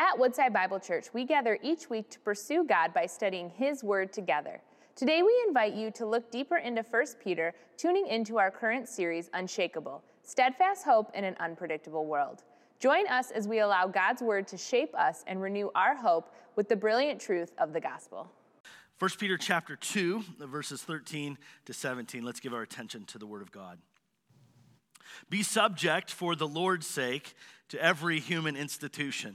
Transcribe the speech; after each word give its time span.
At 0.00 0.16
Woodside 0.16 0.52
Bible 0.52 0.78
Church, 0.78 1.06
we 1.12 1.24
gather 1.24 1.58
each 1.60 1.90
week 1.90 2.08
to 2.10 2.20
pursue 2.20 2.62
God 2.62 2.94
by 2.94 3.04
studying 3.04 3.50
His 3.50 3.82
Word 3.82 4.12
together. 4.12 4.60
Today, 4.94 5.24
we 5.24 5.44
invite 5.48 5.74
you 5.74 5.90
to 5.90 6.06
look 6.06 6.30
deeper 6.30 6.58
into 6.58 6.84
1 6.88 7.04
Peter, 7.20 7.52
tuning 7.76 8.06
into 8.06 8.38
our 8.38 8.48
current 8.48 8.88
series, 8.88 9.28
Unshakable 9.34 10.04
Steadfast 10.22 10.84
Hope 10.84 11.10
in 11.14 11.24
an 11.24 11.34
Unpredictable 11.40 12.06
World. 12.06 12.44
Join 12.78 13.08
us 13.08 13.32
as 13.32 13.48
we 13.48 13.58
allow 13.58 13.88
God's 13.88 14.22
Word 14.22 14.46
to 14.48 14.56
shape 14.56 14.94
us 14.94 15.24
and 15.26 15.42
renew 15.42 15.68
our 15.74 15.96
hope 15.96 16.32
with 16.54 16.68
the 16.68 16.76
brilliant 16.76 17.20
truth 17.20 17.52
of 17.58 17.72
the 17.72 17.80
gospel. 17.80 18.30
1 19.00 19.10
Peter 19.18 19.36
chapter 19.36 19.74
2, 19.74 20.22
verses 20.42 20.80
13 20.80 21.36
to 21.64 21.72
17. 21.72 22.22
Let's 22.22 22.38
give 22.38 22.54
our 22.54 22.62
attention 22.62 23.04
to 23.06 23.18
the 23.18 23.26
Word 23.26 23.42
of 23.42 23.50
God. 23.50 23.80
Be 25.28 25.42
subject 25.42 26.12
for 26.12 26.36
the 26.36 26.46
Lord's 26.46 26.86
sake 26.86 27.34
to 27.70 27.82
every 27.82 28.20
human 28.20 28.54
institution, 28.54 29.34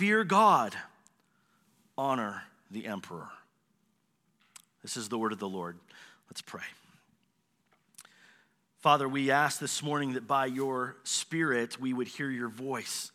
fear 0.00 0.24
God, 0.24 0.74
honor 1.98 2.44
the 2.70 2.86
emperor. 2.86 3.28
This 4.80 4.96
is 4.96 5.10
the 5.10 5.18
word 5.18 5.30
of 5.30 5.38
the 5.38 5.46
Lord. 5.46 5.76
Let's 6.30 6.40
pray. 6.40 6.62
Father, 8.78 9.06
we 9.06 9.30
ask 9.30 9.60
this 9.60 9.82
morning 9.82 10.14
that 10.14 10.26
by 10.26 10.46
your 10.46 10.96
Spirit 11.04 11.78
we 11.78 11.92
would 11.92 12.06
hear 12.06 12.30
your 12.30 12.48
voice, 12.48 13.12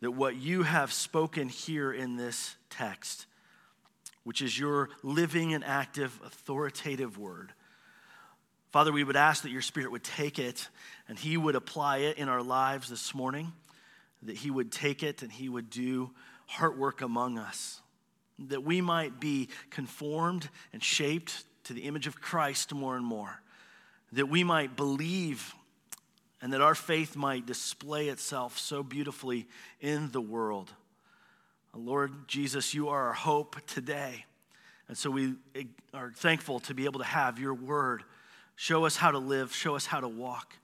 that 0.00 0.10
what 0.10 0.34
you 0.34 0.64
have 0.64 0.92
spoken 0.92 1.48
here 1.48 1.92
in 1.92 2.16
this 2.16 2.56
text, 2.70 3.26
which 4.24 4.42
is 4.42 4.58
your 4.58 4.88
living 5.04 5.54
and 5.54 5.62
active, 5.62 6.18
authoritative 6.26 7.18
word, 7.18 7.52
Father, 8.72 8.90
we 8.90 9.04
would 9.04 9.14
ask 9.14 9.44
that 9.44 9.52
your 9.52 9.62
Spirit 9.62 9.92
would 9.92 10.02
take 10.02 10.40
it 10.40 10.70
and 11.06 11.16
He 11.16 11.36
would 11.36 11.54
apply 11.54 11.98
it 11.98 12.18
in 12.18 12.28
our 12.28 12.42
lives 12.42 12.88
this 12.88 13.14
morning, 13.14 13.52
that 14.22 14.36
He 14.36 14.50
would 14.50 14.70
take 14.72 15.02
it 15.02 15.22
and 15.22 15.30
He 15.30 15.48
would 15.48 15.70
do 15.70 16.10
heart 16.46 16.76
work 16.76 17.00
among 17.00 17.38
us, 17.38 17.80
that 18.38 18.64
we 18.64 18.80
might 18.80 19.20
be 19.20 19.48
conformed 19.70 20.48
and 20.72 20.82
shaped 20.82 21.44
to 21.64 21.72
the 21.72 21.82
image 21.82 22.06
of 22.06 22.20
Christ 22.20 22.74
more 22.74 22.96
and 22.96 23.04
more, 23.04 23.40
that 24.12 24.28
we 24.28 24.44
might 24.44 24.76
believe 24.76 25.54
and 26.42 26.52
that 26.52 26.62
our 26.62 26.74
faith 26.74 27.16
might 27.16 27.44
display 27.44 28.08
itself 28.08 28.58
so 28.58 28.82
beautifully 28.82 29.46
in 29.80 30.10
the 30.10 30.22
world. 30.22 30.72
Lord 31.74 32.26
Jesus, 32.26 32.74
you 32.74 32.88
are 32.88 33.08
our 33.08 33.12
hope 33.12 33.56
today. 33.66 34.24
And 34.88 34.96
so 34.96 35.10
we 35.10 35.34
are 35.94 36.12
thankful 36.16 36.60
to 36.60 36.74
be 36.74 36.86
able 36.86 36.98
to 37.00 37.06
have 37.06 37.38
your 37.38 37.54
word 37.54 38.02
Show 38.60 38.84
us 38.84 38.94
how 38.94 39.10
to 39.10 39.18
live, 39.18 39.54
show 39.54 39.74
us 39.74 39.86
how 39.86 40.00
to 40.00 40.06
walk. 40.06 40.54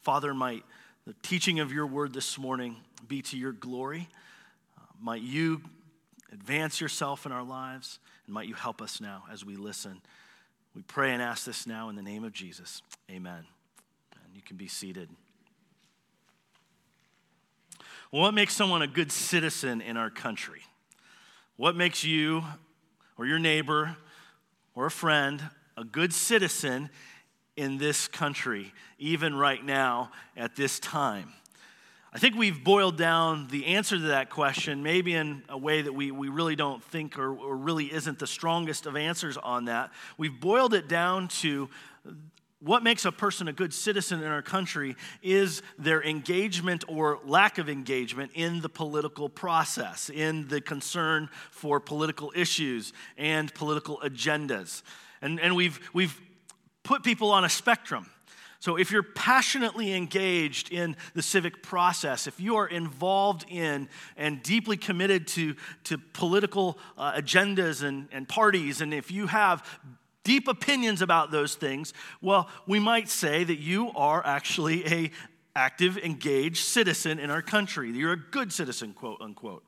Father, 0.00 0.32
might 0.32 0.64
the 1.06 1.14
teaching 1.22 1.60
of 1.60 1.72
your 1.72 1.86
word 1.86 2.12
this 2.12 2.38
morning 2.38 2.76
be 3.08 3.22
to 3.22 3.36
your 3.36 3.52
glory. 3.52 4.08
Uh, 4.76 4.82
might 5.00 5.22
you 5.22 5.62
advance 6.32 6.80
yourself 6.80 7.26
in 7.26 7.32
our 7.32 7.42
lives, 7.42 7.98
and 8.26 8.34
might 8.34 8.48
you 8.48 8.54
help 8.54 8.82
us 8.82 9.00
now 9.00 9.24
as 9.32 9.44
we 9.44 9.56
listen. 9.56 10.00
We 10.74 10.82
pray 10.82 11.12
and 11.12 11.22
ask 11.22 11.44
this 11.44 11.66
now 11.66 11.88
in 11.88 11.96
the 11.96 12.02
name 12.02 12.22
of 12.22 12.32
Jesus. 12.32 12.82
Amen. 13.10 13.44
And 14.14 14.34
you 14.34 14.42
can 14.42 14.56
be 14.56 14.68
seated. 14.68 15.08
What 18.10 18.32
makes 18.32 18.54
someone 18.54 18.82
a 18.82 18.86
good 18.86 19.10
citizen 19.10 19.80
in 19.80 19.96
our 19.96 20.10
country? 20.10 20.62
What 21.56 21.76
makes 21.76 22.04
you 22.04 22.44
or 23.16 23.26
your 23.26 23.38
neighbor 23.38 23.96
or 24.74 24.86
a 24.86 24.90
friend 24.90 25.42
a 25.80 25.84
good 25.84 26.12
citizen 26.12 26.90
in 27.60 27.76
this 27.76 28.08
country, 28.08 28.72
even 28.98 29.34
right 29.34 29.62
now 29.62 30.10
at 30.36 30.56
this 30.56 30.80
time? 30.80 31.32
I 32.12 32.18
think 32.18 32.34
we've 32.34 32.64
boiled 32.64 32.96
down 32.96 33.48
the 33.48 33.66
answer 33.66 33.96
to 33.96 34.02
that 34.08 34.30
question, 34.30 34.82
maybe 34.82 35.14
in 35.14 35.42
a 35.48 35.58
way 35.58 35.82
that 35.82 35.92
we, 35.92 36.10
we 36.10 36.28
really 36.28 36.56
don't 36.56 36.82
think 36.82 37.18
or, 37.18 37.36
or 37.36 37.56
really 37.56 37.92
isn't 37.92 38.18
the 38.18 38.26
strongest 38.26 38.86
of 38.86 38.96
answers 38.96 39.36
on 39.36 39.66
that. 39.66 39.92
We've 40.16 40.40
boiled 40.40 40.74
it 40.74 40.88
down 40.88 41.28
to 41.28 41.68
what 42.60 42.82
makes 42.82 43.04
a 43.04 43.12
person 43.12 43.46
a 43.46 43.52
good 43.52 43.72
citizen 43.72 44.22
in 44.22 44.26
our 44.26 44.42
country 44.42 44.96
is 45.22 45.62
their 45.78 46.02
engagement 46.02 46.84
or 46.88 47.20
lack 47.24 47.58
of 47.58 47.68
engagement 47.68 48.32
in 48.34 48.60
the 48.60 48.68
political 48.68 49.28
process, 49.28 50.10
in 50.10 50.48
the 50.48 50.60
concern 50.62 51.28
for 51.50 51.78
political 51.78 52.32
issues 52.34 52.92
and 53.18 53.52
political 53.54 54.00
agendas. 54.02 54.82
And, 55.22 55.38
and 55.38 55.54
we've, 55.54 55.78
we've 55.92 56.18
put 56.82 57.02
people 57.02 57.30
on 57.30 57.44
a 57.44 57.48
spectrum. 57.48 58.06
So, 58.60 58.76
if 58.76 58.90
you're 58.90 59.02
passionately 59.02 59.94
engaged 59.94 60.70
in 60.70 60.94
the 61.14 61.22
civic 61.22 61.62
process, 61.62 62.26
if 62.26 62.38
you 62.38 62.56
are 62.56 62.66
involved 62.66 63.46
in 63.48 63.88
and 64.18 64.42
deeply 64.42 64.76
committed 64.76 65.26
to, 65.28 65.56
to 65.84 65.96
political 65.96 66.78
uh, 66.98 67.12
agendas 67.12 67.82
and, 67.82 68.08
and 68.12 68.28
parties, 68.28 68.82
and 68.82 68.92
if 68.92 69.10
you 69.10 69.28
have 69.28 69.66
deep 70.24 70.46
opinions 70.46 71.00
about 71.00 71.30
those 71.30 71.54
things, 71.54 71.94
well, 72.20 72.50
we 72.66 72.78
might 72.78 73.08
say 73.08 73.44
that 73.44 73.58
you 73.58 73.92
are 73.92 74.24
actually 74.26 74.86
a 74.86 75.10
active, 75.56 75.96
engaged 75.98 76.64
citizen 76.64 77.18
in 77.18 77.30
our 77.30 77.42
country. 77.42 77.90
You're 77.90 78.12
a 78.12 78.30
good 78.30 78.52
citizen, 78.52 78.92
quote 78.92 79.20
unquote. 79.20 79.64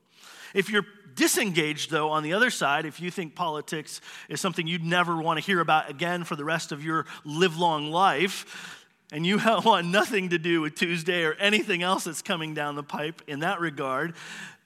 If 0.54 0.68
you're 0.68 0.86
disengaged, 1.14 1.90
though, 1.90 2.10
on 2.10 2.22
the 2.22 2.32
other 2.32 2.50
side, 2.50 2.86
if 2.86 3.00
you 3.00 3.10
think 3.10 3.34
politics 3.34 4.00
is 4.28 4.40
something 4.40 4.66
you'd 4.66 4.84
never 4.84 5.16
want 5.16 5.38
to 5.38 5.44
hear 5.44 5.60
about 5.60 5.90
again 5.90 6.24
for 6.24 6.36
the 6.36 6.44
rest 6.44 6.72
of 6.72 6.84
your 6.84 7.06
live 7.24 7.58
long 7.58 7.90
life, 7.90 8.78
and 9.12 9.26
you 9.26 9.38
want 9.64 9.86
nothing 9.86 10.30
to 10.30 10.38
do 10.38 10.60
with 10.60 10.74
Tuesday 10.74 11.24
or 11.24 11.34
anything 11.34 11.82
else 11.82 12.04
that's 12.04 12.22
coming 12.22 12.54
down 12.54 12.74
the 12.74 12.82
pipe 12.82 13.22
in 13.26 13.40
that 13.40 13.60
regard, 13.60 14.14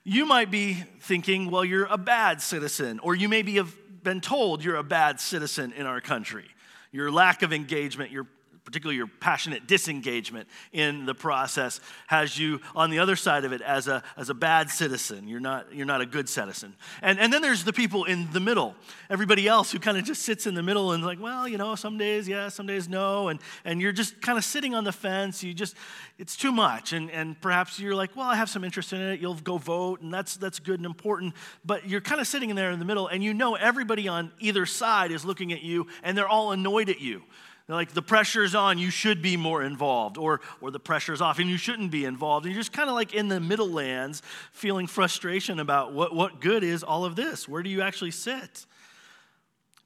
you 0.04 0.24
might 0.24 0.50
be 0.50 0.74
thinking, 1.00 1.50
well, 1.50 1.64
you're 1.64 1.86
a 1.86 1.98
bad 1.98 2.40
citizen, 2.40 3.00
or 3.00 3.14
you 3.14 3.28
maybe 3.28 3.56
have 3.56 3.74
been 4.04 4.20
told 4.20 4.62
you're 4.62 4.76
a 4.76 4.84
bad 4.84 5.20
citizen 5.20 5.72
in 5.72 5.84
our 5.84 6.00
country. 6.00 6.46
Your 6.92 7.10
lack 7.10 7.42
of 7.42 7.52
engagement, 7.52 8.12
your 8.12 8.26
particularly 8.66 8.96
your 8.96 9.06
passionate 9.06 9.66
disengagement 9.66 10.48
in 10.72 11.06
the 11.06 11.14
process, 11.14 11.80
has 12.08 12.36
you 12.36 12.60
on 12.74 12.90
the 12.90 12.98
other 12.98 13.14
side 13.16 13.44
of 13.44 13.52
it 13.52 13.62
as 13.62 13.86
a, 13.86 14.02
as 14.16 14.28
a 14.28 14.34
bad 14.34 14.68
citizen. 14.68 15.28
You're 15.28 15.40
not, 15.40 15.72
you're 15.72 15.86
not 15.86 16.00
a 16.00 16.06
good 16.06 16.28
citizen. 16.28 16.74
And, 17.00 17.18
and 17.18 17.32
then 17.32 17.40
there's 17.40 17.62
the 17.64 17.72
people 17.72 18.04
in 18.04 18.30
the 18.32 18.40
middle, 18.40 18.74
everybody 19.08 19.46
else 19.46 19.70
who 19.70 19.78
kind 19.78 19.96
of 19.96 20.04
just 20.04 20.22
sits 20.22 20.46
in 20.46 20.54
the 20.54 20.64
middle 20.64 20.92
and 20.92 21.04
like, 21.04 21.20
well, 21.20 21.46
you 21.46 21.56
know, 21.56 21.76
some 21.76 21.96
days 21.96 22.28
yes, 22.28 22.54
some 22.54 22.66
days 22.66 22.88
no. 22.88 23.28
And, 23.28 23.40
and 23.64 23.80
you're 23.80 23.92
just 23.92 24.20
kind 24.20 24.36
of 24.36 24.44
sitting 24.44 24.74
on 24.74 24.82
the 24.82 24.92
fence. 24.92 25.44
You 25.44 25.54
just, 25.54 25.76
it's 26.18 26.36
too 26.36 26.50
much. 26.50 26.92
And, 26.92 27.08
and 27.10 27.40
perhaps 27.40 27.78
you're 27.78 27.94
like, 27.94 28.16
well, 28.16 28.26
I 28.26 28.34
have 28.34 28.50
some 28.50 28.64
interest 28.64 28.92
in 28.92 29.00
it. 29.00 29.20
You'll 29.20 29.34
go 29.34 29.58
vote, 29.58 30.00
and 30.00 30.12
that's, 30.12 30.36
that's 30.36 30.58
good 30.58 30.80
and 30.80 30.86
important. 30.86 31.34
But 31.64 31.88
you're 31.88 32.00
kind 32.00 32.20
of 32.20 32.26
sitting 32.26 32.50
in 32.50 32.56
there 32.56 32.72
in 32.72 32.80
the 32.80 32.84
middle, 32.84 33.06
and 33.06 33.22
you 33.22 33.32
know 33.32 33.54
everybody 33.54 34.08
on 34.08 34.32
either 34.40 34.66
side 34.66 35.12
is 35.12 35.24
looking 35.24 35.52
at 35.52 35.62
you, 35.62 35.86
and 36.02 36.18
they're 36.18 36.28
all 36.28 36.50
annoyed 36.50 36.88
at 36.88 37.00
you 37.00 37.22
like 37.68 37.92
the 37.92 38.02
pressure's 38.02 38.54
on, 38.54 38.78
you 38.78 38.90
should 38.90 39.22
be 39.22 39.36
more 39.36 39.62
involved, 39.62 40.18
or, 40.18 40.40
or 40.60 40.70
the 40.70 40.78
pressure's 40.78 41.20
off 41.20 41.40
and 41.40 41.50
you 41.50 41.56
shouldn't 41.56 41.90
be 41.90 42.04
involved. 42.04 42.46
And 42.46 42.54
you're 42.54 42.60
just 42.60 42.72
kind 42.72 42.88
of 42.88 42.94
like 42.94 43.12
in 43.12 43.26
the 43.28 43.40
middle 43.40 43.68
lands, 43.68 44.22
feeling 44.52 44.86
frustration 44.86 45.58
about 45.58 45.92
what, 45.92 46.14
what 46.14 46.40
good 46.40 46.62
is 46.62 46.84
all 46.84 47.04
of 47.04 47.16
this? 47.16 47.48
Where 47.48 47.62
do 47.62 47.70
you 47.70 47.82
actually 47.82 48.12
sit? 48.12 48.66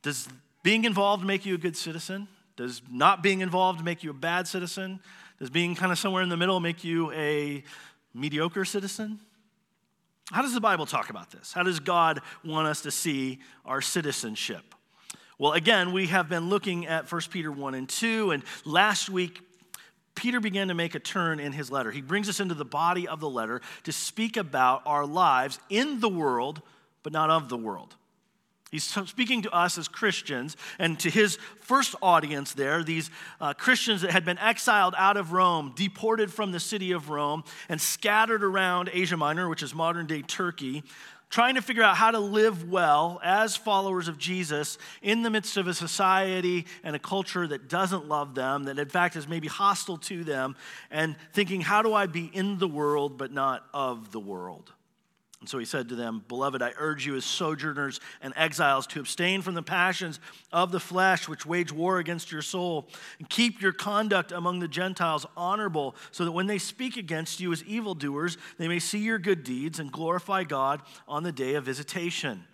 Does 0.03 0.29
being 0.63 0.85
involved 0.85 1.25
make 1.25 1.47
you 1.47 1.55
a 1.55 1.59
good 1.59 1.77
citizen? 1.77 2.29
Does 2.57 2.83
not 2.91 3.23
being 3.23 3.41
involved 3.41 3.83
make 3.83 4.05
you 4.05 4.11
a 4.11 4.15
bad 4.15 4.47
citizen? 4.47 5.01
Does 5.39 5.49
being 5.49 5.75
kind 5.75 5.91
of 5.91 5.99
somewhere 5.99 6.23
in 6.23 6.29
the 6.29 6.37
middle 6.37 6.61
make 6.61 6.85
you 6.85 7.11
a 7.13 7.65
mediocre 8.13 8.67
citizen? 8.67 9.21
How 10.31 10.43
does 10.43 10.53
the 10.53 10.61
Bible 10.61 10.85
talk 10.85 11.09
about 11.09 11.31
this? 11.31 11.53
How 11.53 11.63
does 11.63 11.81
God 11.81 12.21
want 12.45 12.69
us 12.69 12.83
to 12.83 12.91
see 12.91 13.39
our 13.65 13.81
citizenship? 13.81 14.75
Well, 15.41 15.53
again, 15.53 15.93
we 15.93 16.09
have 16.09 16.29
been 16.29 16.51
looking 16.51 16.87
at 16.87 17.11
1 17.11 17.23
Peter 17.31 17.51
1 17.51 17.75
and 17.75 17.89
2, 17.89 18.33
and 18.33 18.43
last 18.67 19.09
week, 19.09 19.41
Peter 20.15 20.39
began 20.39 20.69
to 20.69 20.75
make 20.75 20.95
a 20.95 20.99
turn 20.99 21.41
in 21.41 21.53
his 21.53 21.71
letter. 21.71 21.91
He 21.91 22.03
brings 22.03 22.29
us 22.29 22.41
into 22.41 22.55
the 22.55 22.67
body 22.67 23.09
of 23.09 23.21
the 23.21 23.31
letter 23.31 23.63
to 23.85 23.91
speak 23.91 24.37
about 24.37 24.83
our 24.85 25.07
lives 25.07 25.59
in 25.71 26.01
the 26.01 26.11
world, 26.11 26.61
but 27.03 27.15
not 27.15 27.31
of 27.31 27.49
the 27.49 27.57
world. 27.57 27.97
He's 28.71 28.85
speaking 28.85 29.41
to 29.43 29.51
us 29.51 29.79
as 29.79 29.89
Christians 29.89 30.59
and 30.79 31.01
to 31.01 31.09
his 31.09 31.39
first 31.63 31.95
audience 32.03 32.53
there, 32.53 32.85
these 32.85 33.11
uh, 33.41 33.55
Christians 33.55 34.03
that 34.03 34.11
had 34.11 34.27
been 34.27 34.39
exiled 34.39 34.95
out 34.99 35.17
of 35.17 35.33
Rome, 35.33 35.73
deported 35.75 36.31
from 36.31 36.53
the 36.53 36.61
city 36.61 36.93
of 36.93 37.09
Rome, 37.09 37.45
and 37.71 37.81
scattered 37.81 38.45
around 38.45 38.91
Asia 38.93 39.17
Minor, 39.17 39.49
which 39.49 39.63
is 39.63 39.75
modern 39.75 40.07
day 40.07 40.21
Turkey, 40.21 40.85
trying 41.31 41.55
to 41.55 41.63
figure 41.63 41.83
out 41.83 41.97
how 41.97 42.11
to 42.11 42.19
live 42.19 42.69
well 42.69 43.21
as 43.25 43.57
followers 43.57 44.09
of 44.09 44.19
Jesus 44.19 44.77
in 45.01 45.23
the 45.23 45.31
midst 45.31 45.57
of 45.57 45.69
a 45.69 45.75
society 45.75 46.67
and 46.83 46.95
a 46.95 46.99
culture 46.99 47.47
that 47.47 47.69
doesn't 47.69 48.09
love 48.09 48.35
them, 48.35 48.65
that 48.65 48.79
in 48.79 48.89
fact 48.89 49.17
is 49.17 49.29
maybe 49.29 49.49
hostile 49.49 49.97
to 49.97 50.25
them, 50.25 50.57
and 50.91 51.17
thinking, 51.33 51.61
how 51.61 51.83
do 51.83 51.95
I 51.95 52.07
be 52.07 52.25
in 52.27 52.59
the 52.59 52.69
world 52.69 53.17
but 53.17 53.33
not 53.33 53.65
of 53.73 54.11
the 54.11 54.21
world? 54.21 54.73
And 55.41 55.49
so 55.49 55.59
he 55.59 55.65
said 55.65 55.89
to 55.89 55.95
them, 55.95 56.23
Beloved, 56.29 56.61
I 56.61 56.75
urge 56.77 57.07
you 57.07 57.17
as 57.17 57.25
sojourners 57.25 57.99
and 58.21 58.35
exiles 58.37 58.87
to 58.89 59.01
abstain 59.01 59.41
from 59.41 59.55
the 59.55 59.63
passions 59.63 60.21
of 60.53 60.71
the 60.71 60.81
flesh 60.81 61.29
which 61.29 61.47
wage 61.47 61.73
war 61.73 61.99
against 61.99 62.31
your 62.31 62.43
soul, 62.43 62.89
and 63.19 63.29
keep 63.29 63.63
your 63.63 63.73
conduct 63.73 64.33
among 64.33 64.59
the 64.59 64.69
Gentiles 64.69 65.25
honorable, 65.39 65.97
so 66.11 66.27
that 66.27 66.33
when 66.33 66.47
they 66.47 66.59
speak 66.59 66.99
against 66.99 67.41
you 67.41 67.53
as 67.53 67.65
evildoers, 67.65 68.37
they 68.59 68.69
may 68.69 68.79
see 68.79 68.99
your 68.99 69.19
good 69.19 69.43
deeds 69.43 69.79
and 69.79 69.91
glorify 69.91 70.45
God 70.45 70.83
on 71.09 71.23
the 71.23 71.33
day 71.33 71.55
of 71.55 71.65
visitation. 71.65 72.45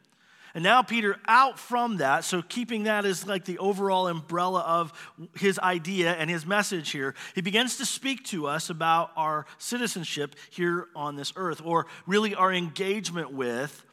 And 0.57 0.63
now 0.63 0.81
Peter, 0.81 1.19
out 1.29 1.59
from 1.59 1.99
that, 1.99 2.25
so 2.25 2.41
keeping 2.41 2.85
that 2.85 3.05
as 3.05 3.27
like 3.27 3.45
the 3.45 3.59
overall 3.59 4.09
umbrella 4.09 4.61
of 4.61 4.91
his 5.37 5.59
idea 5.59 6.15
and 6.15 6.31
his 6.31 6.47
message 6.47 6.93
here, 6.93 7.15
he 7.35 7.43
begins 7.43 7.77
to 7.77 7.85
speak 7.85 8.25
to 8.29 8.47
us 8.47 8.71
about 8.71 9.11
our 9.19 9.45
citizenship 9.59 10.35
here 10.49 10.87
on 10.97 11.15
this 11.15 11.31
earth, 11.37 11.61
or 11.63 11.87
really 12.07 12.35
our 12.35 12.51
engagement 12.51 13.35
with 13.35 13.85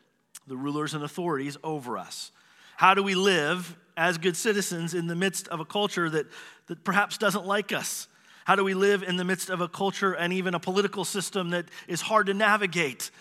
the 0.48 0.56
rulers 0.56 0.94
and 0.94 1.04
authorities 1.04 1.58
over 1.66 1.98
us. 1.98 2.32
How 2.78 2.94
do 2.94 3.04
we 3.04 3.14
live 3.14 3.76
as 3.98 4.18
good 4.18 4.38
citizens 4.38 4.94
in 4.94 5.08
the 5.08 5.16
midst 5.16 5.50
of 5.50 5.60
a 5.60 5.66
culture 5.66 6.10
that, 6.10 6.28
that 6.68 6.86
perhaps 6.86 7.18
doesn't 7.18 7.46
like 7.46 7.74
us? 7.74 8.08
How 8.46 8.56
do 8.56 8.64
we 8.64 8.74
live 8.74 9.04
in 9.04 9.18
the 9.18 9.26
midst 9.26 9.50
of 9.50 9.60
a 9.60 9.68
culture 9.68 10.14
and 10.14 10.32
even 10.32 10.54
a 10.54 10.62
political 10.62 11.04
system 11.04 11.50
that 11.50 11.66
is 11.90 12.00
hard 12.00 12.28
to 12.28 12.34
navigate? 12.34 13.12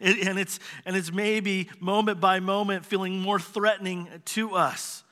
And, 0.00 0.38
it's, 0.38 0.60
and 0.84 0.96
it's 0.96 1.12
maybe 1.12 1.68
moment 1.80 2.20
by 2.20 2.40
moment 2.40 2.84
feeling 2.84 3.20
more 3.20 3.40
threatening 3.40 4.08
to 4.26 4.54
us. 4.54 5.02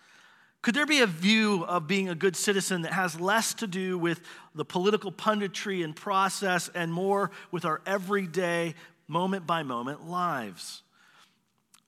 Could 0.63 0.75
there 0.75 0.87
be 0.87 1.01
a 1.01 1.07
view 1.07 1.65
of 1.65 1.87
being 1.87 2.09
a 2.09 2.15
good 2.15 2.35
citizen 2.35 2.83
that 2.83 2.93
has 2.93 3.21
less 3.21 3.55
to 3.55 3.67
do 3.67 3.97
with 3.99 4.21
the 4.55 4.65
political 4.65 5.13
punditry 5.13 5.85
and 5.85 5.95
process 5.95 6.69
and 6.75 6.93
more 6.93 7.31
with 7.53 7.65
our 7.65 7.81
everyday, 7.87 8.75
moment 9.07 9.47
by 9.47 9.63
moment 9.63 10.09
lives? 10.09 10.83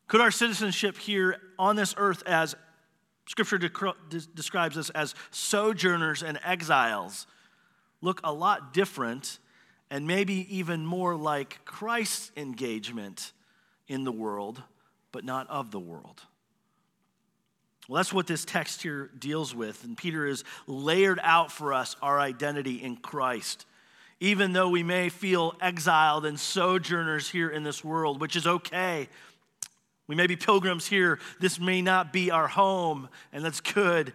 Could 0.06 0.20
our 0.20 0.30
citizenship 0.30 0.96
here 0.96 1.40
on 1.58 1.76
this 1.76 1.94
earth, 1.96 2.22
as 2.24 2.54
Scripture 3.26 3.58
describes 3.58 4.78
us 4.78 4.90
as 4.90 5.14
sojourners 5.30 6.22
and 6.22 6.38
exiles, 6.44 7.26
look 8.00 8.20
a 8.24 8.32
lot 8.32 8.72
different 8.72 9.38
and 9.90 10.06
maybe 10.06 10.46
even 10.56 10.84
more 10.84 11.16
like 11.16 11.64
Christ's 11.64 12.30
engagement 12.36 13.32
in 13.86 14.04
the 14.04 14.12
world, 14.12 14.62
but 15.12 15.24
not 15.24 15.48
of 15.48 15.70
the 15.70 15.80
world. 15.80 16.22
Well, 17.88 17.96
that's 17.96 18.12
what 18.12 18.26
this 18.26 18.44
text 18.44 18.82
here 18.82 19.10
deals 19.18 19.54
with. 19.54 19.82
And 19.84 19.96
Peter 19.96 20.26
has 20.26 20.44
layered 20.66 21.18
out 21.22 21.50
for 21.50 21.72
us 21.72 21.96
our 22.02 22.20
identity 22.20 22.82
in 22.82 22.96
Christ. 22.96 23.64
Even 24.20 24.52
though 24.52 24.68
we 24.68 24.82
may 24.82 25.08
feel 25.08 25.54
exiled 25.60 26.26
and 26.26 26.38
sojourners 26.38 27.30
here 27.30 27.48
in 27.48 27.62
this 27.62 27.82
world, 27.82 28.20
which 28.20 28.36
is 28.36 28.46
okay. 28.46 29.08
We 30.06 30.16
may 30.16 30.26
be 30.26 30.36
pilgrims 30.36 30.86
here. 30.86 31.18
This 31.40 31.58
may 31.58 31.80
not 31.80 32.12
be 32.12 32.30
our 32.30 32.48
home, 32.48 33.08
and 33.32 33.44
that's 33.44 33.60
good. 33.60 34.12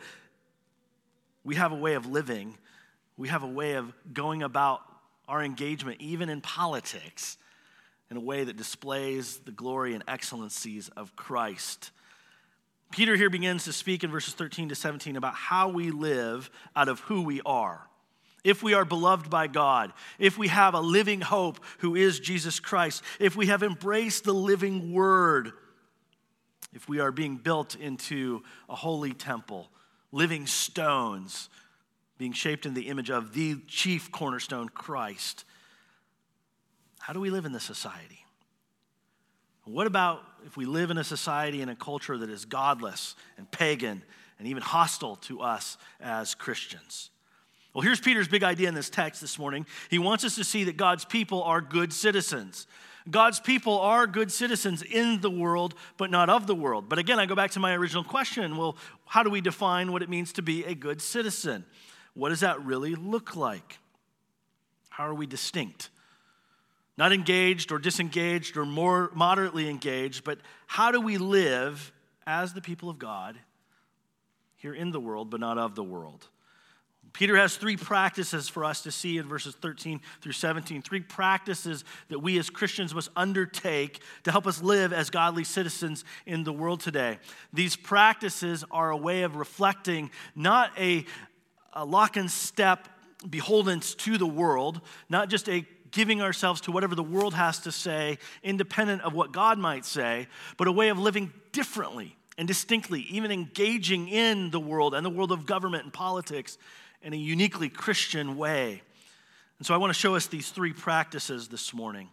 We 1.44 1.56
have 1.56 1.72
a 1.72 1.76
way 1.76 1.96
of 1.96 2.06
living, 2.06 2.58
we 3.18 3.28
have 3.30 3.44
a 3.44 3.48
way 3.48 3.74
of 3.74 3.94
going 4.14 4.44
about 4.44 4.82
our 5.34 5.44
engagement, 5.44 6.00
even 6.00 6.30
in 6.30 6.42
politics, 6.42 7.40
in 8.12 8.18
a 8.18 8.20
way 8.20 8.44
that 8.44 8.56
displays 8.56 9.38
the 9.38 9.52
glory 9.52 9.96
and 9.96 10.04
excellencies 10.08 10.90
of 10.90 11.16
Christ. 11.16 11.90
Peter 12.92 13.16
here 13.16 13.32
begins 13.32 13.64
to 13.64 13.74
speak 13.74 14.04
in 14.04 14.12
verses 14.12 14.36
13 14.36 14.70
to 14.70 14.76
17 14.76 15.16
about 15.16 15.34
how 15.34 15.70
we 15.70 15.90
live 15.90 16.52
out 16.76 16.88
of 16.88 17.00
who 17.00 17.24
we 17.24 17.42
are. 17.48 17.82
If 18.44 18.62
we 18.62 18.76
are 18.76 18.86
beloved 18.86 19.32
by 19.32 19.48
God, 19.48 19.92
if 20.20 20.38
we 20.38 20.50
have 20.50 20.76
a 20.76 20.80
living 20.80 21.22
hope 21.22 21.60
who 21.80 21.96
is 21.96 22.20
Jesus 22.20 22.60
Christ, 22.60 23.02
if 23.20 23.36
we 23.36 23.48
have 23.48 23.64
embraced 23.64 24.26
the 24.26 24.34
living 24.34 24.94
word, 24.94 25.52
if 26.74 26.88
we 26.88 27.00
are 27.00 27.12
being 27.12 27.38
built 27.38 27.74
into 27.74 28.44
a 28.70 28.76
holy 28.76 29.14
temple, 29.14 29.72
living 30.12 30.46
stones 30.46 31.50
being 32.18 32.34
shaped 32.34 32.66
in 32.66 32.74
the 32.74 32.90
image 32.90 33.10
of 33.10 33.34
the 33.34 33.58
chief 33.68 34.12
cornerstone, 34.12 34.70
Christ. 34.70 35.46
How 37.00 37.14
do 37.14 37.20
we 37.20 37.30
live 37.30 37.46
in 37.46 37.52
this 37.52 37.64
society? 37.64 38.26
What 39.66 39.88
about 39.88 40.22
if 40.46 40.58
we 40.58 40.66
live 40.66 40.92
in 40.92 40.98
a 40.98 41.04
society 41.04 41.62
and 41.62 41.72
a 41.72 41.76
culture 41.76 42.18
that 42.18 42.30
is 42.30 42.46
godless 42.46 43.16
and 43.38 43.50
pagan 43.50 44.04
and 44.40 44.48
even 44.48 44.62
hostile 44.62 45.16
to 45.18 45.42
us 45.42 45.78
as 46.02 46.36
Christians? 46.36 47.10
Well, 47.74 47.82
here's 47.82 48.00
Peter's 48.00 48.28
big 48.28 48.44
idea 48.44 48.68
in 48.68 48.76
this 48.76 48.90
text 48.90 49.22
this 49.22 49.40
morning. 49.40 49.66
He 49.90 50.00
wants 50.00 50.24
us 50.24 50.36
to 50.36 50.44
see 50.44 50.66
that 50.66 50.78
God's 50.78 51.06
people 51.06 51.42
are 51.44 51.62
good 51.62 51.92
citizens. 51.92 52.68
God's 53.10 53.40
people 53.40 53.80
are 53.80 54.06
good 54.06 54.32
citizens 54.32 54.82
in 54.82 55.22
the 55.22 55.30
world, 55.30 55.74
but 55.98 56.12
not 56.12 56.30
of 56.30 56.46
the 56.46 56.56
world. 56.56 56.88
But 56.88 57.00
again, 57.00 57.20
I 57.20 57.26
go 57.26 57.36
back 57.36 57.52
to 57.52 57.60
my 57.60 57.74
original 57.74 58.04
question 58.04 58.58
well, 58.58 58.78
how 59.06 59.24
do 59.24 59.30
we 59.30 59.42
define 59.42 59.92
what 59.92 60.04
it 60.04 60.10
means 60.10 60.34
to 60.34 60.42
be 60.42 60.64
a 60.66 60.76
good 60.76 61.02
citizen? 61.02 61.66
What 62.14 62.30
does 62.30 62.42
that 62.42 62.64
really 62.64 62.96
look 62.96 63.36
like? 63.36 63.80
How 64.90 65.08
are 65.08 65.14
we 65.14 65.26
distinct? 65.26 65.90
Not 66.98 67.12
engaged 67.12 67.72
or 67.72 67.80
disengaged 67.80 68.56
or 68.56 68.66
more 68.66 69.10
moderately 69.14 69.68
engaged, 69.68 70.24
but 70.24 70.40
how 70.68 70.92
do 70.92 71.02
we 71.02 71.18
live 71.18 71.92
as 72.28 72.54
the 72.54 72.62
people 72.62 72.90
of 72.90 73.00
God 73.00 73.38
here 74.56 74.74
in 74.74 74.92
the 74.92 75.00
world, 75.00 75.32
but 75.32 75.40
not 75.40 75.58
of 75.58 75.74
the 75.74 75.84
world? 75.84 76.28
Peter 77.14 77.38
has 77.38 77.56
three 77.58 77.78
practices 77.78 78.50
for 78.50 78.66
us 78.66 78.82
to 78.82 78.92
see 78.92 79.20
in 79.20 79.28
verses 79.28 79.56
13 79.62 80.02
through 80.22 80.32
17. 80.32 80.82
Three 80.82 81.00
practices 81.00 81.84
that 82.10 82.20
we 82.20 82.40
as 82.40 82.50
Christians 82.50 82.94
must 82.94 83.10
undertake 83.16 84.02
to 84.24 84.32
help 84.32 84.48
us 84.48 84.64
live 84.64 84.92
as 84.92 85.12
godly 85.12 85.44
citizens 85.44 86.04
in 86.26 86.44
the 86.44 86.52
world 86.52 86.80
today. 86.80 87.20
These 87.54 87.76
practices 87.76 88.64
are 88.72 88.90
a 88.90 88.98
way 88.98 89.22
of 89.22 89.36
reflecting 89.36 90.10
not 90.36 90.72
a, 90.78 91.06
a 91.74 91.86
lock 91.86 92.18
and 92.18 92.30
step 92.30 92.88
beholdens 93.28 93.96
to 93.98 94.18
the 94.18 94.28
world, 94.28 94.82
not 95.10 95.30
just 95.30 95.50
a 95.50 95.66
giving 95.92 96.22
ourselves 96.22 96.60
to 96.62 96.72
whatever 96.72 96.96
the 96.96 97.04
world 97.04 97.34
has 97.34 97.60
to 97.60 97.72
say, 97.72 98.18
independent 98.42 99.02
of 99.04 99.14
what 99.14 99.32
God 99.32 99.60
might 99.60 99.86
say, 99.86 100.28
but 100.58 100.68
a 100.68 100.72
way 100.72 100.90
of 100.90 100.98
living 101.00 101.32
differently 101.52 102.18
and 102.38 102.48
distinctly, 102.48 103.02
even 103.10 103.32
engaging 103.32 104.08
in 104.08 104.50
the 104.50 104.60
world 104.60 104.96
and 104.96 105.06
the 105.06 105.10
world 105.10 105.32
of 105.32 105.46
government 105.46 105.84
and 105.84 105.94
politics 105.94 106.58
in 107.04 107.14
a 107.14 107.18
uniquely 107.18 107.70
Christian 107.70 108.38
way. 108.38 108.82
And 109.60 109.68
so 109.68 109.74
I 109.74 109.78
want 109.78 109.94
to 109.94 110.00
show 110.00 110.16
us 110.16 110.26
these 110.28 110.50
three 110.50 110.74
practices 110.74 111.48
this 111.48 111.74
morning. 111.74 112.10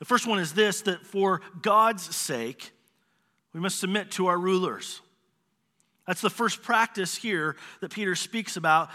The 0.00 0.04
first 0.04 0.26
one 0.26 0.40
is 0.40 0.52
this 0.52 0.82
that 0.82 1.06
for 1.06 1.40
God's 1.62 2.14
sake, 2.14 2.72
we 3.52 3.60
must 3.60 3.78
submit 3.78 4.10
to 4.12 4.26
our 4.26 4.38
rulers. 4.38 5.00
That's 6.10 6.22
the 6.22 6.28
first 6.28 6.62
practice 6.62 7.14
here 7.14 7.54
that 7.78 7.92
Peter 7.92 8.16
speaks 8.16 8.56
about 8.56 8.90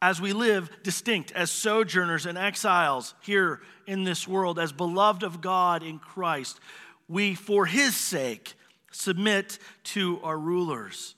as 0.00 0.20
we 0.20 0.32
live 0.32 0.70
distinct 0.84 1.32
as 1.32 1.50
sojourners 1.50 2.26
and 2.26 2.38
exiles 2.38 3.12
here 3.22 3.60
in 3.88 4.04
this 4.04 4.28
world, 4.28 4.56
as 4.56 4.70
beloved 4.70 5.24
of 5.24 5.40
God 5.40 5.82
in 5.82 5.98
Christ. 5.98 6.60
We, 7.08 7.34
for 7.34 7.66
his 7.66 7.96
sake, 7.96 8.54
submit 8.92 9.58
to 9.82 10.20
our 10.22 10.38
rulers. 10.38 11.16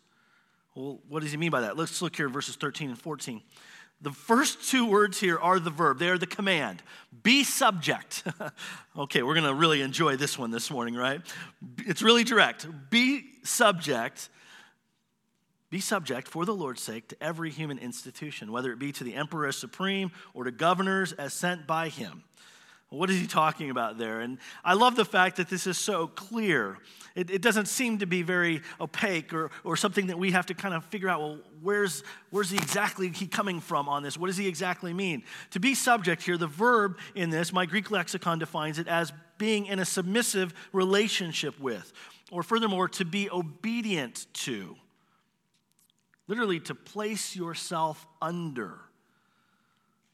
Well, 0.74 1.00
what 1.10 1.20
does 1.20 1.32
he 1.32 1.36
mean 1.36 1.50
by 1.50 1.60
that? 1.60 1.76
Let's 1.76 2.00
look 2.00 2.16
here 2.16 2.30
verses 2.30 2.56
13 2.56 2.88
and 2.88 2.98
14. 2.98 3.42
The 4.00 4.10
first 4.10 4.70
two 4.70 4.86
words 4.86 5.20
here 5.20 5.38
are 5.38 5.60
the 5.60 5.68
verb, 5.68 5.98
they 5.98 6.08
are 6.08 6.16
the 6.16 6.26
command. 6.26 6.82
Be 7.22 7.44
subject. 7.44 8.24
okay, 8.96 9.22
we're 9.22 9.34
going 9.34 9.44
to 9.44 9.52
really 9.52 9.82
enjoy 9.82 10.16
this 10.16 10.38
one 10.38 10.50
this 10.50 10.70
morning, 10.70 10.94
right? 10.94 11.20
It's 11.80 12.00
really 12.00 12.24
direct. 12.24 12.66
Be 12.88 13.26
subject 13.42 14.30
be 15.72 15.80
subject 15.80 16.28
for 16.28 16.44
the 16.44 16.54
Lord's 16.54 16.82
sake 16.82 17.08
to 17.08 17.16
every 17.22 17.50
human 17.50 17.78
institution, 17.78 18.52
whether 18.52 18.70
it 18.72 18.78
be 18.78 18.92
to 18.92 19.04
the 19.04 19.14
emperor 19.14 19.46
as 19.46 19.56
supreme 19.56 20.12
or 20.34 20.44
to 20.44 20.50
governors 20.50 21.14
as 21.14 21.32
sent 21.32 21.66
by 21.66 21.88
him. 21.88 22.24
What 22.90 23.08
is 23.08 23.18
he 23.18 23.26
talking 23.26 23.70
about 23.70 23.96
there? 23.96 24.20
And 24.20 24.36
I 24.62 24.74
love 24.74 24.96
the 24.96 25.06
fact 25.06 25.36
that 25.36 25.48
this 25.48 25.66
is 25.66 25.78
so 25.78 26.08
clear. 26.08 26.76
It, 27.14 27.30
it, 27.30 27.40
doesn't 27.40 27.68
seem 27.68 28.00
to 28.00 28.06
be 28.06 28.20
very 28.20 28.60
opaque 28.82 29.32
or, 29.32 29.50
or 29.64 29.78
something 29.78 30.08
that 30.08 30.18
we 30.18 30.32
have 30.32 30.44
to 30.46 30.54
kind 30.54 30.74
of 30.74 30.84
figure 30.84 31.08
out, 31.08 31.20
well, 31.20 31.38
where's, 31.62 32.04
where's 32.28 32.50
he 32.50 32.58
exactly 32.58 33.08
he 33.08 33.26
coming 33.26 33.58
from 33.58 33.88
on 33.88 34.02
this? 34.02 34.18
What 34.18 34.26
does 34.26 34.36
he 34.36 34.46
exactly 34.46 34.92
mean? 34.92 35.22
To 35.52 35.60
be 35.60 35.74
subject 35.74 36.22
here, 36.22 36.36
the 36.36 36.46
verb 36.46 36.98
in 37.14 37.30
this, 37.30 37.50
my 37.50 37.64
Greek 37.64 37.90
lexicon 37.90 38.38
defines 38.38 38.78
it 38.78 38.88
as 38.88 39.10
being 39.38 39.64
in 39.64 39.78
a 39.78 39.86
submissive 39.86 40.52
relationship 40.74 41.58
with, 41.58 41.94
or 42.30 42.42
furthermore, 42.42 42.88
to 42.90 43.06
be 43.06 43.30
obedient 43.30 44.26
to. 44.34 44.76
Literally, 46.32 46.60
to 46.60 46.74
place 46.74 47.36
yourself 47.36 48.06
under. 48.22 48.78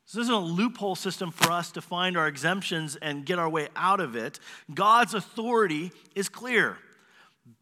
So 0.05 0.19
This 0.19 0.25
isn't 0.25 0.35
a 0.35 0.41
loophole 0.41 0.97
system 0.97 1.31
for 1.31 1.53
us 1.53 1.71
to 1.71 1.81
find 1.81 2.17
our 2.17 2.27
exemptions 2.27 2.97
and 2.97 3.25
get 3.25 3.39
our 3.39 3.49
way 3.49 3.69
out 3.77 4.01
of 4.01 4.17
it. 4.17 4.41
God's 4.75 5.15
authority 5.15 5.93
is 6.17 6.29
clear. 6.29 6.77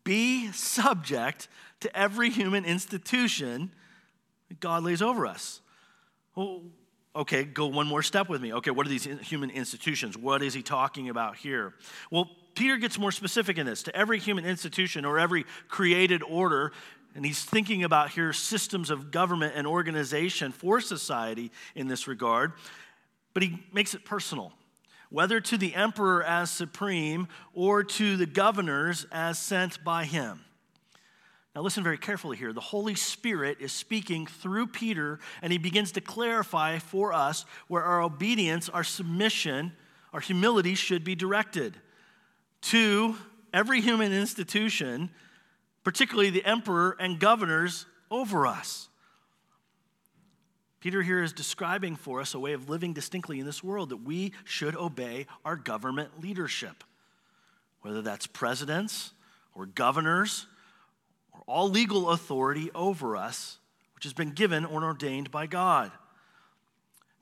Be 0.05 0.51
subject 0.53 1.49
to 1.81 1.95
every 1.95 2.31
human 2.31 2.65
institution 2.65 3.75
that 4.49 4.59
God 4.59 4.85
lays 4.85 5.03
over 5.03 5.27
us. 5.27 5.61
Well, 6.35 6.63
okay, 7.15 7.45
go 7.45 7.67
one 7.67 7.87
more 7.87 8.03
step 8.03 8.31
with 8.31 8.41
me. 8.41 8.55
Okay, 8.55 8.71
what 8.71 8.87
are 8.87 8.89
these 8.89 9.05
human 9.05 9.51
institutions? 9.51 10.17
What 10.17 10.43
is 10.43 10.55
he 10.55 10.63
talking 10.63 11.11
about 11.11 11.37
here? 11.37 11.75
Well, 12.11 12.31
Peter 12.55 12.79
gets 12.79 12.99
more 12.99 13.13
specific 13.13 13.59
in 13.59 13.67
this 13.67 13.83
to 13.83 13.95
every 13.95 14.19
human 14.19 14.47
institution 14.47 15.05
or 15.05 15.19
every 15.19 15.45
created 15.69 16.23
order 16.23 16.73
and 17.17 17.25
he's 17.25 17.43
thinking 17.43 17.83
about 17.83 18.11
here 18.11 18.35
systems 18.35 18.91
of 18.91 19.11
government 19.11 19.55
and 19.57 19.67
organization 19.67 20.53
for 20.53 20.83
society 20.83 21.51
in 21.75 21.89
this 21.89 22.07
regard. 22.07 22.53
But 23.33 23.43
he 23.43 23.65
makes 23.73 23.95
it 23.95 24.05
personal, 24.05 24.53
whether 25.09 25.41
to 25.41 25.57
the 25.57 25.75
emperor 25.75 26.23
as 26.23 26.51
supreme 26.51 27.27
or 27.55 27.83
to 27.83 28.19
the 28.19 28.27
governors 28.27 29.07
as 29.11 29.39
sent 29.39 29.83
by 29.83 30.05
him. 30.05 30.41
Now, 31.55 31.63
listen 31.63 31.83
very 31.83 31.97
carefully 31.97 32.37
here. 32.37 32.53
The 32.53 32.61
Holy 32.61 32.95
Spirit 32.95 33.57
is 33.61 33.73
speaking 33.73 34.27
through 34.27 34.67
Peter, 34.67 35.19
and 35.41 35.51
he 35.51 35.59
begins 35.59 35.93
to 35.93 36.03
clarify 36.03 36.79
for 36.79 37.15
us 37.15 37.47
where 37.67 37.83
our 37.83 38.03
obedience, 38.03 38.69
our 38.69 38.85
submission, 38.85 39.73
our 40.13 40.21
humility 40.21 40.75
should 40.75 41.03
be 41.03 41.15
directed 41.15 41.79
to 42.61 43.17
every 43.55 43.81
human 43.81 44.13
institution 44.13 45.09
particularly 45.87 46.31
the 46.31 46.45
emperor 46.45 46.97
and 46.99 47.21
governors 47.21 47.87
over 48.11 48.45
us. 48.45 48.89
Peter 50.81 51.01
here 51.01 51.23
is 51.23 51.33
describing 51.33 51.95
for 51.95 52.21
us 52.21 52.35
a 52.35 52.41
way 52.41 52.55
of 52.55 52.69
living 52.69 52.93
distinctly 52.93 53.39
in 53.39 53.47
this 53.47 53.63
world 53.63 53.91
that 53.91 53.99
we 53.99 54.33
should 54.43 54.75
obey 54.75 55.29
our 55.45 55.55
government 55.55 56.21
leadership, 56.21 56.83
whether 57.83 58.03
that's 58.03 58.27
presidents 58.27 59.13
or 59.55 59.65
governors 59.65 60.49
or 61.33 61.43
all 61.47 61.71
legal 61.71 62.11
authority 62.11 62.69
over 62.75 63.17
us, 63.17 63.59
which 63.95 64.03
has 64.03 64.13
been 64.13 64.33
given 64.33 64.65
or 64.65 64.83
ordained 64.83 65.31
by 65.31 65.47
God. 65.47 65.93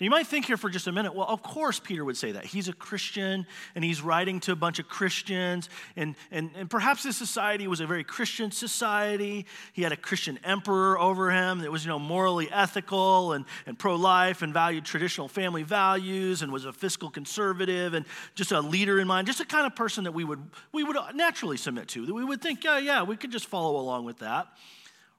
You 0.01 0.11
might 0.11 0.27
think 0.27 0.47
here 0.47 0.57
for 0.57 0.69
just 0.69 0.89
a 0.89 0.93
minute, 0.93 1.15
well, 1.15 1.27
of 1.29 1.41
course 1.41 1.79
Peter 1.79 2.05
would 2.05 2.17
say 2.17 2.33
that. 2.33 2.45
He's 2.45 2.67
a 2.67 2.73
Christian 2.73 3.47
and 3.77 3.85
he's 3.85 4.03
writing 4.03 4.41
to 4.41 4.51
a 4.51 4.57
bunch 4.57 4.81
of 4.81 4.89
Christians, 4.89 5.71
and, 5.95 6.17
and, 6.33 6.51
and 6.57 6.69
perhaps 6.69 7.05
this 7.05 7.17
society 7.17 7.69
was 7.69 7.79
a 7.79 7.87
very 7.87 8.03
Christian 8.03 8.51
society. 8.51 9.47
He 9.73 9.83
had 9.83 9.93
a 9.93 9.97
Christian 9.97 10.41
emperor 10.43 10.99
over 10.99 11.31
him 11.31 11.61
that 11.61 11.71
was, 11.71 11.85
you 11.85 11.91
know, 11.91 12.01
morally 12.01 12.51
ethical 12.51 13.35
and, 13.35 13.45
and 13.67 13.79
pro 13.79 13.95
life 13.95 14.43
and 14.43 14.53
valued 14.53 14.85
traditional 14.85 15.29
family 15.29 15.63
values 15.63 16.43
and 16.43 16.51
was 16.51 16.65
a 16.65 16.73
fiscal 16.73 17.09
conservative 17.09 17.95
and 17.95 18.05
just 18.35 18.51
a 18.51 18.61
leader 18.61 18.99
in 18.99 19.07
mind, 19.07 19.29
just 19.29 19.39
the 19.39 19.45
kind 19.45 19.65
of 19.65 19.77
person 19.77 20.03
that 20.05 20.13
we 20.13 20.25
would, 20.25 20.43
we 20.73 20.83
would 20.83 20.97
naturally 21.15 21.57
submit 21.57 21.87
to, 21.89 22.05
that 22.05 22.15
we 22.15 22.25
would 22.25 22.43
think, 22.43 22.65
yeah, 22.65 22.79
yeah, 22.79 23.05
we 23.05 23.17
could 23.17 23.31
just 23.31 23.47
follow 23.47 23.77
along 23.77 24.05
with 24.05 24.19
that. 24.19 24.49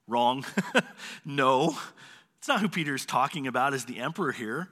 Wrong. 0.06 0.46
no. 1.26 1.78
It's 2.46 2.50
not 2.50 2.62
who 2.62 2.70
Peter 2.70 2.94
is 2.94 3.08
talking 3.08 3.48
about 3.48 3.74
as 3.74 3.86
the 3.86 3.98
emperor 3.98 4.32
here. 4.32 4.68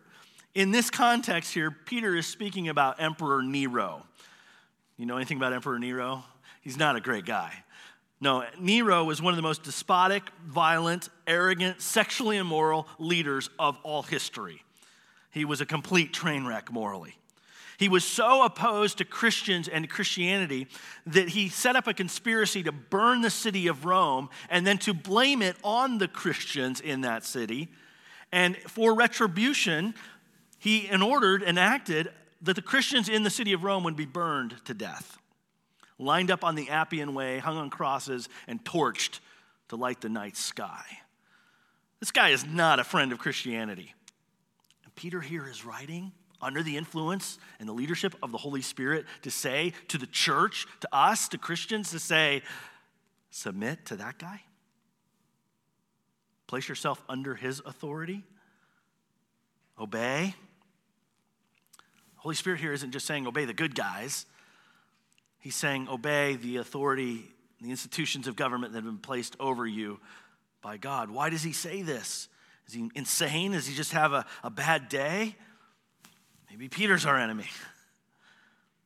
In 0.53 0.69
this 0.69 0.91
context 0.91 1.55
here, 1.55 1.71
Peter 1.71 2.15
is 2.15 2.27
speaking 2.27 2.69
about 2.69 3.01
Emperor 3.01 3.41
Nero. 3.41 4.05
You 4.95 5.07
know 5.07 5.15
anything 5.15 5.37
about 5.37 5.53
Emperor 5.53 5.79
Nero? 5.79 6.23
He's 6.61 6.77
not 6.77 6.95
a 6.95 7.01
great 7.01 7.25
guy. 7.25 7.51
No, 8.21 8.45
Nero 8.59 9.03
was 9.05 9.23
one 9.23 9.33
of 9.33 9.37
the 9.37 9.41
most 9.41 9.63
despotic, 9.63 10.21
violent, 10.45 11.09
arrogant, 11.25 11.81
sexually 11.81 12.37
immoral 12.37 12.87
leaders 12.99 13.49
of 13.57 13.75
all 13.81 14.03
history. 14.03 14.61
He 15.31 15.43
was 15.43 15.59
a 15.59 15.65
complete 15.65 16.13
train 16.13 16.45
wreck 16.45 16.71
morally. 16.71 17.15
He 17.83 17.89
was 17.89 18.05
so 18.05 18.45
opposed 18.45 18.99
to 18.99 19.03
Christians 19.03 19.67
and 19.67 19.89
Christianity 19.89 20.69
that 21.05 21.27
he 21.27 21.49
set 21.49 21.75
up 21.75 21.85
a 21.85 21.93
conspiracy 21.93 22.63
to 22.63 22.71
burn 22.71 23.19
the 23.19 23.29
city 23.29 23.67
of 23.67 23.83
Rome 23.83 24.29
and 24.49 24.65
then 24.65 24.77
to 24.77 24.93
blame 24.93 25.41
it 25.41 25.57
on 25.65 25.97
the 25.97 26.07
Christians 26.07 26.79
in 26.79 27.01
that 27.01 27.25
city. 27.25 27.67
And 28.31 28.55
for 28.55 28.93
retribution, 28.93 29.95
he 30.59 30.89
ordered 30.95 31.43
and 31.43 31.59
acted 31.59 32.13
that 32.41 32.55
the 32.55 32.61
Christians 32.61 33.09
in 33.09 33.23
the 33.23 33.29
city 33.29 33.51
of 33.51 33.65
Rome 33.65 33.83
would 33.83 33.97
be 33.97 34.05
burned 34.05 34.63
to 34.63 34.73
death, 34.73 35.17
lined 35.99 36.31
up 36.31 36.45
on 36.45 36.55
the 36.55 36.69
Appian 36.69 37.13
Way, 37.13 37.39
hung 37.39 37.57
on 37.57 37.69
crosses, 37.69 38.29
and 38.47 38.63
torched 38.63 39.19
to 39.67 39.75
light 39.75 39.99
the 39.99 40.07
night 40.07 40.37
sky. 40.37 40.85
This 41.99 42.11
guy 42.11 42.29
is 42.29 42.45
not 42.45 42.79
a 42.79 42.85
friend 42.85 43.11
of 43.11 43.19
Christianity. 43.19 43.93
And 44.85 44.95
Peter 44.95 45.19
here 45.19 45.45
is 45.49 45.65
writing 45.65 46.13
under 46.43 46.61
the 46.61 46.77
influence 46.77 47.39
and 47.59 47.67
the 47.67 47.73
leadership 47.73 48.15
of 48.21 48.31
the 48.31 48.37
Holy 48.37 48.61
Spirit 48.61 49.05
to 49.23 49.31
say 49.31 49.73
to 49.87 49.97
the 49.97 50.07
church, 50.07 50.67
to 50.81 50.89
us, 50.95 51.27
to 51.29 51.37
Christians, 51.37 51.91
to 51.91 51.99
say, 51.99 52.41
submit 53.29 53.85
to 53.87 53.95
that 53.95 54.19
guy? 54.19 54.41
Place 56.47 56.69
yourself 56.69 57.01
under 57.09 57.35
his 57.35 57.61
authority? 57.65 58.23
Obey? 59.79 60.35
Holy 62.17 62.35
Spirit 62.35 62.59
here 62.59 62.73
isn't 62.73 62.91
just 62.91 63.05
saying 63.05 63.27
obey 63.27 63.45
the 63.45 63.53
good 63.53 63.75
guys. 63.75 64.25
He's 65.39 65.55
saying 65.55 65.89
obey 65.89 66.35
the 66.35 66.57
authority, 66.57 67.25
the 67.59 67.69
institutions 67.69 68.27
of 68.27 68.35
government 68.35 68.73
that 68.73 68.77
have 68.77 68.85
been 68.85 68.97
placed 68.97 69.35
over 69.39 69.65
you 69.67 69.99
by 70.61 70.77
God. 70.77 71.09
Why 71.09 71.29
does 71.29 71.43
he 71.43 71.51
say 71.51 71.81
this? 71.81 72.29
Is 72.67 72.73
he 72.73 72.89
insane? 72.95 73.51
Does 73.51 73.67
he 73.67 73.75
just 73.75 73.91
have 73.91 74.13
a, 74.13 74.25
a 74.43 74.49
bad 74.49 74.87
day? 74.87 75.35
Maybe 76.53 76.69
Peter's 76.69 77.05
our 77.05 77.17
enemy. 77.17 77.49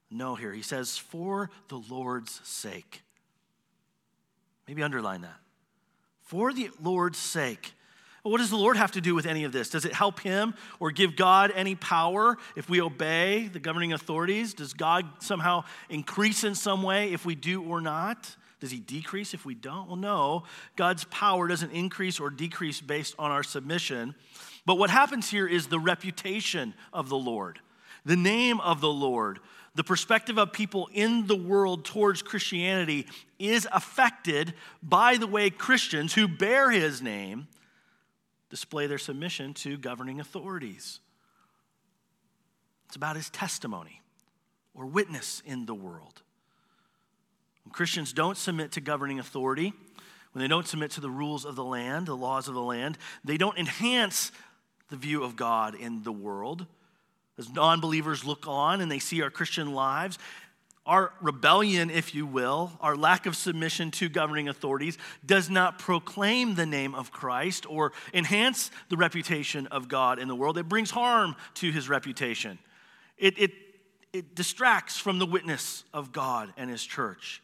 No, 0.10 0.36
here 0.36 0.54
he 0.54 0.62
says, 0.62 0.98
for 0.98 1.50
the 1.68 1.82
Lord's 1.90 2.40
sake. 2.48 3.02
Maybe 4.66 4.82
underline 4.82 5.20
that. 5.24 5.36
For 6.22 6.54
the 6.54 6.70
Lord's 6.82 7.18
sake. 7.18 7.74
what 8.24 8.38
does 8.38 8.50
the 8.50 8.56
Lord 8.56 8.78
have 8.78 8.94
to 8.94 9.02
do 9.02 9.14
with 9.14 9.26
any 9.26 9.44
of 9.44 9.52
this? 9.52 9.70
Does 9.70 9.84
it 9.84 9.92
help 9.92 10.22
him 10.22 10.54
or 10.80 10.92
give 10.92 11.18
God 11.18 11.52
any 11.54 11.76
power 11.76 12.38
if 12.56 12.70
we 12.70 12.80
obey 12.80 13.50
the 13.52 13.60
governing 13.60 13.92
authorities? 13.92 14.54
Does 14.54 14.74
God 14.74 15.06
somehow 15.20 15.66
increase 15.90 16.46
in 16.46 16.56
some 16.56 16.84
way 16.84 17.12
if 17.12 17.26
we 17.26 17.36
do 17.36 17.62
or 17.62 17.82
not? 17.82 18.34
Does 18.62 18.72
he 18.72 18.80
decrease 18.80 19.34
if 19.34 19.46
we 19.46 19.56
don't? 19.56 19.88
Well, 19.88 19.98
no. 19.98 20.44
God's 20.78 21.04
power 21.04 21.50
doesn't 21.50 21.72
increase 21.72 22.18
or 22.18 22.30
decrease 22.30 22.80
based 22.80 23.14
on 23.20 23.32
our 23.32 23.44
submission. 23.44 24.16
But 24.68 24.78
what 24.78 24.90
happens 24.90 25.30
here 25.30 25.48
is 25.48 25.68
the 25.68 25.80
reputation 25.80 26.74
of 26.92 27.08
the 27.08 27.18
Lord, 27.18 27.60
the 28.04 28.18
name 28.18 28.60
of 28.60 28.82
the 28.82 28.92
Lord, 28.92 29.40
the 29.76 29.84
perspective 29.84 30.38
of 30.38 30.52
people 30.52 30.90
in 30.92 31.26
the 31.26 31.38
world 31.38 31.86
towards 31.86 32.22
Christianity 32.22 33.08
is 33.40 33.66
affected 33.72 34.54
by 34.84 35.16
the 35.16 35.26
way 35.26 35.50
Christians 35.50 36.16
who 36.16 36.28
bear 36.28 36.70
his 36.70 37.02
name 37.02 37.48
display 38.50 38.88
their 38.88 38.98
submission 38.98 39.54
to 39.54 39.78
governing 39.78 40.20
authorities. 40.20 41.00
It's 42.88 42.98
about 42.98 43.16
his 43.16 43.30
testimony 43.30 44.02
or 44.76 44.86
witness 44.86 45.42
in 45.46 45.66
the 45.66 45.76
world. 45.76 46.24
When 47.64 47.72
Christians 47.72 48.12
don't 48.12 48.36
submit 48.36 48.74
to 48.74 48.82
governing 48.82 49.18
authority, 49.18 49.72
when 50.34 50.42
they 50.42 50.50
don't 50.50 50.68
submit 50.68 50.92
to 50.92 51.02
the 51.02 51.10
rules 51.10 51.46
of 51.46 51.56
the 51.56 51.64
land, 51.64 52.06
the 52.06 52.16
laws 52.16 52.48
of 52.50 52.54
the 52.54 52.62
land, 52.62 52.98
they 53.24 53.38
don't 53.38 53.58
enhance 53.58 54.32
the 54.90 54.96
view 54.96 55.24
of 55.24 55.36
God 55.36 55.76
in 55.76 56.04
the 56.04 56.12
world. 56.12 56.66
As 57.38 57.50
non 57.50 57.82
believers 57.82 58.26
look 58.26 58.48
on 58.48 58.82
and 58.82 58.92
they 58.92 59.00
see 59.00 59.22
our 59.22 59.30
Christian 59.30 59.74
lives, 59.74 60.18
our 60.88 61.12
rebellion, 61.22 61.90
if 61.90 62.16
you 62.16 62.26
will, 62.26 62.72
our 62.80 62.96
lack 62.96 63.26
of 63.26 63.36
submission 63.36 63.92
to 63.92 64.08
governing 64.08 64.48
authorities 64.48 64.98
does 65.26 65.50
not 65.50 65.80
proclaim 65.80 66.56
the 66.56 66.66
name 66.66 66.96
of 66.96 67.12
Christ 67.12 67.66
or 67.70 67.92
enhance 68.14 68.72
the 68.88 68.96
reputation 68.96 69.68
of 69.68 69.90
God 69.90 70.18
in 70.18 70.30
the 70.30 70.36
world. 70.36 70.58
It 70.58 70.70
brings 70.70 70.90
harm 70.90 71.36
to 71.56 71.72
his 71.72 71.90
reputation. 71.90 72.58
It, 73.18 73.38
it, 73.38 73.52
it 74.14 74.34
distracts 74.34 74.98
from 74.98 75.20
the 75.20 75.26
witness 75.26 75.84
of 75.94 76.14
God 76.14 76.54
and 76.56 76.70
his 76.70 76.84
church. 76.86 77.44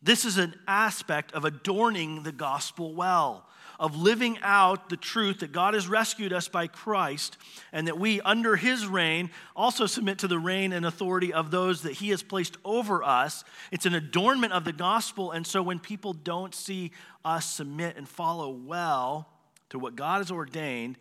This 0.00 0.24
is 0.24 0.38
an 0.38 0.54
aspect 0.68 1.32
of 1.32 1.44
adorning 1.44 2.22
the 2.22 2.30
gospel 2.30 2.94
well 2.94 3.48
of 3.78 3.96
living 3.96 4.38
out 4.42 4.88
the 4.88 4.96
truth 4.96 5.40
that 5.40 5.52
God 5.52 5.74
has 5.74 5.86
rescued 5.86 6.32
us 6.32 6.48
by 6.48 6.66
Christ 6.66 7.36
and 7.72 7.86
that 7.86 7.98
we, 7.98 8.20
under 8.22 8.56
his 8.56 8.86
reign, 8.86 9.30
also 9.54 9.86
submit 9.86 10.18
to 10.18 10.28
the 10.28 10.38
reign 10.38 10.72
and 10.72 10.84
authority 10.84 11.32
of 11.32 11.50
those 11.50 11.82
that 11.82 11.92
he 11.92 12.08
has 12.10 12.22
placed 12.22 12.56
over 12.64 13.04
us. 13.04 13.44
It's 13.70 13.86
an 13.86 13.94
adornment 13.94 14.52
of 14.52 14.64
the 14.64 14.72
gospel. 14.72 15.30
And 15.30 15.46
so 15.46 15.62
when 15.62 15.78
people 15.78 16.12
don't 16.12 16.54
see 16.54 16.90
us 17.24 17.48
submit 17.48 17.96
and 17.96 18.08
follow 18.08 18.50
well 18.50 19.28
to 19.70 19.78
what 19.78 19.94
God 19.94 20.18
has 20.18 20.30
ordained, 20.32 20.98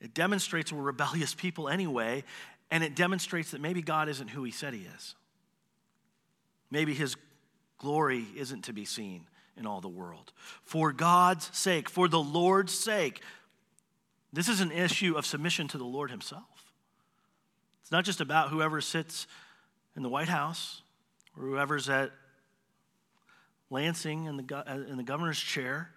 it 0.00 0.12
demonstrates 0.12 0.72
we're 0.72 0.82
rebellious 0.82 1.34
people 1.34 1.68
anyway, 1.68 2.24
and 2.70 2.84
it 2.84 2.94
demonstrates 2.94 3.52
that 3.52 3.60
maybe 3.60 3.80
God 3.80 4.08
isn't 4.08 4.28
who 4.28 4.44
he 4.44 4.50
said 4.50 4.74
he 4.74 4.86
is. 4.96 5.14
Maybe 6.70 6.94
his 6.94 7.16
glory 7.78 8.26
isn't 8.36 8.64
to 8.64 8.72
be 8.72 8.84
seen 8.84 9.26
in 9.60 9.66
all 9.66 9.80
the 9.80 9.88
world. 9.88 10.32
For 10.64 10.90
God's 10.90 11.56
sake, 11.56 11.88
for 11.88 12.08
the 12.08 12.18
Lord's 12.18 12.72
sake, 12.72 13.22
this 14.32 14.48
is 14.48 14.60
an 14.60 14.72
issue 14.72 15.16
of 15.16 15.26
submission 15.26 15.68
to 15.68 15.78
the 15.78 15.84
Lord 15.84 16.10
Himself. 16.10 16.72
It's 17.82 17.92
not 17.92 18.04
just 18.04 18.20
about 18.20 18.48
whoever 18.48 18.80
sits 18.80 19.26
in 19.94 20.02
the 20.02 20.08
White 20.08 20.28
House 20.28 20.82
or 21.36 21.44
whoever's 21.44 21.88
at 21.88 22.10
Lansing 23.72 24.24
in 24.24 24.36
the, 24.36 24.56
uh, 24.56 24.74
in 24.90 24.96
the 24.96 25.04
governor's 25.04 25.38
chair. 25.38 25.92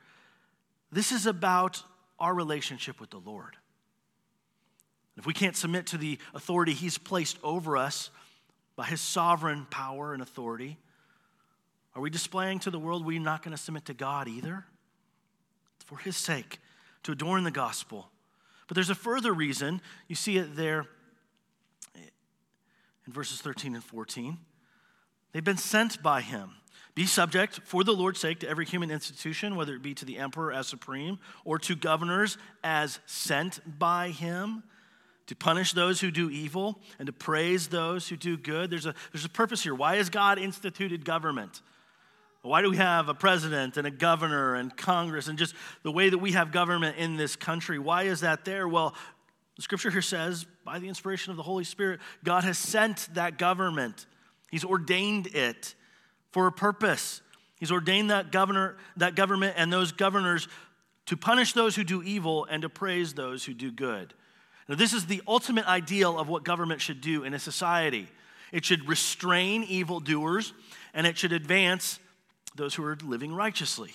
This 0.92 1.12
is 1.12 1.26
about 1.26 1.82
our 2.20 2.32
relationship 2.32 3.00
with 3.00 3.10
the 3.10 3.18
Lord. 3.18 3.56
If 5.18 5.26
we 5.26 5.34
can't 5.34 5.56
submit 5.56 5.88
to 5.88 5.98
the 5.98 6.20
authority 6.36 6.74
He's 6.74 7.00
placed 7.00 7.40
over 7.42 7.76
us 7.76 8.12
by 8.76 8.86
His 8.86 9.02
sovereign 9.02 9.66
power 9.72 10.14
and 10.14 10.22
authority, 10.22 10.78
are 11.96 12.02
we 12.02 12.10
displaying 12.10 12.60
to 12.60 12.72
the 12.72 12.80
world 12.80 13.06
we're 13.06 13.20
not 13.20 13.44
going 13.44 13.56
to 13.56 13.62
submit 13.62 13.86
to 13.86 13.94
God 13.94 14.28
either? 14.28 14.66
It's 15.76 15.86
for 15.86 15.98
His 15.98 16.18
sake, 16.18 16.60
to 17.04 17.12
adorn 17.12 17.44
the 17.44 17.52
gospel. 17.52 18.10
But 18.68 18.76
there's 18.76 18.90
a 18.90 18.96
further 18.96 19.34
reason. 19.34 19.82
You 20.08 20.16
see 20.16 20.38
it 20.38 20.56
there 20.56 20.88
in 21.96 23.14
verses 23.14 23.42
13 23.42 23.76
and 23.76 23.84
14. 23.84 24.38
They've 25.32 25.44
been 25.44 25.58
sent 25.58 26.02
by 26.02 26.22
Him. 26.22 26.52
Be 26.96 27.06
subject 27.06 27.60
for 27.64 27.84
the 27.84 27.92
Lord's 27.92 28.20
sake 28.20 28.40
to 28.40 28.50
every 28.50 28.66
human 28.66 28.92
institution, 28.92 29.56
whether 29.56 29.74
it 29.74 29.82
be 29.82 29.96
to 29.96 30.06
the 30.06 30.20
emperor 30.20 30.52
as 30.52 30.68
supreme 30.68 31.20
or 31.44 31.58
to 31.60 31.76
governors 31.76 32.38
as 32.64 33.00
sent 33.06 33.60
by 33.80 34.10
Him 34.10 34.64
to 35.28 35.36
punish 35.36 35.74
those 35.74 36.02
who 36.02 36.12
do 36.12 36.30
evil 36.30 36.80
and 37.00 37.08
to 37.08 37.14
praise 37.14 37.68
those 37.68 38.10
who 38.10 38.18
do 38.18 38.38
good. 38.38 38.70
There's 38.70 38.86
a, 38.86 38.94
there's 39.12 39.26
a 39.26 39.30
purpose 39.30 39.64
here. 39.64 39.74
Why 39.74 39.96
has 39.96 40.10
God 40.10 40.38
instituted 40.38 41.06
government? 41.06 41.62
Why 42.44 42.62
do 42.62 42.70
we 42.70 42.76
have 42.76 43.08
a 43.08 43.14
president 43.14 43.78
and 43.78 43.88
a 43.88 43.92
governor 43.92 44.56
and 44.56 44.76
Congress 44.76 45.30
and 45.30 45.40
just 45.40 45.56
the 45.82 45.92
way 45.92 46.10
that 46.10 46.18
we 46.18 46.34
have 46.34 46.52
government 46.52 46.98
in 46.98 47.16
this 47.16 47.38
country? 47.38 47.80
Why 47.80 48.04
is 48.04 48.20
that 48.20 48.44
there? 48.44 48.68
Well, 48.68 48.94
the 49.56 49.62
scripture 49.62 49.90
here 49.90 50.02
says, 50.02 50.46
by 50.66 50.80
the 50.80 50.90
inspiration 50.90 51.32
of 51.32 51.38
the 51.38 51.44
Holy 51.44 51.64
Spirit, 51.64 52.02
God 52.22 52.44
has 52.44 52.58
sent 52.58 53.08
that 53.14 53.38
government. 53.38 54.08
He's 54.52 54.66
ordained 54.66 55.28
it 55.28 55.74
for 56.32 56.48
a 56.48 56.52
purpose. 56.52 57.22
He's 57.56 57.72
ordained 57.72 58.10
that 58.10 58.34
governor, 58.34 58.76
that 58.98 59.16
government 59.16 59.54
and 59.58 59.72
those 59.72 59.94
governors 59.94 60.50
to 61.06 61.16
punish 61.16 61.54
those 61.54 61.78
who 61.78 61.86
do 61.86 62.04
evil 62.04 62.46
and 62.50 62.64
to 62.64 62.70
praise 62.70 63.14
those 63.14 63.46
who 63.46 63.54
do 63.54 63.72
good. 63.72 64.14
Now, 64.68 64.76
this 64.76 64.92
is 64.92 65.06
the 65.06 65.22
ultimate 65.30 65.66
ideal 65.66 66.20
of 66.20 66.28
what 66.28 66.44
government 66.44 66.82
should 66.82 67.00
do 67.00 67.24
in 67.24 67.34
a 67.34 67.40
society. 67.40 68.10
It 68.52 68.66
should 68.66 68.88
restrain 68.90 69.64
evildoers 69.64 70.54
and 70.94 71.08
it 71.08 71.18
should 71.18 71.32
advance 71.32 72.00
those 72.56 72.76
who 72.76 72.84
are 72.84 72.98
living 73.04 73.34
righteously. 73.34 73.92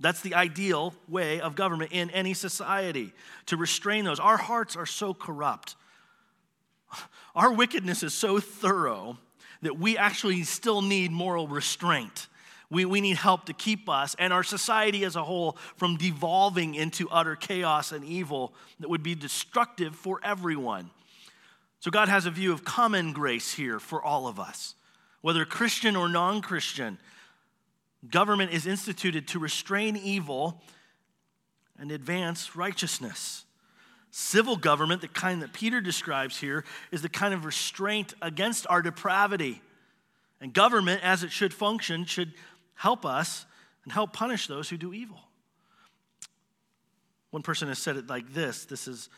That's 0.00 0.20
the 0.20 0.34
ideal 0.34 0.94
way 1.08 1.40
of 1.40 1.56
government 1.56 1.92
in 1.92 2.10
any 2.10 2.34
society, 2.34 3.12
to 3.46 3.56
restrain 3.56 4.04
those. 4.04 4.20
Our 4.20 4.36
hearts 4.36 4.76
are 4.76 4.86
so 4.86 5.12
corrupt. 5.12 5.74
Our 7.34 7.52
wickedness 7.52 8.02
is 8.02 8.14
so 8.14 8.38
thorough 8.40 9.18
that 9.62 9.78
we 9.78 9.98
actually 9.98 10.44
still 10.44 10.82
need 10.82 11.10
moral 11.10 11.48
restraint. 11.48 12.28
We, 12.70 12.84
we 12.84 13.00
need 13.00 13.16
help 13.16 13.46
to 13.46 13.52
keep 13.52 13.88
us 13.88 14.14
and 14.18 14.32
our 14.32 14.42
society 14.42 15.04
as 15.04 15.16
a 15.16 15.24
whole 15.24 15.56
from 15.76 15.96
devolving 15.96 16.74
into 16.74 17.08
utter 17.08 17.34
chaos 17.34 17.92
and 17.92 18.04
evil 18.04 18.52
that 18.78 18.90
would 18.90 19.02
be 19.02 19.14
destructive 19.14 19.96
for 19.96 20.20
everyone. 20.22 20.90
So, 21.80 21.90
God 21.90 22.08
has 22.08 22.26
a 22.26 22.30
view 22.30 22.52
of 22.52 22.64
common 22.64 23.12
grace 23.12 23.54
here 23.54 23.78
for 23.78 24.02
all 24.02 24.26
of 24.26 24.38
us, 24.38 24.74
whether 25.22 25.44
Christian 25.44 25.96
or 25.96 26.08
non 26.08 26.42
Christian. 26.42 26.98
Government 28.08 28.52
is 28.52 28.66
instituted 28.66 29.28
to 29.28 29.38
restrain 29.38 29.96
evil 29.96 30.62
and 31.78 31.90
advance 31.90 32.54
righteousness. 32.54 33.44
Civil 34.10 34.56
government, 34.56 35.00
the 35.00 35.08
kind 35.08 35.42
that 35.42 35.52
Peter 35.52 35.80
describes 35.80 36.38
here, 36.38 36.64
is 36.90 37.02
the 37.02 37.08
kind 37.08 37.34
of 37.34 37.44
restraint 37.44 38.14
against 38.22 38.66
our 38.68 38.82
depravity. 38.82 39.60
And 40.40 40.52
government, 40.52 41.02
as 41.04 41.24
it 41.24 41.32
should 41.32 41.52
function, 41.52 42.04
should 42.04 42.32
help 42.74 43.04
us 43.04 43.44
and 43.84 43.92
help 43.92 44.12
punish 44.12 44.46
those 44.46 44.68
who 44.68 44.76
do 44.76 44.94
evil. 44.94 45.18
One 47.30 47.42
person 47.42 47.68
has 47.68 47.78
said 47.78 47.96
it 47.96 48.06
like 48.06 48.32
this 48.32 48.64
this 48.64 48.88
is, 48.88 49.08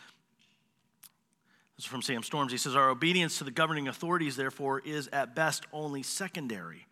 this 1.76 1.84
is 1.84 1.90
from 1.90 2.02
Sam 2.02 2.22
Storms. 2.22 2.50
He 2.50 2.58
says, 2.58 2.74
Our 2.74 2.90
obedience 2.90 3.38
to 3.38 3.44
the 3.44 3.50
governing 3.50 3.88
authorities, 3.88 4.36
therefore, 4.36 4.80
is 4.80 5.08
at 5.08 5.34
best 5.36 5.66
only 5.72 6.02
secondary. 6.02 6.86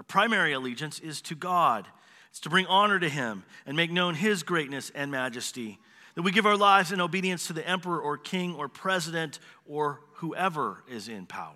Our 0.00 0.04
primary 0.04 0.54
allegiance 0.54 0.98
is 0.98 1.20
to 1.20 1.34
God. 1.34 1.86
It's 2.30 2.40
to 2.40 2.48
bring 2.48 2.64
honor 2.64 2.98
to 2.98 3.08
Him 3.10 3.44
and 3.66 3.76
make 3.76 3.90
known 3.90 4.14
His 4.14 4.42
greatness 4.42 4.90
and 4.94 5.10
majesty. 5.10 5.78
That 6.14 6.22
we 6.22 6.32
give 6.32 6.46
our 6.46 6.56
lives 6.56 6.90
in 6.90 7.02
obedience 7.02 7.48
to 7.48 7.52
the 7.52 7.68
emperor 7.68 8.00
or 8.00 8.16
king 8.16 8.54
or 8.54 8.66
president 8.66 9.40
or 9.66 10.00
whoever 10.14 10.82
is 10.88 11.08
in 11.08 11.26
power. 11.26 11.52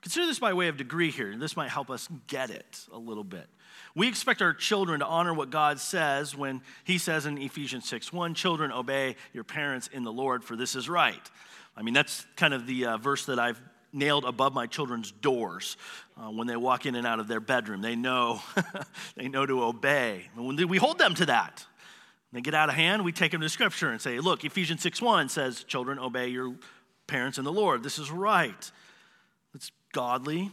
Consider 0.00 0.24
this 0.24 0.38
by 0.38 0.54
way 0.54 0.68
of 0.68 0.78
degree 0.78 1.10
here. 1.10 1.36
This 1.36 1.54
might 1.54 1.68
help 1.68 1.90
us 1.90 2.08
get 2.28 2.48
it 2.48 2.80
a 2.90 2.98
little 2.98 3.24
bit. 3.24 3.46
We 3.94 4.08
expect 4.08 4.40
our 4.40 4.54
children 4.54 5.00
to 5.00 5.06
honor 5.06 5.34
what 5.34 5.50
God 5.50 5.78
says 5.78 6.34
when 6.34 6.62
He 6.84 6.96
says 6.96 7.26
in 7.26 7.36
Ephesians 7.36 7.86
6 7.86 8.10
1, 8.10 8.32
children, 8.32 8.72
obey 8.72 9.16
your 9.34 9.44
parents 9.44 9.90
in 9.92 10.02
the 10.02 10.12
Lord, 10.12 10.42
for 10.42 10.56
this 10.56 10.74
is 10.74 10.88
right. 10.88 11.30
I 11.76 11.82
mean, 11.82 11.92
that's 11.92 12.26
kind 12.36 12.54
of 12.54 12.66
the 12.66 12.86
uh, 12.86 12.96
verse 12.96 13.26
that 13.26 13.38
I've 13.38 13.60
nailed 13.98 14.24
above 14.24 14.54
my 14.54 14.66
children's 14.66 15.10
doors 15.10 15.76
uh, 16.16 16.30
when 16.30 16.46
they 16.46 16.56
walk 16.56 16.86
in 16.86 16.94
and 16.94 17.06
out 17.06 17.20
of 17.20 17.28
their 17.28 17.40
bedroom. 17.40 17.82
They 17.82 17.96
know, 17.96 18.40
they 19.16 19.28
know 19.28 19.44
to 19.44 19.64
obey. 19.64 20.28
And 20.36 20.70
we 20.70 20.78
hold 20.78 20.98
them 20.98 21.14
to 21.16 21.26
that, 21.26 21.66
they 22.32 22.40
get 22.40 22.54
out 22.54 22.68
of 22.68 22.74
hand, 22.74 23.04
we 23.04 23.12
take 23.12 23.32
them 23.32 23.40
to 23.40 23.48
Scripture 23.48 23.90
and 23.90 24.00
say, 24.00 24.20
look, 24.20 24.44
Ephesians 24.44 24.82
6 24.82 25.00
1 25.02 25.28
says, 25.28 25.64
children, 25.64 25.98
obey 25.98 26.28
your 26.28 26.54
parents 27.06 27.38
in 27.38 27.44
the 27.44 27.52
Lord. 27.52 27.82
This 27.82 27.98
is 27.98 28.10
right. 28.10 28.70
It's 29.54 29.72
godly, 29.92 30.50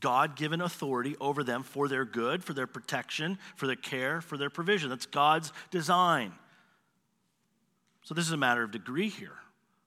God 0.00 0.36
given 0.36 0.60
authority 0.60 1.16
over 1.20 1.42
them 1.42 1.62
for 1.62 1.88
their 1.88 2.04
good, 2.04 2.44
for 2.44 2.52
their 2.52 2.66
protection, 2.66 3.38
for 3.56 3.66
their 3.66 3.76
care, 3.76 4.20
for 4.20 4.36
their 4.36 4.50
provision. 4.50 4.90
That's 4.90 5.06
God's 5.06 5.52
design. 5.70 6.32
So 8.02 8.14
this 8.14 8.26
is 8.26 8.32
a 8.32 8.36
matter 8.36 8.62
of 8.62 8.70
degree 8.70 9.08
here. 9.08 9.36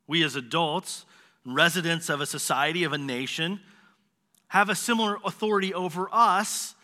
We 0.08 0.24
as 0.24 0.36
adults 0.36 1.06
residents 1.46 2.10
of 2.10 2.22
a 2.22 2.26
society, 2.26 2.84
of 2.84 2.94
a 2.94 2.98
nation, 2.98 3.60
have 4.50 4.70
a 4.70 4.76
similar 4.76 5.18
authority 5.24 5.74
over 5.74 6.10
us 6.12 6.76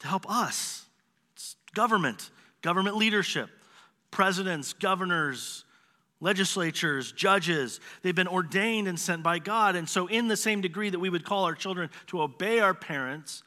to 0.00 0.06
help 0.06 0.28
us. 0.30 0.86
It's 1.34 1.56
government, 1.74 2.30
government 2.62 2.96
leadership, 2.96 3.48
presidents, 4.10 4.72
governors, 4.72 5.64
legislatures, 6.20 7.12
judges. 7.12 7.80
They've 8.02 8.14
been 8.14 8.28
ordained 8.28 8.88
and 8.88 8.98
sent 8.98 9.22
by 9.22 9.38
God. 9.38 9.76
And 9.76 9.88
so, 9.88 10.06
in 10.06 10.28
the 10.28 10.36
same 10.36 10.60
degree 10.60 10.90
that 10.90 10.98
we 10.98 11.10
would 11.10 11.24
call 11.24 11.44
our 11.44 11.54
children 11.54 11.90
to 12.08 12.22
obey 12.22 12.60
our 12.60 12.74
parents, 12.74 13.42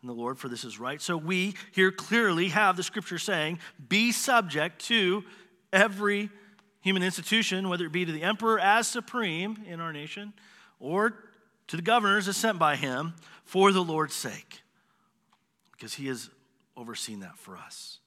and 0.00 0.08
the 0.08 0.14
Lord, 0.14 0.38
for 0.38 0.48
this 0.48 0.64
is 0.64 0.78
right. 0.78 1.00
So, 1.00 1.16
we 1.16 1.54
here 1.72 1.92
clearly 1.92 2.48
have 2.48 2.76
the 2.76 2.82
scripture 2.82 3.18
saying, 3.18 3.60
be 3.88 4.12
subject 4.12 4.84
to 4.86 5.24
every 5.72 6.30
human 6.88 7.02
institution, 7.02 7.68
whether 7.68 7.84
it 7.84 7.92
be 7.92 8.06
to 8.06 8.12
the 8.12 8.22
emperor 8.22 8.58
as 8.58 8.88
supreme 8.88 9.58
in 9.66 9.78
our 9.78 9.92
nation 9.92 10.32
or 10.80 11.14
to 11.66 11.76
the 11.76 11.82
governors 11.82 12.26
as 12.28 12.36
sent 12.36 12.58
by 12.58 12.76
him 12.76 13.12
for 13.44 13.72
the 13.72 13.82
Lord's 13.82 14.14
sake, 14.14 14.62
because 15.72 15.92
he 15.92 16.06
has 16.06 16.30
overseen 16.78 17.20
that 17.20 17.36
for 17.36 17.58
us. 17.58 17.98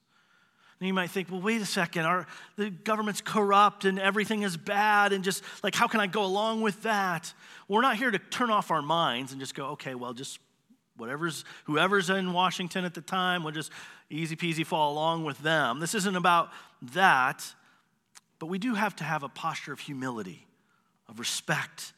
And 0.79 0.87
you 0.87 0.95
might 0.95 1.11
think, 1.11 1.29
well, 1.29 1.41
wait 1.41 1.61
a 1.61 1.65
second, 1.65 2.05
our, 2.05 2.25
the 2.55 2.71
government's 2.71 3.21
corrupt 3.21 3.85
and 3.85 3.99
everything 3.99 4.41
is 4.41 4.57
bad, 4.57 5.13
and 5.13 5.23
just 5.23 5.43
like, 5.63 5.75
how 5.75 5.87
can 5.87 5.99
I 5.99 6.07
go 6.07 6.25
along 6.25 6.61
with 6.61 6.81
that? 6.81 7.31
we're 7.67 7.81
not 7.81 7.97
here 7.97 8.09
to 8.09 8.19
turn 8.19 8.49
off 8.49 8.71
our 8.71 8.81
minds 8.81 9.31
and 9.31 9.39
just 9.39 9.53
go, 9.53 9.67
okay, 9.67 9.93
well, 9.93 10.11
just 10.11 10.39
whatever's, 10.97 11.45
whoever's 11.65 12.09
in 12.09 12.33
Washington 12.33 12.83
at 12.83 12.95
the 12.95 13.01
time, 13.01 13.43
we'll 13.43 13.53
just 13.53 13.71
easy 14.09 14.35
peasy 14.35 14.65
fall 14.65 14.91
along 14.91 15.23
with 15.23 15.37
them. 15.37 15.79
This 15.79 15.93
isn't 15.93 16.15
about 16.15 16.49
that. 16.93 17.53
But 18.41 18.47
we 18.47 18.57
do 18.57 18.73
have 18.73 18.95
to 18.95 19.03
have 19.03 19.21
a 19.21 19.29
posture 19.29 19.71
of 19.71 19.79
humility, 19.79 20.47
of 21.07 21.19
respect, 21.19 21.93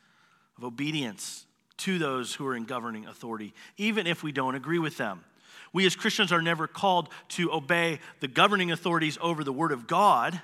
of 0.58 0.66
obedience 0.66 1.46
to 1.78 1.98
those 1.98 2.34
who 2.34 2.46
are 2.46 2.54
in 2.54 2.66
governing 2.66 3.06
authority, 3.06 3.54
even 3.78 4.08
if 4.08 4.24
we 4.24 4.34
don't 4.34 4.54
agree 4.54 4.78
with 4.78 4.98
them. 4.98 5.24
We 5.72 5.86
as 5.86 5.96
Christians 5.96 6.34
are 6.34 6.42
never 6.42 6.68
called 6.68 7.08
to 7.30 7.54
obey 7.54 8.00
the 8.20 8.28
governing 8.28 8.74
authorities 8.74 9.18
over 9.22 9.46
the 9.46 9.54
Word 9.54 9.72
of 9.72 9.88
God. 9.88 10.42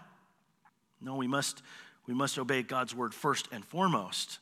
No, 1.01 1.17
we 1.17 1.27
must, 1.27 1.61
we 2.07 2.13
must 2.13 2.39
obey 2.39 2.63
God's 2.63 2.95
Word 2.95 3.13
first 3.13 3.49
and 3.51 3.65
foremost. 3.65 4.39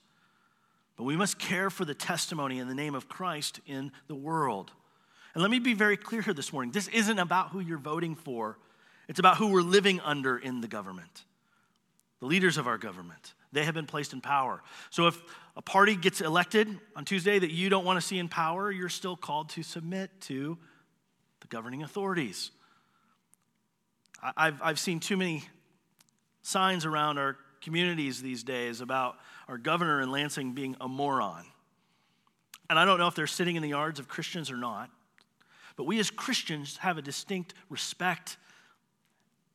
But 0.95 1.05
we 1.05 1.15
must 1.15 1.39
care 1.39 1.71
for 1.71 1.85
the 1.85 1.95
testimony 1.95 2.59
in 2.59 2.67
the 2.67 2.75
name 2.75 2.93
of 2.93 3.09
Christ 3.09 3.61
in 3.65 3.91
the 4.05 4.15
world. 4.15 4.71
And 5.33 5.41
let 5.41 5.49
me 5.49 5.57
be 5.57 5.73
very 5.73 5.97
clear 5.97 6.21
here 6.21 6.35
this 6.35 6.53
morning 6.53 6.71
this 6.71 6.87
isn't 6.89 7.17
about 7.17 7.49
who 7.49 7.61
you're 7.61 7.79
voting 7.79 8.13
for, 8.13 8.59
it's 9.07 9.17
about 9.17 9.37
who 9.37 9.47
we're 9.47 9.61
living 9.63 9.99
under 10.01 10.37
in 10.37 10.61
the 10.61 10.67
government, 10.67 11.23
the 12.19 12.25
leaders 12.25 12.57
of 12.57 12.67
our 12.67 12.77
government. 12.77 13.33
They 13.51 13.63
have 13.63 13.73
been 13.73 13.85
placed 13.85 14.13
in 14.13 14.21
power. 14.21 14.61
So 14.89 15.07
if 15.07 15.21
a 15.55 15.61
party 15.61 15.95
gets 15.95 16.21
elected 16.21 16.67
on 16.95 17.05
Tuesday 17.05 17.39
that 17.39 17.51
you 17.51 17.69
don't 17.69 17.85
want 17.85 17.99
to 17.99 18.05
see 18.05 18.19
in 18.19 18.27
power, 18.27 18.71
you're 18.71 18.89
still 18.89 19.15
called 19.15 19.49
to 19.49 19.63
submit 19.63 20.09
to 20.21 20.57
the 21.41 21.47
governing 21.47 21.83
authorities. 21.83 22.51
I've, 24.35 24.61
I've 24.61 24.79
seen 24.79 24.99
too 24.99 25.17
many 25.17 25.43
signs 26.41 26.85
around 26.85 27.17
our 27.17 27.37
communities 27.61 28.21
these 28.21 28.43
days 28.43 28.81
about 28.81 29.17
our 29.47 29.57
governor 29.57 30.01
in 30.01 30.11
Lansing 30.11 30.53
being 30.53 30.75
a 30.81 30.87
moron. 30.87 31.45
And 32.69 32.77
I 32.77 32.85
don't 32.85 32.97
know 32.97 33.07
if 33.07 33.15
they're 33.15 33.27
sitting 33.27 33.55
in 33.55 33.61
the 33.61 33.69
yards 33.69 33.99
of 33.99 34.07
Christians 34.07 34.51
or 34.51 34.57
not, 34.57 34.89
but 35.75 35.85
we 35.85 35.99
as 35.99 36.09
Christians 36.09 36.77
have 36.77 36.97
a 36.97 37.01
distinct 37.01 37.53
respect 37.69 38.37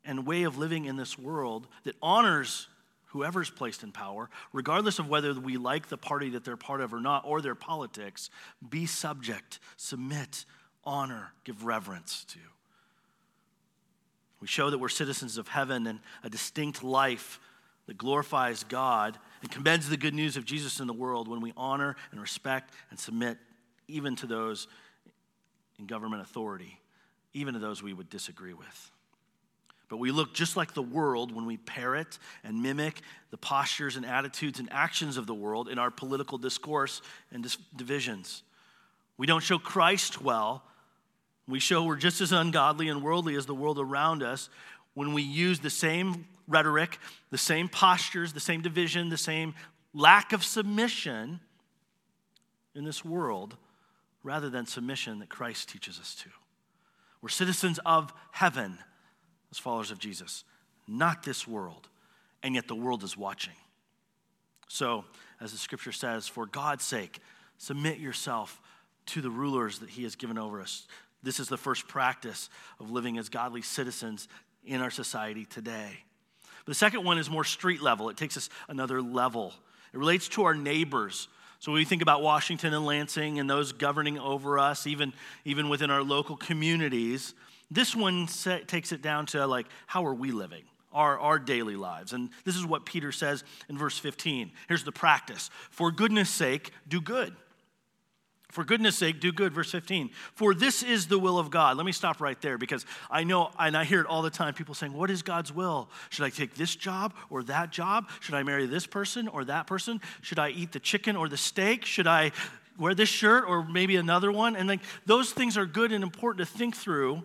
and 0.05 0.27
way 0.27 0.43
of 0.43 0.59
living 0.59 0.85
in 0.85 0.97
this 0.97 1.19
world 1.19 1.67
that 1.85 1.97
honors 2.03 2.69
whoever's 3.07 3.51
placed 3.51 3.83
in 3.83 3.93
power, 3.93 4.31
regardless 4.53 4.99
of 4.99 5.09
whether 5.09 5.35
we 5.35 5.59
like 5.59 5.89
the 5.89 5.99
party 5.99 6.31
that 6.31 6.45
they're 6.45 6.57
part 6.57 6.81
of 6.81 6.95
or 6.95 7.01
not, 7.01 7.25
or 7.27 7.43
their 7.43 7.55
politics, 7.55 8.31
be 8.67 8.87
subject, 8.87 9.61
submit, 9.77 10.47
honor, 10.83 11.33
give 11.45 11.65
reverence 11.65 12.25
to. 12.25 12.39
We 14.41 14.49
show 14.49 14.71
that 14.71 14.79
we're 14.79 14.89
citizens 14.89 15.39
of 15.39 15.47
heaven 15.47 15.87
and 15.87 16.01
a 16.25 16.31
distinct 16.31 16.83
life 16.83 17.39
that 17.87 17.99
glorifies 17.99 18.65
God 18.65 19.19
and 19.43 19.51
commends 19.51 19.89
the 19.89 19.97
good 19.97 20.15
news 20.15 20.37
of 20.37 20.45
Jesus 20.45 20.81
in 20.81 20.87
the 20.87 20.93
world 20.93 21.29
when 21.29 21.41
we 21.41 21.53
honor 21.57 21.97
and 22.11 22.21
respect 22.21 22.73
and 22.91 22.99
submit 22.99 23.37
even 23.89 24.17
to 24.17 24.27
those 24.27 24.69
in 25.79 25.87
government 25.87 26.23
authority, 26.23 26.81
even 27.35 27.55
to 27.55 27.61
those 27.61 27.83
we 27.83 27.93
would 27.93 28.09
disagree 28.09 28.55
with. 28.55 28.91
But 29.93 29.99
we 29.99 30.11
look 30.11 30.33
just 30.33 30.57
like 30.57 30.73
the 30.73 30.81
world 30.81 31.37
when 31.37 31.45
we 31.45 31.59
parrot 31.59 32.19
and 32.43 32.63
mimic 32.63 33.03
the 33.31 33.37
postures 33.37 33.97
and 33.97 34.07
attitudes 34.07 34.59
and 34.59 34.73
actions 34.73 35.19
of 35.19 35.27
the 35.27 35.35
world 35.35 35.69
in 35.69 35.79
our 35.79 35.91
political 35.91 36.39
discourse 36.39 37.03
and 37.31 37.43
dis- 37.43 37.59
divisions. 37.77 38.43
We 39.19 39.27
don't 39.27 39.43
show 39.43 39.59
Christ 39.59 40.23
well. 40.23 40.63
We 41.47 41.61
show 41.61 41.85
we're 41.85 41.97
just 41.97 42.23
as 42.23 42.33
ungodly 42.33 42.89
and 42.89 43.03
worldly 43.03 43.35
as 43.35 43.45
the 43.45 43.55
world 43.55 43.79
around 43.79 44.23
us 44.23 44.49
when 44.95 45.13
we 45.13 45.21
use 45.21 45.61
the 45.61 45.69
same 45.69 46.27
rhetoric, 46.49 46.99
the 47.29 47.37
same 47.37 47.69
postures, 47.69 48.33
the 48.33 48.41
same 48.41 48.63
division, 48.63 49.11
the 49.11 49.19
same 49.19 49.55
lack 49.93 50.33
of 50.33 50.43
submission 50.43 51.39
in 52.75 52.85
this 52.85 53.05
world 53.05 53.59
rather 54.23 54.49
than 54.49 54.65
submission 54.65 55.19
that 55.19 55.29
Christ 55.29 55.69
teaches 55.69 56.01
us 56.01 56.15
to. 56.15 56.31
We're 57.21 57.29
citizens 57.29 57.79
of 57.85 58.15
heaven 58.31 58.79
as 59.53 59.59
followers 59.59 59.93
of 59.93 60.01
Jesus, 60.01 60.43
not 60.89 61.23
this 61.23 61.47
world, 61.47 61.89
and 62.43 62.57
yet 62.57 62.67
the 62.67 62.75
world 62.75 63.05
is 63.05 63.17
watching. 63.17 63.55
So, 64.67 65.05
as 65.41 65.53
the 65.53 65.59
scripture 65.59 65.93
says, 65.93 66.27
for 66.27 66.47
God's 66.47 66.85
sake, 66.85 67.21
submit 67.59 67.99
yourself 67.99 68.61
to 69.07 69.21
the 69.21 69.31
rulers 69.31 69.79
that 69.81 69.91
he 69.91 70.03
has 70.05 70.17
given 70.17 70.39
over 70.39 70.61
us. 70.61 70.87
This 71.23 71.39
is 71.39 71.49
the 71.49 71.57
first 71.57 71.87
practice 71.87 72.49
of 72.81 72.91
living 72.91 73.19
as 73.19 73.29
godly 73.29 73.63
citizens 73.63 74.27
in 74.65 74.81
our 74.81 74.91
society 74.91 75.45
today. 75.45 75.99
But 76.65 76.71
the 76.71 76.77
second 76.77 77.05
one 77.05 77.19
is 77.19 77.29
more 77.29 77.45
street 77.45 77.83
level, 77.83 78.09
it 78.09 78.17
takes 78.17 78.37
us 78.37 78.49
another 78.69 79.03
level. 79.03 79.53
It 79.93 79.99
relates 79.99 80.29
to 80.31 80.45
our 80.45 80.55
neighbors. 80.55 81.29
So 81.59 81.71
when 81.71 81.81
we 81.81 81.85
think 81.85 82.01
about 82.01 82.23
Washington 82.23 82.73
and 82.73 82.87
Lansing 82.87 83.39
and 83.39 83.49
those 83.49 83.73
governing 83.73 84.19
over 84.19 84.59
us, 84.59 84.87
even, 84.87 85.13
even 85.45 85.69
within 85.69 85.91
our 85.91 86.03
local 86.03 86.37
communities, 86.37 87.35
this 87.75 87.95
one 87.95 88.29
set, 88.29 88.69
takes 88.69 88.93
it 88.93 89.03
down 89.03 89.27
to 89.27 89.47
like, 89.47 89.67
how 89.87 90.07
are 90.07 90.15
we 90.15 90.31
living? 90.31 90.65
Our, 90.93 91.19
our 91.19 91.39
daily 91.39 91.77
lives. 91.77 92.13
And 92.13 92.29
this 92.45 92.55
is 92.55 92.67
what 92.67 92.85
Peter 92.85 93.13
says 93.13 93.45
in 93.71 93.79
verse 93.79 93.99
15. 93.99 94.53
Here's 94.69 94.85
the 94.85 94.93
practice 94.93 95.49
For 95.71 95.91
goodness 95.91 96.29
sake, 96.29 96.71
do 96.87 97.01
good 97.01 97.35
for 98.53 98.65
goodness 98.65 98.97
sake, 98.97 99.19
do 99.19 99.33
good. 99.33 99.55
Verse 99.55 99.73
15. 99.73 100.11
For 100.35 100.53
this 100.53 100.83
is 100.83 101.07
the 101.07 101.19
will 101.19 101.39
of 101.39 101.51
God. 101.51 101.79
Let 101.79 101.87
me 101.87 101.93
stop 101.93 102.21
right 102.21 102.39
there 102.43 102.59
because 102.59 102.85
I 103.11 103.25
know, 103.25 103.51
and 103.59 103.75
I 103.75 103.85
hear 103.85 104.01
it 104.01 104.07
all 104.07 104.21
the 104.21 104.29
time 104.29 104.53
people 104.53 104.75
saying, 104.75 104.93
What 104.93 105.11
is 105.11 105.23
God's 105.23 105.51
will? 105.51 105.89
Should 106.11 106.27
I 106.27 106.29
take 106.29 106.55
this 106.55 106.77
job 106.77 107.15
or 107.31 107.43
that 107.45 107.73
job? 107.73 108.11
Should 108.21 108.35
I 108.35 108.43
marry 108.43 108.67
this 108.67 108.87
person 108.87 109.27
or 109.27 109.47
that 109.47 109.67
person? 109.67 110.03
Should 110.21 110.39
I 110.39 110.51
eat 110.51 110.73
the 110.73 110.81
chicken 110.81 111.17
or 111.17 111.31
the 111.31 111.39
steak? 111.39 111.87
Should 111.87 112.07
I 112.07 112.33
wear 112.79 112.95
this 112.95 113.09
shirt 113.09 113.45
or 113.49 113.65
maybe 113.65 113.97
another 113.97 114.31
one? 114.31 114.55
And 114.55 114.69
like 114.69 114.81
those 115.07 115.33
things 115.33 115.57
are 115.57 115.65
good 115.65 115.91
and 115.91 116.05
important 116.05 116.47
to 116.47 116.55
think 116.59 116.77
through. 116.77 117.23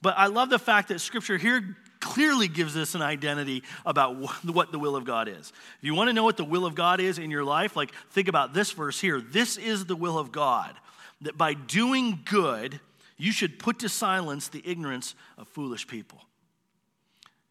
But 0.00 0.14
I 0.16 0.26
love 0.26 0.50
the 0.50 0.58
fact 0.58 0.88
that 0.88 1.00
scripture 1.00 1.38
here 1.38 1.76
clearly 2.00 2.46
gives 2.46 2.76
us 2.76 2.94
an 2.94 3.02
identity 3.02 3.64
about 3.84 4.16
what 4.44 4.70
the 4.70 4.78
will 4.78 4.94
of 4.94 5.04
God 5.04 5.28
is. 5.28 5.52
If 5.78 5.84
you 5.84 5.94
want 5.94 6.08
to 6.08 6.12
know 6.12 6.24
what 6.24 6.36
the 6.36 6.44
will 6.44 6.64
of 6.64 6.76
God 6.76 7.00
is 7.00 7.18
in 7.18 7.30
your 7.30 7.44
life, 7.44 7.74
like 7.74 7.92
think 8.10 8.28
about 8.28 8.54
this 8.54 8.70
verse 8.70 9.00
here. 9.00 9.20
This 9.20 9.56
is 9.56 9.86
the 9.86 9.96
will 9.96 10.16
of 10.16 10.30
God, 10.30 10.74
that 11.22 11.36
by 11.36 11.54
doing 11.54 12.20
good, 12.24 12.78
you 13.16 13.32
should 13.32 13.58
put 13.58 13.80
to 13.80 13.88
silence 13.88 14.46
the 14.46 14.62
ignorance 14.64 15.16
of 15.36 15.48
foolish 15.48 15.88
people. 15.88 16.20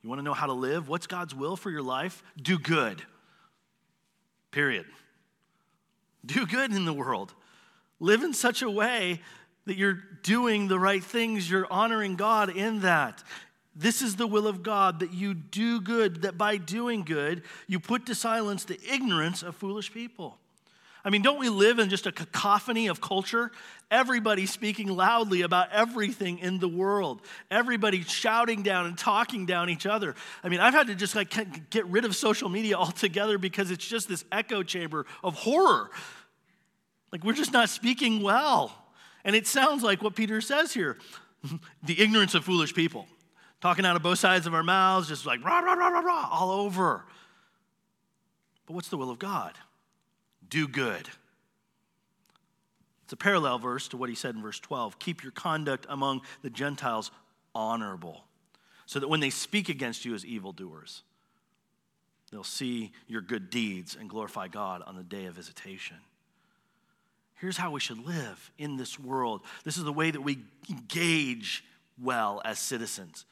You 0.02 0.10
want 0.10 0.20
to 0.20 0.24
know 0.24 0.34
how 0.34 0.46
to 0.46 0.54
live? 0.54 0.88
What's 0.88 1.08
God's 1.08 1.36
will 1.36 1.58
for 1.58 1.70
your 1.70 1.82
life? 1.82 2.24
Do 2.42 2.58
good. 2.58 3.02
Period. 4.52 4.86
Do 6.26 6.46
good 6.46 6.72
in 6.72 6.86
the 6.86 6.94
world. 6.94 7.34
Live 8.00 8.24
in 8.24 8.34
such 8.34 8.62
a 8.62 8.70
way 8.70 9.22
that 9.68 9.78
you're 9.78 10.00
doing 10.24 10.68
the 10.68 10.80
right 10.80 11.04
things, 11.04 11.50
you're 11.50 11.68
honoring 11.72 12.16
God 12.16 12.50
in 12.50 12.82
that. 12.82 13.24
This 13.76 14.02
is 14.02 14.16
the 14.16 14.26
will 14.26 14.48
of 14.48 14.64
God 14.64 15.02
that 15.02 15.14
you 15.14 15.36
do 15.36 15.80
good, 15.80 16.24
that 16.24 16.38
by 16.38 16.58
doing 16.58 17.04
good, 17.04 17.44
you 17.68 17.80
put 17.80 18.08
to 18.08 18.16
silence 18.16 18.64
the 18.64 18.80
ignorance 18.92 19.44
of 19.44 19.56
foolish 19.56 19.94
people. 19.94 20.40
I 21.06 21.10
mean, 21.10 21.22
don't 21.22 21.40
we 21.40 21.48
live 21.48 21.80
in 21.80 21.90
just 21.90 22.08
a 22.08 22.12
cacophony 22.12 22.88
of 22.88 23.00
culture? 23.00 23.52
Everybody 23.92 24.46
speaking 24.46 24.88
loudly 24.88 25.42
about 25.42 25.72
everything 25.72 26.40
in 26.40 26.60
the 26.60 26.68
world. 26.68 27.22
Everybody 27.52 28.02
shouting 28.02 28.64
down 28.64 28.88
and 28.88 28.98
talking 28.98 29.46
down 29.46 29.70
each 29.70 29.86
other. 29.86 30.16
I 30.44 30.50
mean, 30.50 30.60
I've 30.60 30.74
had 30.74 30.88
to 30.88 30.96
just 30.96 31.16
like 31.16 31.70
get 31.70 31.86
rid 31.86 32.04
of 32.04 32.16
social 32.16 32.50
media 32.50 32.76
altogether 32.76 33.38
because 33.38 33.70
it's 33.70 33.88
just 33.88 34.10
this 34.10 34.26
echo 34.32 34.64
chamber 34.64 35.06
of 35.24 35.36
horror. 35.36 35.92
Like 37.12 37.24
we're 37.24 37.34
just 37.34 37.54
not 37.54 37.70
speaking 37.70 38.22
well. 38.22 38.74
And 39.28 39.36
it 39.36 39.46
sounds 39.46 39.84
like 39.84 40.02
what 40.02 40.16
Peter 40.16 40.42
says 40.42 40.74
here 40.74 40.98
the 41.84 42.02
ignorance 42.02 42.34
of 42.34 42.46
foolish 42.46 42.74
people 42.74 43.06
talking 43.60 43.86
out 43.86 43.96
of 43.96 44.02
both 44.02 44.20
sides 44.20 44.48
of 44.48 44.54
our 44.54 44.64
mouths, 44.64 45.08
just 45.08 45.26
like 45.26 45.44
rah, 45.44 45.60
rah, 45.60 45.74
rah, 45.74 45.90
rah, 45.90 46.00
rah, 46.00 46.30
all 46.32 46.52
over. 46.52 47.04
But 48.66 48.74
what's 48.74 48.88
the 48.88 48.98
will 48.98 49.10
of 49.10 49.20
God? 49.20 49.54
Do 50.48 50.68
good. 50.68 51.10
It's 53.04 53.14
a 53.14 53.18
parallel 53.18 53.60
verse 53.60 53.88
to 53.90 53.98
what 53.98 54.10
he 54.10 54.16
said 54.16 54.36
in 54.36 54.42
verse 54.42 54.60
12. 54.60 55.00
Keep 55.00 55.24
your 55.24 55.32
conduct 55.32 55.86
among 55.90 56.22
the 56.42 56.50
Gentiles 56.50 57.12
honorable, 57.56 58.26
so 58.86 59.00
that 59.00 59.08
when 59.08 59.20
they 59.20 59.30
speak 59.30 59.70
against 59.70 60.06
you 60.06 60.14
as 60.14 60.26
evildoers, 60.26 61.04
they'll 62.32 62.44
see 62.44 62.92
your 63.08 63.22
good 63.22 63.50
deeds 63.50 63.98
and 64.00 64.10
glorify 64.10 64.48
God 64.48 64.84
on 64.86 64.96
the 64.96 65.04
day 65.04 65.26
of 65.26 65.34
visitation. 65.34 65.98
Here's 67.40 67.58
how 67.58 67.72
we 67.72 67.80
should 67.80 68.06
live 68.06 68.52
in 68.58 68.78
this 68.78 69.00
world. 69.00 69.42
This 69.64 69.78
is 69.78 69.84
the 69.84 69.94
way 69.94 70.10
that 70.10 70.22
we 70.22 70.40
engage 70.70 71.64
well 72.02 72.42
as 72.44 72.60
citizens. 72.60 73.26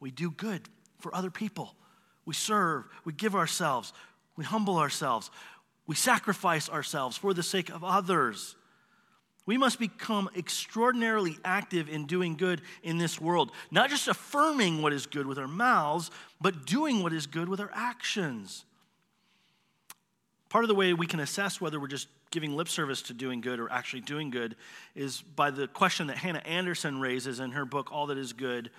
We 0.00 0.10
do 0.10 0.30
good 0.30 0.68
for 0.98 1.14
other 1.14 1.30
people. 1.30 1.74
We 2.24 2.34
serve, 2.34 2.84
we 3.04 3.12
give 3.12 3.34
ourselves, 3.34 3.92
we 4.36 4.44
humble 4.44 4.78
ourselves, 4.78 5.30
we 5.86 5.94
sacrifice 5.94 6.68
ourselves 6.68 7.16
for 7.16 7.34
the 7.34 7.42
sake 7.42 7.68
of 7.68 7.84
others. 7.84 8.56
We 9.46 9.58
must 9.58 9.78
become 9.78 10.30
extraordinarily 10.34 11.36
active 11.44 11.90
in 11.90 12.06
doing 12.06 12.36
good 12.36 12.62
in 12.82 12.96
this 12.96 13.20
world, 13.20 13.52
not 13.70 13.90
just 13.90 14.08
affirming 14.08 14.80
what 14.80 14.94
is 14.94 15.04
good 15.04 15.26
with 15.26 15.38
our 15.38 15.46
mouths, 15.46 16.10
but 16.40 16.64
doing 16.64 17.02
what 17.02 17.12
is 17.12 17.26
good 17.26 17.48
with 17.48 17.60
our 17.60 17.70
actions. 17.74 18.64
Part 20.48 20.64
of 20.64 20.68
the 20.68 20.74
way 20.74 20.94
we 20.94 21.06
can 21.06 21.20
assess 21.20 21.60
whether 21.60 21.78
we're 21.78 21.88
just 21.88 22.08
giving 22.34 22.56
lip 22.56 22.68
service 22.68 23.00
to 23.00 23.14
doing 23.14 23.40
good 23.40 23.60
or 23.60 23.70
actually 23.70 24.00
doing 24.02 24.28
good 24.28 24.56
is 24.94 25.22
by 25.22 25.50
the 25.50 25.68
question 25.68 26.08
that 26.08 26.18
Hannah 26.18 26.42
Anderson 26.44 27.00
raises 27.00 27.40
in 27.40 27.52
her 27.52 27.64
book, 27.64 27.90
All 27.92 28.08
That 28.08 28.18
Is 28.18 28.32
Good 28.34 28.70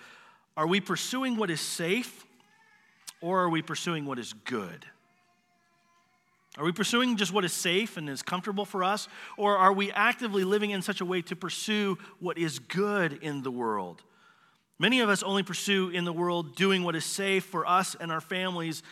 are 0.56 0.66
we 0.66 0.80
pursuing 0.80 1.36
what 1.36 1.50
is 1.50 1.60
safe 1.60 2.24
or 3.20 3.42
are 3.42 3.50
we 3.50 3.60
pursuing 3.60 4.06
what 4.06 4.18
is 4.18 4.32
good? 4.32 4.86
Are 6.56 6.64
we 6.64 6.72
pursuing 6.72 7.18
just 7.18 7.32
what 7.32 7.44
is 7.44 7.52
safe 7.52 7.98
and 7.98 8.08
is 8.08 8.22
comfortable 8.22 8.64
for 8.64 8.82
us? 8.82 9.08
Or 9.36 9.58
are 9.58 9.72
we 9.72 9.92
actively 9.92 10.44
living 10.44 10.70
in 10.70 10.80
such 10.80 11.02
a 11.02 11.04
way 11.04 11.20
to 11.22 11.36
pursue 11.36 11.98
what 12.20 12.38
is 12.38 12.58
good 12.58 13.18
in 13.22 13.42
the 13.42 13.50
world? 13.50 14.02
Many 14.78 15.00
of 15.00 15.10
us 15.10 15.22
only 15.22 15.42
pursue 15.42 15.90
in 15.90 16.06
the 16.06 16.12
world 16.12 16.56
doing 16.56 16.82
what 16.82 16.96
is 16.96 17.04
safe 17.04 17.44
for 17.44 17.66
us 17.66 17.94
and 17.94 18.10
our 18.10 18.22
families 18.22 18.82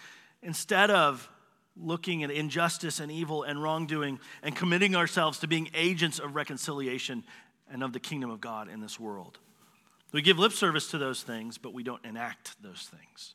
instead 0.42 0.90
of 0.90 1.30
looking 1.76 2.22
at 2.22 2.30
injustice 2.30 3.00
and 3.00 3.10
evil 3.10 3.42
and 3.42 3.62
wrongdoing 3.62 4.20
and 4.42 4.54
committing 4.54 4.94
ourselves 4.94 5.40
to 5.40 5.48
being 5.48 5.70
agents 5.74 6.18
of 6.18 6.34
reconciliation 6.34 7.24
and 7.70 7.82
of 7.82 7.92
the 7.92 8.00
kingdom 8.00 8.30
of 8.30 8.40
God 8.40 8.68
in 8.68 8.80
this 8.80 9.00
world. 9.00 9.38
We 10.12 10.22
give 10.22 10.38
lip 10.38 10.52
service 10.52 10.90
to 10.92 10.98
those 10.98 11.22
things, 11.22 11.58
but 11.58 11.74
we 11.74 11.82
don't 11.82 12.04
enact 12.04 12.62
those 12.62 12.88
things. 12.90 13.34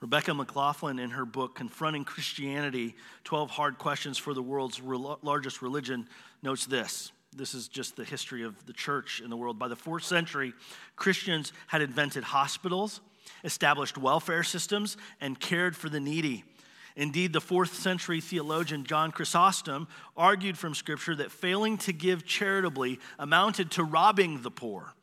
Rebecca 0.00 0.32
McLaughlin, 0.32 0.98
in 0.98 1.10
her 1.10 1.24
book 1.24 1.56
Confronting 1.56 2.04
Christianity 2.04 2.94
12 3.24 3.50
Hard 3.50 3.78
Questions 3.78 4.16
for 4.16 4.32
the 4.32 4.42
World's 4.42 4.80
Largest 4.80 5.60
Religion, 5.60 6.08
notes 6.42 6.66
this. 6.66 7.12
This 7.34 7.54
is 7.54 7.68
just 7.68 7.96
the 7.96 8.04
history 8.04 8.44
of 8.44 8.64
the 8.66 8.72
church 8.72 9.20
in 9.22 9.28
the 9.28 9.36
world. 9.36 9.58
By 9.58 9.68
the 9.68 9.76
fourth 9.76 10.04
century, 10.04 10.52
Christians 10.96 11.52
had 11.66 11.82
invented 11.82 12.24
hospitals, 12.24 13.00
established 13.44 13.98
welfare 13.98 14.44
systems, 14.44 14.96
and 15.20 15.38
cared 15.38 15.76
for 15.76 15.88
the 15.88 16.00
needy. 16.00 16.44
Indeed, 16.98 17.32
the 17.32 17.40
fourth 17.40 17.74
century 17.74 18.20
theologian 18.20 18.82
John 18.82 19.12
Chrysostom 19.12 19.86
argued 20.16 20.58
from 20.58 20.74
Scripture 20.74 21.14
that 21.14 21.30
failing 21.30 21.78
to 21.78 21.92
give 21.92 22.26
charitably 22.26 22.98
amounted 23.20 23.70
to 23.72 23.84
robbing 23.84 24.42
the 24.42 24.50
poor. 24.50 24.94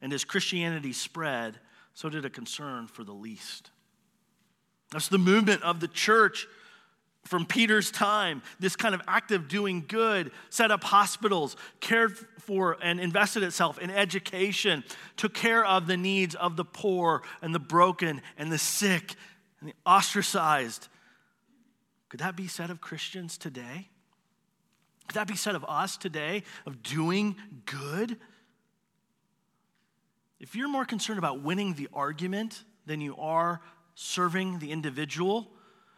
And 0.00 0.14
as 0.14 0.24
Christianity 0.24 0.94
spread, 0.94 1.58
so 1.92 2.08
did 2.08 2.24
a 2.24 2.30
concern 2.30 2.86
for 2.86 3.04
the 3.04 3.12
least. 3.12 3.70
That's 4.90 5.08
the 5.08 5.18
movement 5.18 5.62
of 5.62 5.80
the 5.80 5.88
church 5.88 6.46
from 7.24 7.44
Peter's 7.44 7.90
time. 7.90 8.40
This 8.58 8.74
kind 8.74 8.94
of 8.94 9.02
act 9.06 9.30
of 9.30 9.46
doing 9.46 9.84
good, 9.86 10.32
set 10.48 10.70
up 10.70 10.82
hospitals, 10.82 11.58
cared 11.78 12.16
for 12.40 12.78
and 12.80 12.98
invested 12.98 13.42
itself 13.42 13.78
in 13.78 13.90
education, 13.90 14.82
took 15.18 15.34
care 15.34 15.64
of 15.64 15.88
the 15.88 15.98
needs 15.98 16.34
of 16.34 16.56
the 16.56 16.64
poor 16.64 17.22
and 17.42 17.54
the 17.54 17.58
broken 17.58 18.22
and 18.38 18.50
the 18.50 18.56
sick 18.56 19.14
and 19.60 19.68
the 19.68 19.74
ostracized. 19.84 20.88
Could 22.08 22.20
that 22.20 22.36
be 22.36 22.46
said 22.46 22.70
of 22.70 22.80
Christians 22.80 23.36
today? 23.38 23.88
Could 25.08 25.14
that 25.14 25.26
be 25.26 25.36
said 25.36 25.54
of 25.54 25.64
us 25.68 25.96
today, 25.96 26.42
of 26.66 26.82
doing 26.82 27.36
good? 27.66 28.16
If 30.40 30.54
you're 30.54 30.68
more 30.68 30.84
concerned 30.84 31.18
about 31.18 31.42
winning 31.42 31.74
the 31.74 31.88
argument 31.92 32.64
than 32.86 33.00
you 33.00 33.16
are 33.16 33.60
serving 33.94 34.58
the 34.58 34.70
individual, 34.70 35.50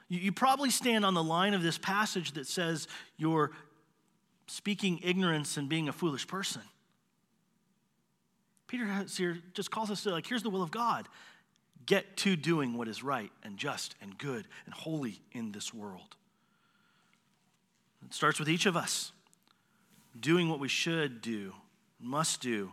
you, 0.08 0.20
you 0.20 0.32
probably 0.32 0.70
stand 0.70 1.04
on 1.04 1.14
the 1.14 1.22
line 1.22 1.54
of 1.54 1.62
this 1.62 1.78
passage 1.78 2.32
that 2.32 2.46
says 2.46 2.88
you're 3.16 3.52
speaking 4.46 5.00
ignorance 5.02 5.56
and 5.56 5.68
being 5.68 5.88
a 5.88 5.92
foolish 5.92 6.26
person. 6.26 6.62
Peter 8.68 8.86
here 9.16 9.38
just 9.54 9.70
calls 9.70 9.90
us 9.90 10.02
to, 10.02 10.10
like, 10.10 10.26
here's 10.26 10.42
the 10.42 10.50
will 10.50 10.62
of 10.62 10.70
God. 10.70 11.08
Get 11.86 12.16
to 12.18 12.36
doing 12.36 12.76
what 12.76 12.88
is 12.88 13.02
right 13.02 13.30
and 13.42 13.56
just 13.56 13.94
and 14.02 14.18
good 14.18 14.46
and 14.64 14.74
holy 14.74 15.20
in 15.32 15.52
this 15.52 15.72
world. 15.72 16.16
It 18.04 18.12
starts 18.12 18.38
with 18.38 18.48
each 18.48 18.66
of 18.66 18.76
us 18.76 19.12
doing 20.18 20.48
what 20.48 20.58
we 20.58 20.68
should 20.68 21.20
do, 21.20 21.52
must 22.00 22.40
do 22.40 22.72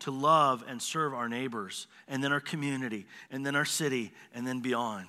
to 0.00 0.10
love 0.10 0.64
and 0.66 0.82
serve 0.82 1.14
our 1.14 1.28
neighbors, 1.28 1.86
and 2.08 2.24
then 2.24 2.32
our 2.32 2.40
community, 2.40 3.06
and 3.30 3.46
then 3.46 3.54
our 3.54 3.64
city, 3.64 4.12
and 4.34 4.44
then 4.46 4.58
beyond. 4.58 5.06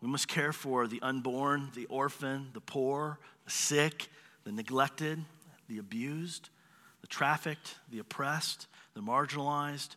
We 0.00 0.08
must 0.08 0.26
care 0.26 0.52
for 0.52 0.86
the 0.86 1.02
unborn, 1.02 1.70
the 1.74 1.84
orphan, 1.86 2.48
the 2.54 2.60
poor, 2.60 3.18
the 3.44 3.50
sick, 3.50 4.08
the 4.44 4.52
neglected, 4.52 5.22
the 5.68 5.78
abused, 5.78 6.48
the 7.02 7.06
trafficked, 7.06 7.74
the 7.90 7.98
oppressed, 7.98 8.68
the 8.94 9.02
marginalized, 9.02 9.96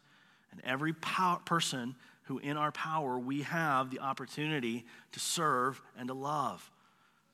and 0.52 0.60
every 0.66 0.94
person 0.94 1.96
who, 2.32 2.40
in 2.40 2.56
our 2.56 2.72
power, 2.72 3.20
we 3.20 3.42
have 3.42 3.92
the 3.92 4.00
opportunity 4.00 4.86
to 5.12 5.20
serve 5.20 5.82
and 5.98 6.08
to 6.08 6.14
love. 6.14 6.72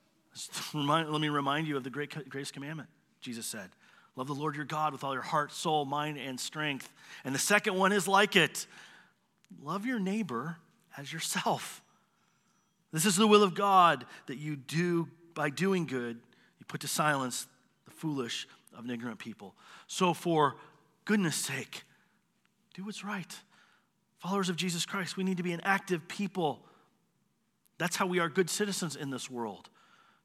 Let 0.73 1.21
me 1.21 1.29
remind 1.29 1.67
you 1.67 1.77
of 1.77 1.83
the 1.83 1.91
great, 1.91 2.27
greatest 2.27 2.53
commandment, 2.53 2.89
Jesus 3.21 3.45
said. 3.45 3.69
Love 4.15 4.25
the 4.25 4.33
Lord 4.33 4.55
your 4.55 4.65
God 4.65 4.93
with 4.93 5.03
all 5.03 5.13
your 5.13 5.21
heart, 5.21 5.51
soul, 5.51 5.85
mind, 5.85 6.17
and 6.17 6.39
strength. 6.39 6.91
And 7.23 7.35
the 7.35 7.39
second 7.39 7.75
one 7.75 7.91
is 7.91 8.07
like 8.07 8.35
it 8.35 8.65
love 9.61 9.85
your 9.85 9.99
neighbor 9.99 10.57
as 10.97 11.13
yourself. 11.13 11.83
This 12.91 13.05
is 13.05 13.15
the 13.15 13.27
will 13.27 13.43
of 13.43 13.53
God 13.53 14.03
that 14.25 14.37
you 14.37 14.55
do 14.55 15.09
by 15.35 15.51
doing 15.51 15.85
good, 15.85 16.15
you 16.59 16.65
put 16.67 16.81
to 16.81 16.87
silence 16.87 17.45
the 17.85 17.91
foolish 17.91 18.47
of 18.75 18.89
ignorant 18.89 19.19
people. 19.19 19.53
So, 19.85 20.15
for 20.15 20.55
goodness 21.05 21.35
sake, 21.35 21.83
do 22.73 22.83
what's 22.83 23.03
right. 23.03 23.39
Followers 24.19 24.49
of 24.49 24.55
Jesus 24.55 24.85
Christ, 24.85 25.17
we 25.17 25.23
need 25.23 25.37
to 25.37 25.43
be 25.43 25.53
an 25.53 25.61
active 25.63 26.07
people. 26.07 26.59
That's 27.77 27.95
how 27.95 28.07
we 28.07 28.19
are 28.19 28.29
good 28.29 28.49
citizens 28.49 28.95
in 28.95 29.09
this 29.09 29.29
world. 29.29 29.69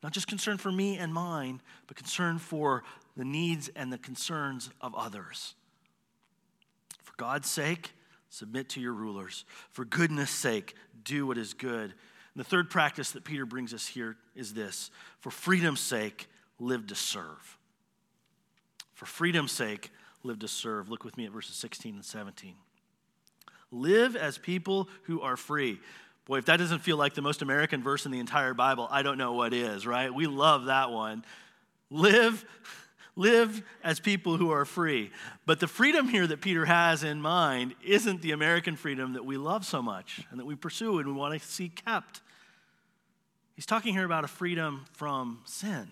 Not 0.02 0.12
just 0.12 0.26
concern 0.26 0.58
for 0.58 0.72
me 0.72 0.96
and 0.96 1.12
mine, 1.12 1.60
but 1.86 1.96
concern 1.96 2.38
for 2.38 2.82
the 3.16 3.24
needs 3.24 3.70
and 3.76 3.92
the 3.92 3.98
concerns 3.98 4.70
of 4.80 4.94
others. 4.94 5.54
For 7.02 7.12
God's 7.16 7.48
sake, 7.48 7.92
submit 8.30 8.70
to 8.70 8.80
your 8.80 8.94
rulers. 8.94 9.44
For 9.70 9.84
goodness' 9.84 10.30
sake, 10.30 10.74
do 11.04 11.26
what 11.26 11.38
is 11.38 11.54
good. 11.54 11.92
And 12.34 12.40
the 12.40 12.44
third 12.44 12.70
practice 12.70 13.10
that 13.12 13.24
Peter 13.24 13.44
brings 13.44 13.74
us 13.74 13.86
here 13.86 14.16
is 14.34 14.54
this 14.54 14.90
for 15.20 15.30
freedom's 15.30 15.80
sake, 15.80 16.28
live 16.58 16.86
to 16.86 16.94
serve. 16.94 17.58
For 18.94 19.06
freedom's 19.06 19.52
sake, 19.52 19.90
live 20.22 20.38
to 20.40 20.48
serve. 20.48 20.88
Look 20.88 21.04
with 21.04 21.16
me 21.16 21.26
at 21.26 21.32
verses 21.32 21.56
16 21.56 21.94
and 21.94 22.04
17. 22.04 22.54
Live 23.72 24.14
as 24.14 24.38
people 24.38 24.88
who 25.04 25.22
are 25.22 25.36
free. 25.36 25.80
Boy, 26.26 26.38
if 26.38 26.44
that 26.44 26.58
doesn't 26.58 26.80
feel 26.80 26.96
like 26.96 27.14
the 27.14 27.22
most 27.22 27.42
American 27.42 27.82
verse 27.82 28.06
in 28.06 28.12
the 28.12 28.20
entire 28.20 28.54
Bible, 28.54 28.86
I 28.90 29.02
don't 29.02 29.18
know 29.18 29.32
what 29.32 29.52
is, 29.52 29.86
right? 29.86 30.14
We 30.14 30.26
love 30.26 30.66
that 30.66 30.90
one. 30.90 31.24
Live 31.90 32.44
live 33.16 33.62
as 33.84 34.00
people 34.00 34.36
who 34.36 34.50
are 34.50 34.64
free. 34.64 35.10
But 35.44 35.60
the 35.60 35.66
freedom 35.66 36.08
here 36.08 36.26
that 36.26 36.40
Peter 36.40 36.64
has 36.64 37.04
in 37.04 37.20
mind 37.20 37.74
isn't 37.84 38.22
the 38.22 38.32
American 38.32 38.76
freedom 38.76 39.14
that 39.14 39.24
we 39.24 39.36
love 39.36 39.64
so 39.66 39.82
much 39.82 40.22
and 40.30 40.40
that 40.40 40.46
we 40.46 40.54
pursue 40.54 40.98
and 40.98 41.08
we 41.08 41.14
want 41.14 41.38
to 41.38 41.46
see 41.46 41.68
kept. 41.68 42.20
He's 43.54 43.66
talking 43.66 43.92
here 43.92 44.04
about 44.04 44.24
a 44.24 44.28
freedom 44.28 44.86
from 44.92 45.40
sin, 45.44 45.90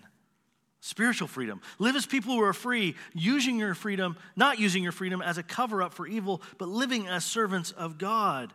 spiritual 0.81 1.27
freedom. 1.27 1.61
Live 1.79 1.95
as 1.95 2.05
people 2.05 2.33
who 2.35 2.41
are 2.43 2.53
free, 2.53 2.95
using 3.13 3.57
your 3.57 3.73
freedom, 3.73 4.17
not 4.35 4.59
using 4.59 4.83
your 4.83 4.91
freedom 4.91 5.21
as 5.21 5.37
a 5.37 5.43
cover 5.43 5.81
up 5.81 5.93
for 5.93 6.05
evil, 6.05 6.41
but 6.57 6.67
living 6.67 7.07
as 7.07 7.23
servants 7.23 7.71
of 7.71 7.97
God. 7.97 8.53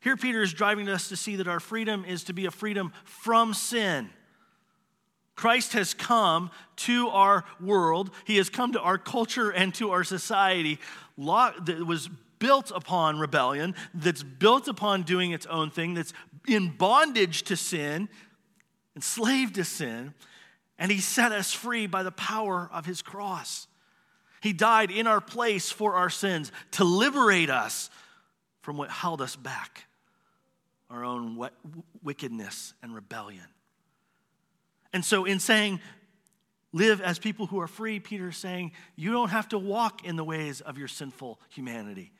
Here, 0.00 0.16
Peter 0.16 0.42
is 0.42 0.52
driving 0.52 0.88
us 0.88 1.08
to 1.08 1.16
see 1.16 1.36
that 1.36 1.48
our 1.48 1.60
freedom 1.60 2.04
is 2.04 2.24
to 2.24 2.34
be 2.34 2.44
a 2.44 2.50
freedom 2.50 2.92
from 3.04 3.54
sin 3.54 4.10
Christ 5.34 5.72
has 5.72 5.94
come 5.94 6.50
to 6.76 7.08
our 7.08 7.44
world. 7.60 8.10
He 8.24 8.36
has 8.36 8.50
come 8.50 8.72
to 8.72 8.80
our 8.80 8.98
culture 8.98 9.50
and 9.50 9.74
to 9.74 9.90
our 9.90 10.04
society 10.04 10.78
that 11.16 11.84
was 11.86 12.08
built 12.38 12.70
upon 12.74 13.18
rebellion, 13.18 13.74
that's 13.94 14.22
built 14.22 14.68
upon 14.68 15.02
doing 15.02 15.30
its 15.30 15.46
own 15.46 15.70
thing, 15.70 15.94
that's 15.94 16.12
in 16.46 16.70
bondage 16.76 17.42
to 17.44 17.56
sin, 17.56 18.08
enslaved 18.96 19.54
to 19.54 19.64
sin, 19.64 20.14
and 20.82 20.90
He 20.90 20.98
set 20.98 21.30
us 21.30 21.52
free 21.52 21.86
by 21.86 22.02
the 22.02 22.10
power 22.10 22.68
of 22.72 22.84
His 22.84 23.02
cross. 23.02 23.68
He 24.42 24.52
died 24.52 24.90
in 24.90 25.06
our 25.06 25.20
place 25.20 25.70
for 25.70 25.94
our 25.94 26.10
sins 26.10 26.50
to 26.72 26.82
liberate 26.82 27.50
us 27.50 27.88
from 28.62 28.76
what 28.76 28.90
held 28.90 29.22
us 29.22 29.36
back 29.36 29.84
our 30.90 31.04
own 31.04 31.38
wickedness 32.02 32.74
and 32.82 32.94
rebellion. 32.94 33.46
And 34.92 35.04
so, 35.04 35.24
in 35.24 35.38
saying, 35.38 35.80
live 36.72 37.00
as 37.00 37.18
people 37.18 37.46
who 37.46 37.60
are 37.60 37.68
free, 37.68 38.00
Peter 38.00 38.28
is 38.30 38.36
saying, 38.36 38.72
you 38.96 39.12
don't 39.12 39.30
have 39.30 39.48
to 39.50 39.58
walk 39.58 40.04
in 40.04 40.16
the 40.16 40.24
ways 40.24 40.60
of 40.60 40.76
your 40.78 40.88
sinful 40.88 41.38
humanity. 41.48 42.10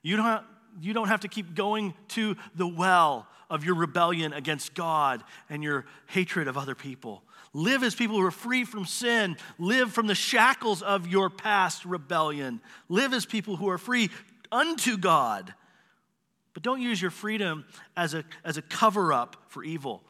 You 0.00 0.16
don't, 0.16 0.26
have, 0.26 0.44
you 0.80 0.94
don't 0.94 1.08
have 1.08 1.20
to 1.20 1.28
keep 1.28 1.54
going 1.56 1.92
to 2.10 2.36
the 2.54 2.68
well 2.68 3.26
of 3.50 3.64
your 3.64 3.74
rebellion 3.74 4.32
against 4.32 4.74
God 4.74 5.24
and 5.50 5.62
your 5.62 5.84
hatred 6.06 6.46
of 6.46 6.56
other 6.56 6.76
people. 6.76 7.24
Live 7.54 7.82
as 7.82 7.94
people 7.94 8.16
who 8.16 8.24
are 8.24 8.30
free 8.30 8.64
from 8.64 8.86
sin. 8.86 9.36
Live 9.58 9.92
from 9.92 10.06
the 10.06 10.14
shackles 10.14 10.80
of 10.82 11.06
your 11.06 11.28
past 11.28 11.84
rebellion. 11.84 12.60
Live 12.88 13.12
as 13.12 13.26
people 13.26 13.56
who 13.56 13.68
are 13.68 13.78
free 13.78 14.10
unto 14.50 14.96
God. 14.96 15.52
But 16.54 16.62
don't 16.62 16.80
use 16.80 17.00
your 17.00 17.10
freedom 17.10 17.64
as 17.96 18.14
a, 18.14 18.24
as 18.44 18.56
a 18.56 18.62
cover 18.62 19.12
up 19.12 19.36
for 19.48 19.62
evil. 19.62 20.02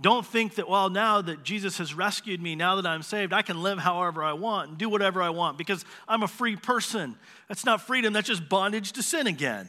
Don't 0.00 0.26
think 0.26 0.56
that, 0.56 0.68
well, 0.68 0.90
now 0.90 1.22
that 1.22 1.44
Jesus 1.44 1.78
has 1.78 1.94
rescued 1.94 2.42
me, 2.42 2.56
now 2.56 2.76
that 2.76 2.86
I'm 2.86 3.02
saved, 3.02 3.32
I 3.32 3.42
can 3.42 3.62
live 3.62 3.78
however 3.78 4.24
I 4.24 4.32
want 4.32 4.70
and 4.70 4.78
do 4.78 4.88
whatever 4.88 5.22
I 5.22 5.30
want 5.30 5.56
because 5.56 5.84
I'm 6.08 6.24
a 6.24 6.28
free 6.28 6.56
person. 6.56 7.16
That's 7.48 7.64
not 7.64 7.80
freedom, 7.80 8.12
that's 8.12 8.26
just 8.26 8.48
bondage 8.48 8.92
to 8.92 9.02
sin 9.02 9.28
again. 9.28 9.68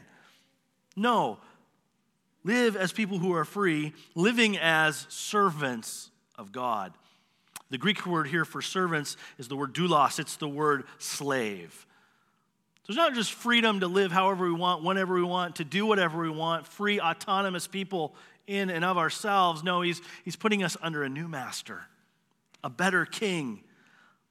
No. 0.96 1.38
Live 2.44 2.76
as 2.76 2.92
people 2.92 3.20
who 3.20 3.34
are 3.34 3.46
free, 3.46 3.94
living 4.16 4.58
as 4.58 5.06
servants 5.10 6.10
of 6.38 6.52
God. 6.52 6.94
The 7.70 7.78
Greek 7.78 8.06
word 8.06 8.28
here 8.28 8.46
for 8.46 8.62
servants 8.62 9.18
is 9.38 9.48
the 9.48 9.56
word 9.56 9.74
doulos, 9.74 10.20
it's 10.20 10.36
the 10.36 10.48
word 10.48 10.84
slave. 11.00 11.86
So 12.84 12.92
it's 12.92 12.98
not 12.98 13.16
just 13.16 13.34
freedom 13.34 13.80
to 13.80 13.88
live 13.88 14.12
however 14.12 14.46
we 14.46 14.54
want, 14.54 14.84
whenever 14.84 15.16
we 15.16 15.24
want, 15.24 15.56
to 15.56 15.64
do 15.64 15.88
whatever 15.88 16.22
we 16.22 16.30
want, 16.30 16.68
free, 16.68 17.00
autonomous 17.00 17.66
people 17.66 18.14
in 18.46 18.70
and 18.70 18.86
of 18.86 18.98
ourselves. 18.98 19.64
No, 19.64 19.82
he's, 19.82 20.02
he's 20.24 20.36
putting 20.36 20.62
us 20.62 20.78
under 20.84 21.04
a 21.04 21.10
new 21.10 21.28
master, 21.28 21.82
a 22.64 22.70
better 22.70 23.06
king. 23.06 23.64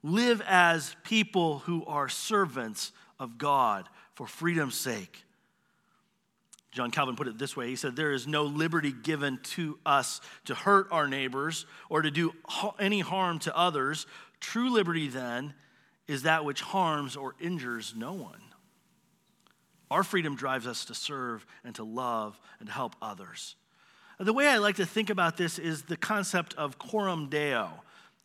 Live 0.04 0.40
as 0.46 0.94
people 1.02 1.60
who 1.60 1.84
are 1.86 2.08
servants 2.08 2.92
of 3.18 3.38
God 3.38 3.88
for 4.14 4.28
freedom's 4.28 4.76
sake. 4.76 5.23
John 6.74 6.90
Calvin 6.90 7.14
put 7.14 7.28
it 7.28 7.38
this 7.38 7.56
way 7.56 7.68
He 7.68 7.76
said, 7.76 7.94
There 7.94 8.12
is 8.12 8.26
no 8.26 8.42
liberty 8.42 8.92
given 8.92 9.38
to 9.54 9.78
us 9.87 10.20
to 10.46 10.54
hurt 10.54 10.88
our 10.90 11.06
neighbors 11.06 11.66
or 11.88 12.02
to 12.02 12.10
do 12.10 12.34
any 12.78 13.00
harm 13.00 13.38
to 13.40 13.56
others. 13.56 14.06
True 14.40 14.70
liberty, 14.70 15.08
then, 15.08 15.54
is 16.08 16.24
that 16.24 16.44
which 16.44 16.60
harms 16.60 17.16
or 17.16 17.34
injures 17.40 17.94
no 17.96 18.12
one. 18.12 18.42
Our 19.90 20.02
freedom 20.02 20.34
drives 20.34 20.66
us 20.66 20.84
to 20.87 20.94
serve 20.94 21.46
and 21.62 21.74
to 21.76 21.84
love 21.84 22.38
and 22.58 22.68
to 22.68 22.74
help 22.74 22.96
others. 23.00 23.54
The 24.18 24.32
way 24.32 24.48
I 24.48 24.58
like 24.58 24.76
to 24.76 24.87
think 24.87 25.10
about 25.10 25.37
this 25.37 25.58
is 25.58 25.82
the 25.82 25.96
concept 25.96 26.54
of 26.54 26.78
coram 26.78 27.28
deo, 27.28 27.70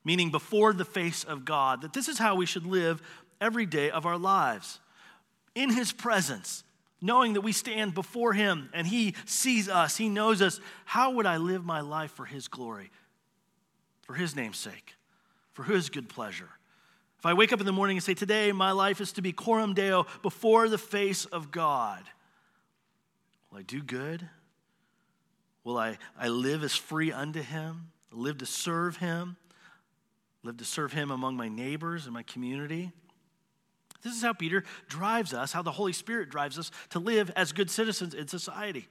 meaning 0.04 0.32
before 0.32 0.74
the 0.74 0.86
face 0.86 1.24
of 1.24 1.46
God, 1.46 1.82
that 1.82 1.94
this 1.94 2.08
is 2.08 2.18
how 2.18 2.36
we 2.36 2.48
should 2.48 2.66
live 2.66 3.02
every 3.40 3.68
day 3.68 3.92
of 3.92 4.08
our 4.08 4.18
lives. 4.18 4.80
In 5.54 5.70
His 5.72 5.92
presence, 5.92 6.64
knowing 7.02 7.34
that 7.34 7.42
we 7.42 7.52
stand 7.52 7.94
before 7.94 8.34
Him 8.34 8.70
and 8.74 8.86
He 8.86 9.16
sees 9.26 9.70
us, 9.70 9.98
He 9.98 10.10
knows 10.10 10.42
us. 10.42 10.60
How 10.86 11.12
would 11.12 11.26
I 11.26 11.38
live 11.38 11.66
my 11.66 11.82
life 11.82 12.12
for 12.12 12.26
His 12.26 12.48
glory, 12.48 12.92
for 14.02 14.14
His 14.14 14.36
name's 14.36 14.58
sake, 14.58 14.96
for 15.54 15.64
His 15.64 15.90
good 15.90 16.10
pleasure? 16.10 16.50
If 17.18 17.26
I 17.26 17.34
wake 17.34 17.52
up 17.52 17.60
in 17.60 17.66
the 17.66 17.74
morning 17.74 17.98
and 17.98 18.04
say, 18.04 18.14
Today 18.14 18.52
my 18.52 18.72
life 18.72 19.02
is 19.02 19.12
to 19.14 19.22
be 19.22 19.34
coram 19.34 19.74
deo 19.74 20.06
before 20.22 20.70
the 20.70 20.78
face 20.78 21.26
of 21.26 21.52
God, 21.52 22.04
will 23.52 23.60
I 23.60 23.64
do 23.64 23.82
good? 23.82 24.28
Will 25.64 25.78
I, 25.78 25.98
I 26.18 26.30
live 26.30 26.64
as 26.64 26.76
free 26.76 27.12
unto 27.12 27.42
Him? 27.42 27.92
Live 28.12 28.38
to 28.40 28.46
serve 28.46 28.98
Him? 28.98 29.36
Live 30.44 30.58
to 30.58 30.66
serve 30.66 30.94
Him 30.94 31.12
among 31.12 31.36
my 31.36 31.50
neighbors 31.50 32.06
and 32.06 32.14
my 32.14 32.24
community? 32.24 32.92
This 34.02 34.16
is 34.16 34.22
how 34.22 34.34
Peter 34.34 34.64
drives 34.88 35.34
us, 35.34 35.52
how 35.52 35.62
the 35.62 35.72
Holy 35.72 35.94
Spirit 35.94 36.30
drives 36.30 36.58
us 36.58 36.72
to 36.92 37.00
live 37.00 37.32
as 37.36 37.52
good 37.52 37.70
citizens 37.70 38.14
in 38.14 38.28
society. 38.28 38.88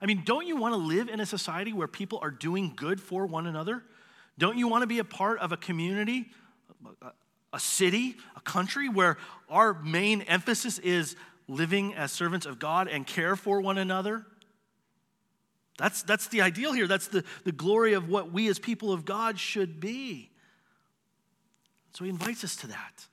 I 0.00 0.06
mean, 0.06 0.22
don't 0.24 0.46
you 0.46 0.56
want 0.56 0.72
to 0.72 0.78
live 0.78 1.08
in 1.08 1.20
a 1.20 1.26
society 1.26 1.72
where 1.72 1.88
people 1.88 2.18
are 2.22 2.30
doing 2.30 2.72
good 2.74 3.00
for 3.00 3.26
one 3.26 3.46
another? 3.46 3.82
Don't 4.38 4.58
you 4.58 4.68
want 4.68 4.82
to 4.82 4.86
be 4.86 4.98
a 4.98 5.04
part 5.04 5.38
of 5.40 5.52
a 5.52 5.56
community, 5.56 6.30
a 7.52 7.60
city, 7.60 8.16
a 8.36 8.40
country 8.40 8.88
where 8.88 9.16
our 9.48 9.74
main 9.82 10.22
emphasis 10.22 10.78
is 10.78 11.16
living 11.48 11.94
as 11.94 12.12
servants 12.12 12.44
of 12.44 12.58
God 12.58 12.88
and 12.88 13.06
care 13.06 13.36
for 13.36 13.60
one 13.60 13.78
another? 13.78 14.26
That's, 15.78 16.02
that's 16.02 16.28
the 16.28 16.40
ideal 16.40 16.72
here. 16.72 16.86
That's 16.86 17.08
the, 17.08 17.24
the 17.44 17.52
glory 17.52 17.92
of 17.92 18.08
what 18.08 18.32
we 18.32 18.48
as 18.48 18.58
people 18.58 18.92
of 18.92 19.04
God 19.04 19.38
should 19.38 19.80
be. 19.80 20.30
So 21.92 22.04
he 22.04 22.10
invites 22.10 22.44
us 22.44 22.56
to 22.56 22.66
that. 22.68 23.06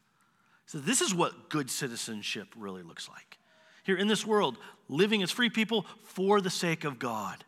So, 0.73 0.79
this 0.79 1.01
is 1.01 1.13
what 1.13 1.51
good 1.51 1.69
citizenship 1.69 2.47
really 2.57 2.81
looks 2.81 3.07
like. 3.07 3.38
Here 3.83 3.95
in 3.95 4.07
this 4.07 4.25
world, 4.25 4.57
living 4.89 5.21
as 5.21 5.29
free 5.29 5.51
people 5.51 5.86
for 6.01 6.41
the 6.41 6.49
sake 6.49 6.83
of 6.83 6.97
God, 6.97 7.45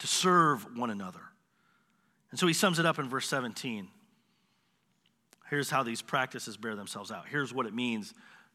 to 0.00 0.08
serve 0.08 0.76
one 0.76 0.90
another. 0.90 1.20
And 2.32 2.40
so 2.40 2.48
he 2.48 2.52
sums 2.52 2.80
it 2.80 2.86
up 2.86 2.98
in 2.98 3.08
verse 3.08 3.28
17. 3.28 3.86
Here's 5.48 5.70
how 5.70 5.84
these 5.84 6.02
practices 6.02 6.56
bear 6.56 6.74
themselves 6.74 7.12
out. 7.12 7.28
Here's 7.28 7.54
what 7.54 7.66
it 7.66 7.72
means 7.72 8.14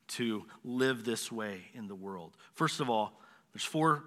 to 0.10 0.44
live 0.66 1.06
this 1.06 1.32
way 1.32 1.62
in 1.74 1.88
the 1.88 1.96
world. 1.96 2.36
First 2.54 2.82
of 2.82 2.90
all, 2.90 3.22
there's 3.54 3.64
four 3.64 4.04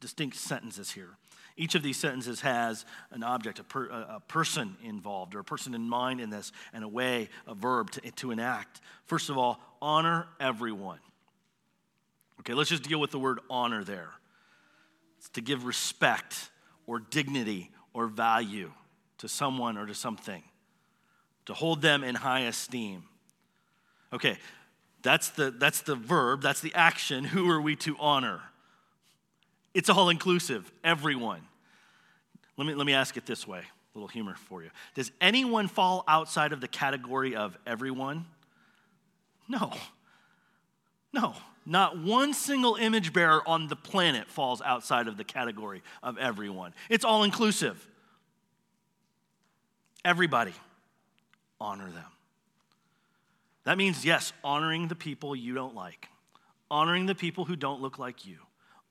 distinct 0.00 0.36
sentences 0.36 0.90
here. 0.90 1.10
Each 1.56 1.74
of 1.74 1.82
these 1.82 1.96
sentences 1.96 2.40
has 2.40 2.84
an 3.10 3.22
object, 3.22 3.58
a, 3.58 3.64
per, 3.64 3.86
a, 3.86 4.20
person 4.26 4.76
involved, 4.82 5.34
or 5.34 5.40
a 5.40 5.44
person 5.44 5.74
in 5.74 5.88
mind 5.88 6.20
in 6.20 6.30
this, 6.30 6.50
and 6.72 6.82
a 6.82 6.88
way, 6.88 7.28
a 7.46 7.54
verb 7.54 7.90
to, 7.90 8.10
to 8.10 8.30
enact. 8.30 8.80
First 9.04 9.28
of 9.28 9.36
all, 9.36 9.60
honor 9.80 10.26
everyone. 10.40 11.00
Okay, 12.40 12.54
let's 12.54 12.70
just 12.70 12.82
deal 12.82 13.00
with 13.00 13.10
the 13.10 13.18
word 13.18 13.40
honor 13.50 13.84
there. 13.84 14.10
It's 15.18 15.28
to 15.30 15.40
give 15.40 15.64
respect 15.64 16.50
or 16.86 16.98
dignity 16.98 17.70
or 17.92 18.06
value 18.06 18.72
to 19.18 19.28
someone 19.28 19.76
or 19.76 19.86
to 19.86 19.94
something 19.94 20.42
to 21.46 21.54
hold 21.54 21.82
them 21.82 22.04
in 22.04 22.14
high 22.14 22.40
esteem. 22.40 23.04
Okay, 24.12 24.38
that's 25.02 25.30
the, 25.30 25.50
that's 25.50 25.82
the 25.82 25.94
verb, 25.94 26.42
that's 26.42 26.60
the 26.60 26.74
action. 26.74 27.24
Who 27.24 27.48
are 27.50 27.60
we 27.60 27.76
to 27.76 27.96
honor? 27.98 28.40
It's 29.74 29.88
all 29.88 30.08
inclusive, 30.10 30.70
everyone. 30.84 31.40
Let 32.56 32.66
me, 32.66 32.74
let 32.74 32.86
me 32.86 32.92
ask 32.92 33.16
it 33.16 33.26
this 33.26 33.46
way 33.46 33.60
a 33.60 33.98
little 33.98 34.08
humor 34.08 34.34
for 34.34 34.62
you. 34.62 34.70
Does 34.94 35.10
anyone 35.20 35.68
fall 35.68 36.04
outside 36.08 36.52
of 36.52 36.60
the 36.60 36.68
category 36.68 37.36
of 37.36 37.56
everyone? 37.66 38.24
No. 39.48 39.72
No. 41.12 41.34
Not 41.64 41.98
one 41.98 42.34
single 42.34 42.76
image 42.76 43.12
bearer 43.12 43.46
on 43.46 43.68
the 43.68 43.76
planet 43.76 44.28
falls 44.28 44.62
outside 44.62 45.08
of 45.08 45.16
the 45.16 45.24
category 45.24 45.82
of 46.02 46.18
everyone. 46.18 46.74
It's 46.88 47.04
all 47.04 47.22
inclusive. 47.22 47.86
Everybody 50.04 50.54
honor 51.60 51.90
them. 51.90 52.04
That 53.64 53.78
means, 53.78 54.04
yes, 54.04 54.32
honoring 54.42 54.88
the 54.88 54.96
people 54.96 55.36
you 55.36 55.54
don't 55.54 55.74
like, 55.74 56.08
honoring 56.68 57.06
the 57.06 57.14
people 57.14 57.44
who 57.44 57.54
don't 57.54 57.80
look 57.80 57.98
like 57.98 58.26
you, 58.26 58.38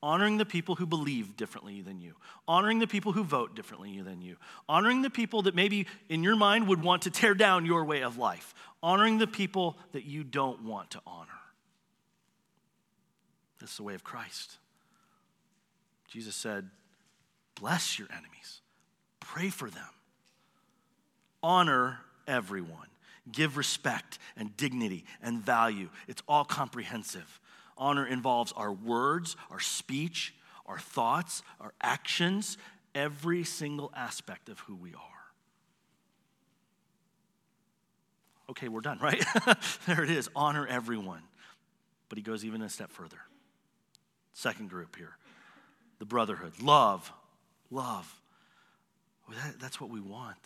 honoring 0.02 0.36
the 0.36 0.44
people 0.44 0.74
who 0.74 0.86
believe 0.86 1.36
differently 1.36 1.80
than 1.80 2.00
you, 2.00 2.14
honoring 2.48 2.80
the 2.80 2.86
people 2.86 3.12
who 3.12 3.22
vote 3.22 3.54
differently 3.54 4.00
than 4.00 4.20
you, 4.20 4.36
honoring 4.68 5.02
the 5.02 5.10
people 5.10 5.42
that 5.42 5.54
maybe 5.54 5.86
in 6.08 6.22
your 6.22 6.34
mind 6.34 6.66
would 6.66 6.82
want 6.82 7.02
to 7.02 7.10
tear 7.10 7.34
down 7.34 7.64
your 7.64 7.84
way 7.84 8.02
of 8.02 8.18
life, 8.18 8.52
honoring 8.82 9.18
the 9.18 9.26
people 9.26 9.76
that 9.92 10.04
you 10.04 10.24
don't 10.24 10.62
want 10.64 10.90
to 10.90 11.00
honor. 11.06 11.28
That's 13.60 13.76
the 13.76 13.84
way 13.84 13.94
of 13.94 14.02
Christ. 14.02 14.58
Jesus 16.08 16.34
said, 16.34 16.68
Bless 17.54 17.98
your 17.98 18.08
enemies, 18.10 18.60
pray 19.20 19.50
for 19.50 19.70
them, 19.70 19.90
honor 21.42 22.00
everyone. 22.26 22.88
Give 23.30 23.56
respect 23.56 24.18
and 24.36 24.56
dignity 24.56 25.04
and 25.22 25.38
value. 25.38 25.90
It's 26.08 26.22
all 26.26 26.44
comprehensive. 26.44 27.40
Honor 27.76 28.06
involves 28.06 28.52
our 28.52 28.72
words, 28.72 29.36
our 29.50 29.60
speech, 29.60 30.34
our 30.66 30.78
thoughts, 30.78 31.42
our 31.60 31.72
actions, 31.82 32.58
every 32.94 33.44
single 33.44 33.92
aspect 33.96 34.48
of 34.48 34.58
who 34.60 34.74
we 34.74 34.94
are. 34.94 35.00
Okay, 38.50 38.68
we're 38.68 38.80
done, 38.80 38.98
right? 39.00 39.24
there 39.86 40.04
it 40.04 40.10
is. 40.10 40.28
Honor 40.36 40.66
everyone. 40.66 41.22
But 42.08 42.18
he 42.18 42.22
goes 42.22 42.44
even 42.44 42.60
a 42.60 42.68
step 42.68 42.90
further. 42.90 43.18
Second 44.34 44.68
group 44.70 44.96
here 44.96 45.16
the 45.98 46.06
brotherhood. 46.06 46.52
Love. 46.60 47.12
Love. 47.70 48.12
Well, 49.28 49.38
that, 49.38 49.60
that's 49.60 49.80
what 49.80 49.88
we 49.88 50.00
want. 50.00 50.36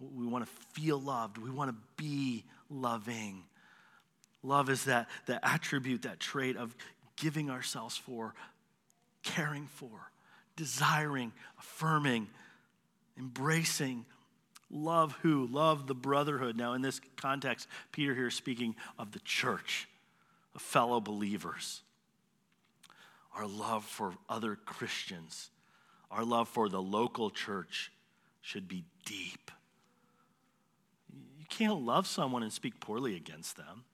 We 0.00 0.26
want 0.26 0.46
to 0.46 0.50
feel 0.72 0.98
loved. 0.98 1.36
We 1.36 1.50
want 1.50 1.70
to 1.70 1.76
be 2.02 2.44
loving. 2.70 3.44
Love 4.42 4.68
is 4.70 4.84
that, 4.84 5.08
that 5.26 5.40
attribute, 5.42 6.02
that 6.02 6.18
trait 6.18 6.56
of 6.56 6.74
giving 7.16 7.50
ourselves 7.50 7.96
for, 7.96 8.34
caring 9.22 9.66
for, 9.66 10.10
desiring, 10.56 11.32
affirming, 11.58 12.28
embracing. 13.16 14.04
Love 14.70 15.16
who? 15.22 15.46
Love 15.46 15.86
the 15.86 15.94
brotherhood. 15.94 16.56
Now, 16.56 16.72
in 16.72 16.82
this 16.82 17.00
context, 17.16 17.68
Peter 17.92 18.14
here 18.14 18.28
is 18.28 18.34
speaking 18.34 18.74
of 18.98 19.12
the 19.12 19.20
church, 19.20 19.88
of 20.54 20.62
fellow 20.62 21.00
believers. 21.00 21.82
Our 23.36 23.46
love 23.46 23.84
for 23.84 24.12
other 24.28 24.56
Christians, 24.56 25.50
our 26.10 26.24
love 26.24 26.48
for 26.48 26.68
the 26.68 26.82
local 26.82 27.30
church 27.30 27.92
should 28.42 28.68
be 28.68 28.84
deep 29.04 29.50
You 31.38 31.46
can't 31.48 31.80
love 31.82 32.06
someone 32.06 32.42
and 32.42 32.52
speak 32.52 32.80
poorly 32.80 33.14
against 33.14 33.56
them. 33.56 33.84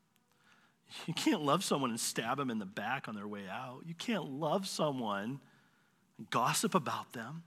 You 1.07 1.15
can't 1.15 1.43
love 1.43 1.63
someone 1.65 1.91
and 1.91 2.01
stab 2.01 2.39
them 2.39 2.51
in 2.51 2.59
the 2.59 2.67
back 2.67 3.09
on 3.09 3.15
their 3.15 3.29
way 3.29 3.43
out. 3.51 3.83
You 3.87 3.95
can't 3.95 4.25
love 4.25 4.67
someone 4.67 5.41
and 6.17 6.31
gossip 6.31 6.75
about 6.75 7.13
them. 7.13 7.43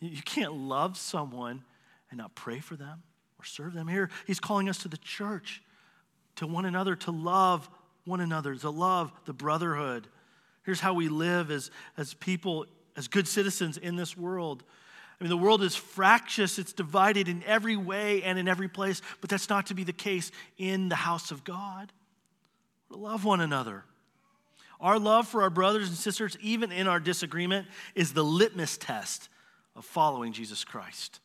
You 0.00 0.22
can't 0.22 0.52
love 0.52 0.96
someone 0.96 1.64
and 2.10 2.18
not 2.18 2.34
pray 2.34 2.60
for 2.60 2.76
them 2.76 3.02
or 3.38 3.44
serve 3.44 3.72
them. 3.72 3.88
Here, 3.88 4.10
he's 4.26 4.40
calling 4.40 4.68
us 4.68 4.78
to 4.78 4.88
the 4.88 4.98
church, 4.98 5.62
to 6.36 6.46
one 6.46 6.64
another, 6.64 6.96
to 6.96 7.10
love 7.10 7.68
one 8.04 8.20
another, 8.20 8.54
to 8.54 8.70
love 8.70 9.12
the 9.24 9.32
brotherhood. 9.32 10.08
Here's 10.64 10.80
how 10.80 10.94
we 10.94 11.08
live 11.08 11.50
as, 11.50 11.70
as 11.96 12.14
people, 12.14 12.66
as 12.96 13.08
good 13.08 13.26
citizens 13.28 13.76
in 13.78 13.96
this 13.96 14.16
world. 14.16 14.64
I 15.18 15.24
mean, 15.24 15.30
the 15.30 15.36
world 15.36 15.62
is 15.62 15.74
fractious, 15.74 16.58
it's 16.58 16.72
divided 16.72 17.28
in 17.28 17.42
every 17.44 17.76
way 17.76 18.22
and 18.22 18.38
in 18.38 18.48
every 18.48 18.68
place, 18.68 19.00
but 19.20 19.30
that's 19.30 19.48
not 19.48 19.66
to 19.66 19.74
be 19.74 19.84
the 19.84 19.92
case 19.92 20.30
in 20.58 20.88
the 20.88 20.96
house 20.96 21.30
of 21.30 21.42
God. 21.42 21.92
Love 22.96 23.24
one 23.24 23.40
another. 23.40 23.84
Our 24.80 24.98
love 24.98 25.26
for 25.26 25.42
our 25.42 25.50
brothers 25.50 25.88
and 25.88 25.96
sisters, 25.96 26.36
even 26.40 26.72
in 26.72 26.86
our 26.86 27.00
disagreement, 27.00 27.66
is 27.94 28.12
the 28.12 28.24
litmus 28.24 28.76
test 28.76 29.28
of 29.74 29.84
following 29.84 30.32
Jesus 30.32 30.64
Christ. 30.64 31.20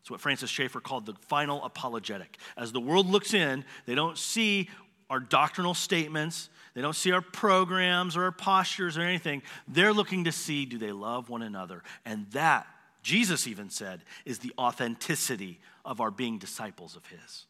It's 0.00 0.10
what 0.10 0.20
Francis 0.20 0.50
Schaeffer 0.50 0.80
called 0.80 1.06
the 1.06 1.14
final 1.28 1.62
apologetic. 1.64 2.38
As 2.56 2.72
the 2.72 2.80
world 2.80 3.08
looks 3.08 3.34
in, 3.34 3.64
they 3.86 3.94
don't 3.94 4.16
see 4.16 4.68
our 5.10 5.20
doctrinal 5.20 5.74
statements, 5.74 6.50
they 6.74 6.82
don't 6.82 6.96
see 6.96 7.12
our 7.12 7.22
programs 7.22 8.16
or 8.16 8.24
our 8.24 8.32
postures 8.32 8.96
or 8.96 9.02
anything. 9.02 9.42
They're 9.66 9.92
looking 9.92 10.24
to 10.24 10.32
see 10.32 10.64
do 10.64 10.78
they 10.78 10.92
love 10.92 11.28
one 11.28 11.42
another? 11.42 11.82
And 12.04 12.26
that, 12.32 12.66
Jesus 13.02 13.46
even 13.46 13.70
said, 13.70 14.02
is 14.24 14.38
the 14.38 14.52
authenticity 14.58 15.60
of 15.84 16.00
our 16.00 16.10
being 16.10 16.38
disciples 16.38 16.94
of 16.94 17.06
His. 17.06 17.46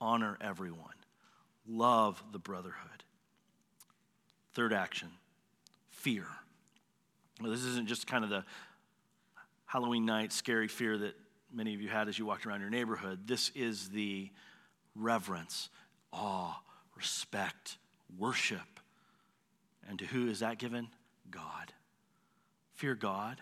Honor 0.00 0.36
everyone, 0.40 0.94
love 1.66 2.22
the 2.32 2.38
brotherhood. 2.38 3.04
Third 4.54 4.72
action 4.72 5.08
fear. 5.88 6.26
This 7.40 7.62
isn't 7.62 7.88
just 7.88 8.06
kind 8.06 8.24
of 8.24 8.30
the 8.30 8.44
Halloween 9.66 10.04
night 10.04 10.32
scary 10.32 10.68
fear 10.68 10.98
that 10.98 11.14
many 11.52 11.74
of 11.74 11.80
you 11.80 11.88
had 11.88 12.08
as 12.08 12.18
you 12.18 12.26
walked 12.26 12.44
around 12.44 12.60
your 12.60 12.70
neighborhood. 12.70 13.20
This 13.26 13.50
is 13.54 13.90
the 13.90 14.30
reverence, 14.94 15.68
awe, 16.12 16.60
respect, 16.96 17.78
worship. 18.18 18.80
And 19.88 19.98
to 19.98 20.04
who 20.06 20.28
is 20.28 20.40
that 20.40 20.58
given? 20.58 20.88
God. 21.30 21.72
Fear 22.74 22.96
God. 22.96 23.40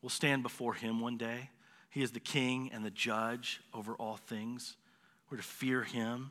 We'll 0.00 0.10
stand 0.10 0.42
before 0.42 0.74
Him 0.74 1.00
one 1.00 1.16
day. 1.16 1.50
He 1.90 2.02
is 2.02 2.12
the 2.12 2.20
King 2.20 2.70
and 2.72 2.84
the 2.84 2.90
judge 2.90 3.60
over 3.72 3.94
all 3.94 4.16
things. 4.16 4.76
We're 5.30 5.38
to 5.38 5.42
fear 5.42 5.82
Him 5.82 6.30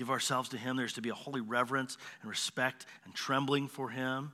give 0.00 0.10
ourselves 0.10 0.48
to 0.48 0.56
Him. 0.56 0.78
There's 0.78 0.94
to 0.94 1.02
be 1.02 1.10
a 1.10 1.14
holy 1.14 1.42
reverence 1.42 1.98
and 2.22 2.30
respect 2.30 2.86
and 3.04 3.14
trembling 3.14 3.68
for 3.68 3.90
Him. 3.90 4.32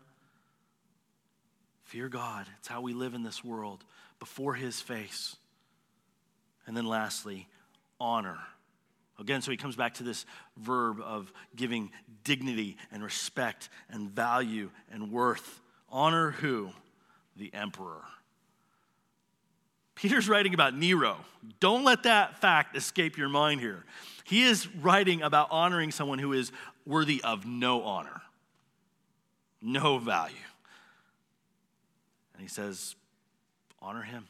Fear 1.87 2.09
God. 2.09 2.47
It's 2.61 2.69
how 2.69 2.83
we 2.83 2.93
live 2.93 3.15
in 3.15 3.25
this 3.25 3.43
world 3.43 3.85
before 4.21 4.55
His 4.55 4.81
face. 4.81 5.35
And 6.69 6.77
then 6.77 6.87
lastly, 6.87 7.49
honor. 7.99 8.39
Again, 9.19 9.43
so 9.43 9.51
he 9.51 9.57
comes 9.57 9.75
back 9.75 9.95
to 9.95 10.05
this 10.05 10.25
verb 10.57 11.01
of 11.01 11.33
giving 11.57 11.91
dignity 12.23 12.77
and 12.93 13.03
respect 13.03 13.69
and 13.91 14.09
value 14.09 14.71
and 14.93 15.11
worth. 15.11 15.61
Honor 15.91 16.31
who? 16.31 16.71
The 17.37 17.53
emperor. 17.53 18.05
Peter's 19.97 20.29
writing 20.29 20.55
about 20.55 20.77
Nero. 20.77 21.17
Don't 21.59 21.83
let 21.83 22.05
that 22.05 22.41
fact 22.41 22.77
escape 22.77 23.19
your 23.19 23.29
mind 23.29 23.61
here. 23.61 23.85
He 24.25 24.43
is 24.43 24.69
writing 24.77 25.23
about 25.23 25.49
honoring 25.51 25.91
someone 25.91 26.19
who 26.19 26.33
is 26.33 26.53
worthy 26.85 27.21
of 27.25 27.47
no 27.47 27.83
honor, 27.83 28.23
no 29.61 29.99
value. 29.99 30.37
And 32.35 32.43
he 32.43 32.49
says, 32.49 32.95
honor 33.81 34.03
him, 34.03 34.27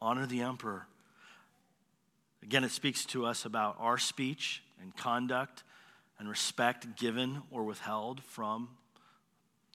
honor 0.00 0.26
the 0.26 0.42
emperor. 0.42 0.86
Again, 2.42 2.62
it 2.64 2.70
speaks 2.70 3.04
to 3.06 3.26
us 3.26 3.44
about 3.44 3.76
our 3.80 3.98
speech 3.98 4.62
and 4.80 4.96
conduct 4.96 5.64
and 6.18 6.28
respect 6.28 6.96
given 6.96 7.42
or 7.50 7.64
withheld 7.64 8.22
from 8.22 8.68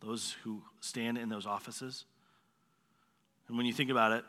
those 0.02 0.36
who 0.44 0.62
stand 0.80 1.18
in 1.18 1.28
those 1.28 1.46
offices. 1.46 2.06
And 3.48 3.58
when 3.58 3.66
you 3.66 3.74
think 3.74 3.90
about 3.90 4.14
it, 4.14 4.24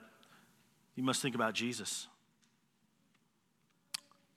you 0.94 1.02
must 1.02 1.20
think 1.22 1.34
about 1.34 1.54
Jesus. 1.54 2.06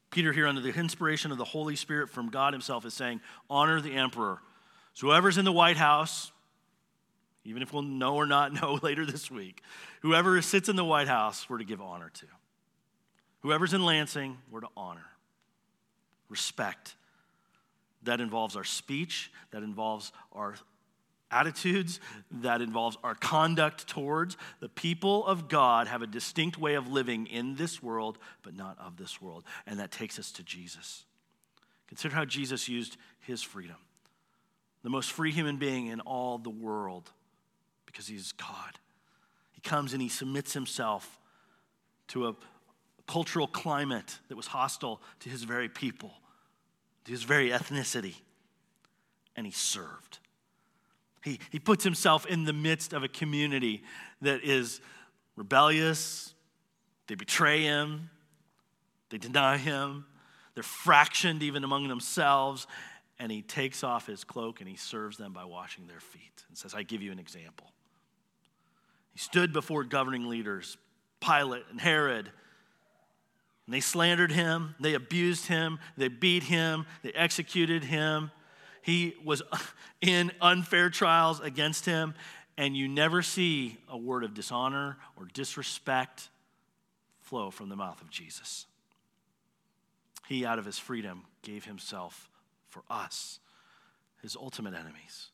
Peter, 0.10 0.32
here, 0.34 0.47
under 0.47 0.62
the 0.62 0.74
inspiration 0.74 1.32
of 1.32 1.38
the 1.38 1.45
Holy 1.45 1.76
Spirit 1.76 2.10
from 2.10 2.30
God 2.30 2.53
Himself, 2.53 2.86
is 2.86 2.93
saying, 2.93 3.22
Honor 3.49 3.82
the 3.82 3.93
emperor. 3.93 4.39
So, 4.93 5.08
whoever's 5.08 5.38
in 5.38 5.45
the 5.45 5.51
White 5.51 5.78
House, 5.78 6.32
even 7.43 7.62
if 7.62 7.72
we'll 7.72 7.84
know 7.84 8.16
or 8.16 8.26
not 8.26 8.53
know 8.62 8.80
later 8.82 9.05
this 9.05 9.30
week, 9.30 9.62
whoever 10.01 10.41
sits 10.41 10.70
in 10.70 10.76
the 10.76 10.86
White 10.86 11.08
House, 11.08 11.49
we're 11.49 11.60
to 11.60 11.66
give 11.66 11.82
honor 11.82 12.10
to. 12.16 12.26
Whoever's 13.41 13.74
in 13.74 13.86
Lansing, 13.86 14.38
we're 14.49 14.62
to 14.62 14.70
honor, 14.76 15.05
respect. 16.30 16.95
That 18.03 18.22
involves 18.22 18.55
our 18.55 18.64
speech, 18.64 19.32
that 19.51 19.64
involves 19.64 20.12
our 20.32 20.55
attitudes, 21.32 21.99
that 22.32 22.61
involves 22.61 22.97
our 23.03 23.15
conduct 23.15 23.88
towards. 23.88 24.38
The 24.59 24.69
people 24.69 25.25
of 25.25 25.47
God 25.47 25.88
have 25.88 26.01
a 26.01 26.07
distinct 26.07 26.57
way 26.57 26.75
of 26.75 26.88
living 26.88 27.28
in 27.28 27.55
this 27.55 27.84
world, 27.84 28.17
but 28.43 28.55
not 28.55 28.78
of 28.80 28.97
this 28.97 29.21
world. 29.21 29.43
And 29.65 29.80
that 29.80 29.91
takes 29.91 30.17
us 30.19 30.32
to 30.34 30.43
Jesus. 30.43 31.05
Consider 31.88 32.15
how 32.15 32.25
Jesus 32.25 32.67
used 32.67 32.97
his 33.19 33.41
freedom. 33.41 33.78
The 34.84 34.89
most 34.89 35.11
free 35.11 35.32
human 35.32 35.57
being 35.57 35.88
in 35.88 35.99
all 36.01 36.38
the 36.38 36.49
world 36.49 37.11
because 37.86 38.07
he's 38.07 38.32
God. 38.34 38.80
He 39.51 39.61
comes 39.61 39.93
and 39.93 40.01
he 40.01 40.09
submits 40.09 40.53
himself 40.53 41.19
to 42.09 42.28
a 42.28 42.36
cultural 43.07 43.47
climate 43.47 44.19
that 44.28 44.36
was 44.36 44.47
hostile 44.47 45.01
to 45.21 45.30
his 45.30 45.43
very 45.43 45.67
people, 45.67 46.13
to 47.05 47.11
his 47.11 47.23
very 47.23 47.49
ethnicity, 47.49 48.15
and 49.36 49.45
he 49.45 49.51
served. 49.51 50.19
He, 51.28 51.39
he 51.49 51.59
puts 51.59 51.84
himself 51.84 52.25
in 52.25 52.45
the 52.45 52.53
midst 52.53 52.93
of 52.93 53.03
a 53.03 53.09
community 53.09 53.84
that 54.21 54.45
is 54.45 54.80
rebellious, 55.36 56.34
they 57.07 57.15
betray 57.15 57.63
him, 57.63 58.09
they 59.09 59.17
deny 59.17 59.57
him, 59.57 60.05
they're 60.53 60.63
fractioned 60.63 61.43
even 61.43 61.65
among 61.65 61.89
themselves, 61.89 62.65
and 63.19 63.30
he 63.30 63.41
takes 63.41 63.84
off 63.84 64.07
his 64.07 64.23
cloak 64.23 64.61
and 64.61 64.69
he 64.69 64.78
serves 64.78 65.17
them 65.17 65.34
by 65.34 65.43
washing 65.43 65.86
their 65.88 65.99
feet 65.99 66.45
and 66.47 66.57
says, 66.57 66.73
I 66.73 66.84
give 66.84 67.01
you 67.01 67.11
an 67.11 67.19
example. 67.19 67.73
He 69.11 69.19
stood 69.19 69.51
before 69.51 69.84
governing 69.84 70.30
leaders, 70.30 70.78
Pilate 71.19 71.65
and 71.69 71.82
Herod, 71.82 72.32
and 73.65 73.73
they 73.73 73.82
slandered 73.82 74.32
him, 74.32 74.75
they 74.80 74.93
abused 74.93 75.47
him, 75.47 75.78
they 75.97 76.07
beat 76.07 76.43
him, 76.43 76.86
they 77.03 77.11
executed 77.11 77.84
him. 77.84 78.32
He 78.88 79.16
was 79.22 79.42
in 80.02 80.32
unfair 80.42 80.90
trials 80.90 81.42
against 81.42 81.86
him, 81.86 82.16
and 82.58 82.76
you 82.76 82.88
never 82.88 83.22
see 83.22 83.78
a 83.90 83.98
word 83.98 84.24
of 84.24 84.34
dishonor 84.34 84.98
or 85.18 85.28
disrespect 85.34 86.30
flow 87.20 87.52
from 87.52 87.68
the 87.68 87.76
mouth 87.76 88.02
of 88.02 88.10
Jesus. 88.10 88.66
He, 90.30 90.46
out 90.46 90.58
of 90.58 90.64
his 90.64 90.80
freedom, 90.80 91.24
gave 91.42 91.66
himself 91.66 92.30
for 92.70 92.82
us, 92.90 93.40
his 94.22 94.38
ultimate 94.38 94.74
enemies, 94.74 95.32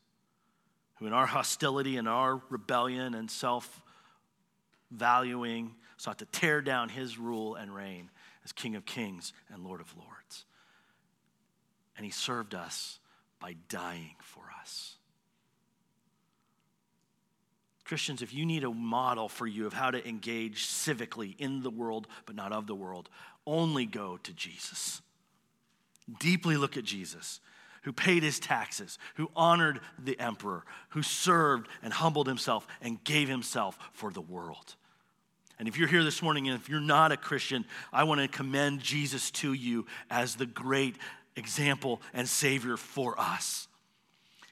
who 0.96 1.06
in 1.06 1.12
our 1.12 1.26
hostility 1.26 1.96
and 1.96 2.08
our 2.08 2.42
rebellion 2.50 3.14
and 3.14 3.30
self 3.30 3.80
valuing 4.90 5.76
sought 5.96 6.18
to 6.18 6.26
tear 6.26 6.60
down 6.60 6.88
his 6.88 7.18
rule 7.18 7.54
and 7.54 7.72
reign 7.72 8.10
as 8.44 8.50
King 8.50 8.74
of 8.74 8.84
Kings 8.84 9.32
and 9.52 9.62
Lord 9.62 9.80
of 9.80 9.96
Lords. 9.96 10.44
And 11.96 12.04
he 12.04 12.10
served 12.10 12.56
us 12.56 12.98
by 13.44 13.56
dying 13.68 14.16
for 14.22 14.40
us. 14.58 14.96
Christians, 17.84 18.22
if 18.22 18.32
you 18.32 18.46
need 18.46 18.64
a 18.64 18.70
model 18.70 19.28
for 19.28 19.46
you 19.46 19.66
of 19.66 19.74
how 19.74 19.90
to 19.90 20.08
engage 20.08 20.66
civically 20.68 21.38
in 21.38 21.62
the 21.62 21.68
world, 21.68 22.06
but 22.24 22.36
not 22.36 22.52
of 22.52 22.66
the 22.66 22.74
world, 22.74 23.10
only 23.46 23.84
go 23.84 24.16
to 24.22 24.32
Jesus. 24.32 25.02
Deeply 26.18 26.56
look 26.56 26.78
at 26.78 26.84
Jesus, 26.84 27.40
who 27.82 27.92
paid 27.92 28.22
his 28.22 28.40
taxes, 28.40 28.98
who 29.16 29.30
honored 29.36 29.80
the 30.02 30.18
emperor, 30.18 30.64
who 30.88 31.02
served 31.02 31.68
and 31.82 31.92
humbled 31.92 32.26
himself 32.26 32.66
and 32.80 33.04
gave 33.04 33.28
himself 33.28 33.76
for 33.92 34.10
the 34.10 34.22
world. 34.22 34.74
And 35.58 35.68
if 35.68 35.76
you're 35.76 35.86
here 35.86 36.02
this 36.02 36.22
morning 36.22 36.48
and 36.48 36.58
if 36.58 36.70
you're 36.70 36.80
not 36.80 37.12
a 37.12 37.18
Christian, 37.18 37.66
I 37.92 38.04
want 38.04 38.22
to 38.22 38.28
commend 38.28 38.80
Jesus 38.80 39.30
to 39.32 39.52
you 39.52 39.84
as 40.10 40.34
the 40.34 40.46
great 40.46 40.96
example 41.36 42.00
and 42.12 42.28
Savior 42.28 42.76
for 42.76 43.18
us. 43.18 43.68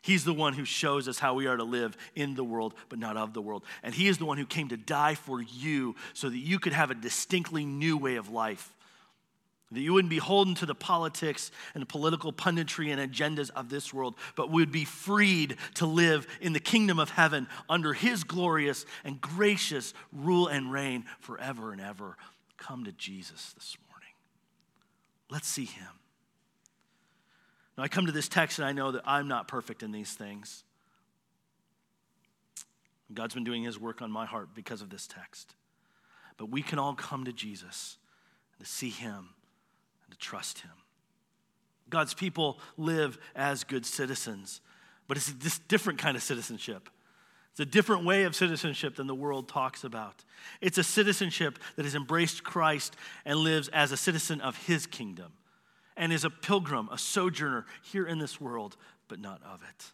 He's 0.02 0.24
the 0.24 0.34
one 0.34 0.54
who 0.54 0.64
shows 0.64 1.06
us 1.06 1.20
how 1.20 1.34
we 1.34 1.46
are 1.46 1.56
to 1.56 1.64
live 1.64 1.96
in 2.16 2.34
the 2.34 2.42
world, 2.42 2.74
but 2.88 2.98
not 2.98 3.16
of 3.16 3.32
the 3.32 3.40
world. 3.40 3.62
And 3.84 3.94
He 3.94 4.08
is 4.08 4.18
the 4.18 4.24
one 4.24 4.36
who 4.36 4.44
came 4.44 4.68
to 4.68 4.76
die 4.76 5.14
for 5.14 5.40
you 5.40 5.94
so 6.12 6.28
that 6.28 6.36
you 6.36 6.58
could 6.58 6.72
have 6.72 6.90
a 6.90 6.94
distinctly 6.94 7.64
new 7.64 7.96
way 7.96 8.16
of 8.16 8.28
life. 8.28 8.74
That 9.70 9.80
you 9.80 9.92
wouldn't 9.94 10.10
be 10.10 10.18
holden 10.18 10.54
to 10.56 10.66
the 10.66 10.74
politics 10.74 11.52
and 11.72 11.80
the 11.80 11.86
political 11.86 12.32
punditry 12.32 12.92
and 12.92 13.00
agendas 13.00 13.50
of 13.50 13.70
this 13.70 13.94
world, 13.94 14.16
but 14.34 14.50
would 14.50 14.72
be 14.72 14.84
freed 14.84 15.56
to 15.76 15.86
live 15.86 16.26
in 16.40 16.52
the 16.52 16.60
kingdom 16.60 16.98
of 16.98 17.10
heaven 17.10 17.46
under 17.68 17.92
His 17.92 18.24
glorious 18.24 18.84
and 19.04 19.20
gracious 19.20 19.94
rule 20.12 20.48
and 20.48 20.72
reign 20.72 21.04
forever 21.20 21.70
and 21.70 21.80
ever. 21.80 22.16
Come 22.58 22.84
to 22.84 22.92
Jesus 22.92 23.52
this 23.54 23.76
morning. 23.88 24.14
Let's 25.30 25.48
see 25.48 25.64
Him. 25.66 26.01
I 27.82 27.88
come 27.88 28.06
to 28.06 28.12
this 28.12 28.28
text 28.28 28.58
and 28.58 28.66
I 28.66 28.72
know 28.72 28.92
that 28.92 29.02
I'm 29.04 29.26
not 29.26 29.48
perfect 29.48 29.82
in 29.82 29.90
these 29.90 30.12
things. 30.12 30.62
God's 33.12 33.34
been 33.34 33.44
doing 33.44 33.64
his 33.64 33.78
work 33.78 34.00
on 34.00 34.10
my 34.10 34.24
heart 34.24 34.50
because 34.54 34.82
of 34.82 34.88
this 34.88 35.06
text. 35.06 35.54
But 36.36 36.48
we 36.48 36.62
can 36.62 36.78
all 36.78 36.94
come 36.94 37.24
to 37.24 37.32
Jesus 37.32 37.98
to 38.60 38.64
see 38.64 38.90
him 38.90 39.30
and 40.04 40.12
to 40.12 40.16
trust 40.16 40.60
him. 40.60 40.70
God's 41.90 42.14
people 42.14 42.60
live 42.76 43.18
as 43.34 43.64
good 43.64 43.84
citizens, 43.84 44.60
but 45.08 45.16
it's 45.16 45.32
this 45.32 45.58
different 45.58 45.98
kind 45.98 46.16
of 46.16 46.22
citizenship. 46.22 46.88
It's 47.50 47.60
a 47.60 47.66
different 47.66 48.06
way 48.06 48.22
of 48.22 48.34
citizenship 48.34 48.96
than 48.96 49.08
the 49.08 49.14
world 49.14 49.48
talks 49.48 49.84
about. 49.84 50.24
It's 50.60 50.78
a 50.78 50.84
citizenship 50.84 51.58
that 51.76 51.84
has 51.84 51.94
embraced 51.94 52.44
Christ 52.44 52.96
and 53.26 53.40
lives 53.40 53.68
as 53.68 53.92
a 53.92 53.96
citizen 53.96 54.40
of 54.40 54.56
his 54.66 54.86
kingdom 54.86 55.32
and 55.96 56.12
is 56.12 56.24
a 56.24 56.30
pilgrim, 56.30 56.88
a 56.90 56.98
sojourner 56.98 57.66
here 57.82 58.06
in 58.06 58.18
this 58.18 58.40
world, 58.40 58.76
but 59.08 59.20
not 59.20 59.40
of 59.42 59.62
it. 59.62 59.84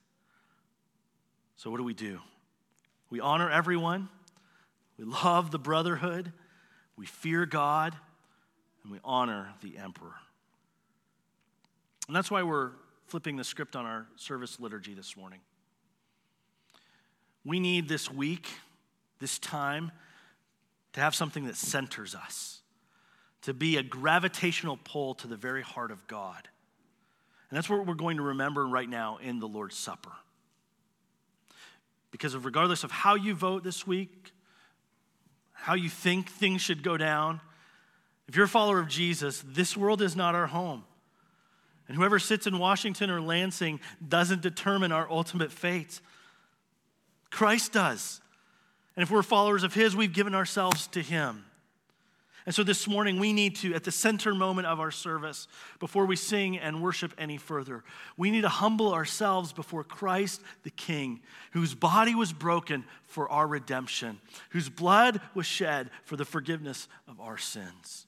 So, 1.57 1.71
what 1.71 1.79
do 1.79 1.85
we 1.85 1.95
do? 1.95 2.21
We 3.11 3.21
honor 3.21 3.51
everyone, 3.51 4.09
we 4.99 5.05
love 5.05 5.51
the 5.51 5.59
brotherhood, 5.59 6.33
we 6.97 7.07
fear 7.07 7.47
God, 7.47 7.97
and 8.83 8.93
we 8.93 8.99
honor 9.05 9.55
the 9.63 9.79
emperor. 9.79 10.15
And 12.07 12.17
that's 12.17 12.31
why 12.31 12.43
we're 12.43 12.71
flipping 13.07 13.37
the 13.37 13.45
script 13.45 13.77
on 13.77 13.87
our 13.87 14.07
service 14.17 14.61
liturgy 14.61 14.95
this 14.95 15.17
morning. 15.17 15.41
We 17.45 17.61
need 17.61 17.89
this 17.89 18.11
week, 18.11 18.49
this 19.19 19.39
time, 19.39 19.91
to 20.93 21.01
have 21.01 21.15
something 21.15 21.47
that 21.47 21.57
centers 21.57 22.15
us, 22.15 22.58
to 23.43 23.55
be 23.55 23.77
a 23.77 23.83
gravitational 23.83 24.79
pull 24.83 25.15
to 25.17 25.27
the 25.27 25.37
very 25.37 25.63
heart 25.63 25.91
of 25.91 26.07
God. 26.07 26.49
And 27.51 27.57
that's 27.57 27.69
what 27.69 27.87
we're 27.87 27.95
going 27.95 28.19
to 28.19 28.23
remember 28.23 28.67
right 28.67 28.89
now 28.89 29.19
in 29.23 29.39
the 29.39 29.49
Lord's 29.49 29.77
Supper. 29.77 30.13
Because 32.11 32.35
of 32.35 32.45
regardless 32.45 32.85
of 32.85 32.91
how 32.91 33.15
you 33.15 33.35
vote 33.35 33.65
this 33.65 33.87
week, 33.87 34.33
how 35.53 35.75
you 35.75 35.89
think 35.89 36.29
things 36.29 36.61
should 36.61 36.83
go 36.83 36.97
down, 36.97 37.41
if 38.29 38.37
you're 38.37 38.45
a 38.45 38.49
follower 38.49 38.79
of 38.79 38.89
Jesus, 38.89 39.43
this 39.47 39.77
world 39.77 40.03
is 40.03 40.15
not 40.15 40.35
our 40.35 40.47
home. 40.47 40.85
And 41.89 41.97
whoever 41.97 42.19
sits 42.19 42.47
in 42.47 42.59
Washington 42.59 43.09
or 43.09 43.21
Lansing 43.21 43.81
doesn't 44.07 44.43
determine 44.43 44.93
our 44.93 45.11
ultimate 45.11 45.51
fate. 45.51 46.01
Christ 47.31 47.73
does. 47.73 48.21
And 48.95 49.03
if 49.03 49.11
we're 49.11 49.23
followers 49.23 49.63
of 49.63 49.73
His, 49.73 49.97
we've 49.97 50.13
given 50.13 50.35
ourselves 50.35 50.87
to 50.89 51.01
Him. 51.01 51.45
And 52.49 52.55
so 52.55 52.63
this 52.63 52.89
morning, 52.89 53.21
we 53.21 53.35
need 53.35 53.57
to, 53.57 53.75
at 53.75 53.85
the 53.85 53.93
center 53.93 54.35
moment 54.35 54.67
of 54.67 54.81
our 54.81 54.91
service, 54.91 55.49
before 55.81 56.07
we 56.07 56.17
sing 56.17 56.57
and 56.57 56.83
worship 56.83 57.13
any 57.19 57.37
further, 57.37 57.85
we 58.17 58.31
need 58.31 58.41
to 58.41 58.49
humble 58.49 58.95
ourselves 58.95 59.53
before 59.53 59.85
Christ 59.85 60.41
the 60.63 60.71
King, 60.71 61.21
whose 61.51 61.75
body 61.75 62.15
was 62.15 62.33
broken 62.33 62.87
for 63.05 63.29
our 63.29 63.47
redemption, 63.47 64.19
whose 64.49 64.71
blood 64.71 65.21
was 65.35 65.45
shed 65.45 65.91
for 66.05 66.17
the 66.17 66.25
forgiveness 66.25 66.89
of 67.07 67.21
our 67.21 67.37
sins. 67.37 68.07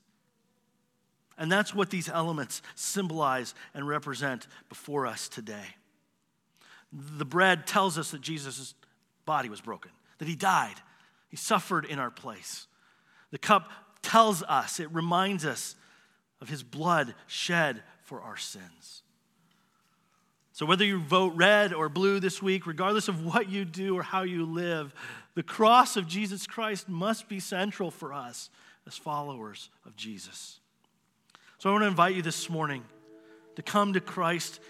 And 1.36 1.52
that's 1.52 1.74
what 1.74 1.90
these 1.90 2.08
elements 2.08 2.62
symbolize 2.74 3.54
and 3.74 3.86
represent 3.86 4.46
before 4.70 5.06
us 5.06 5.28
today. 5.28 5.66
The 6.90 7.26
bread 7.26 7.66
tells 7.66 7.98
us 7.98 8.12
that 8.12 8.22
Jesus' 8.22 8.72
body 9.26 9.50
was 9.50 9.60
broken, 9.60 9.90
that 10.16 10.28
he 10.28 10.34
died, 10.34 10.76
he 11.28 11.36
suffered 11.36 11.84
in 11.84 11.98
our 11.98 12.10
place. 12.10 12.68
The 13.32 13.38
cup 13.38 13.70
tells 14.02 14.42
us, 14.42 14.80
it 14.80 14.92
reminds 14.92 15.44
us 15.44 15.76
of 16.40 16.48
his 16.48 16.62
blood 16.62 17.14
shed 17.26 17.82
for 18.02 18.20
our 18.20 18.36
sins. 18.36 19.02
So, 20.52 20.66
whether 20.66 20.84
you 20.84 21.00
vote 21.00 21.32
red 21.36 21.72
or 21.72 21.88
blue 21.88 22.20
this 22.20 22.42
week, 22.42 22.66
regardless 22.66 23.08
of 23.08 23.24
what 23.24 23.48
you 23.48 23.64
do 23.64 23.96
or 23.96 24.02
how 24.02 24.22
you 24.22 24.44
live, 24.44 24.92
the 25.34 25.42
cross 25.42 25.96
of 25.96 26.06
Jesus 26.06 26.46
Christ 26.46 26.88
must 26.88 27.28
be 27.28 27.40
central 27.40 27.90
for 27.90 28.12
us 28.12 28.50
as 28.86 28.94
followers 28.94 29.70
of 29.86 29.96
Jesus. 29.96 30.60
So, 31.58 31.70
I 31.70 31.72
want 31.72 31.84
to 31.84 31.88
invite 31.88 32.14
you 32.14 32.20
this 32.20 32.50
morning 32.50 32.84
to 33.56 33.62
come 33.62 33.94
to 33.94 34.00
Christ, 34.00 34.60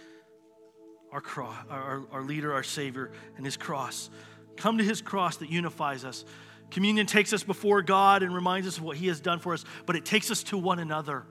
our, 1.10 1.20
cross, 1.20 1.56
our, 1.68 2.02
our 2.12 2.22
leader, 2.22 2.52
our 2.54 2.62
Savior, 2.62 3.10
and 3.36 3.44
his 3.44 3.56
cross. 3.56 4.10
Come 4.56 4.78
to 4.78 4.84
his 4.84 5.00
cross 5.00 5.38
that 5.38 5.50
unifies 5.50 6.04
us. 6.04 6.24
Communion 6.70 7.06
takes 7.06 7.32
us 7.32 7.42
before 7.42 7.82
God 7.82 8.22
and 8.22 8.34
reminds 8.34 8.68
us 8.68 8.78
of 8.78 8.84
what 8.84 8.96
He 8.96 9.08
has 9.08 9.20
done 9.20 9.38
for 9.38 9.52
us, 9.52 9.64
but 9.86 9.96
it 9.96 10.04
takes 10.04 10.30
us 10.30 10.42
to 10.44 10.58
one 10.58 10.78
another. 10.78 11.24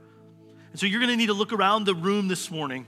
And 0.71 0.79
so 0.79 0.85
you're 0.85 0.99
going 0.99 1.11
to 1.11 1.17
need 1.17 1.27
to 1.27 1.33
look 1.33 1.53
around 1.53 1.85
the 1.85 1.95
room 1.95 2.27
this 2.27 2.51
morning. 2.51 2.85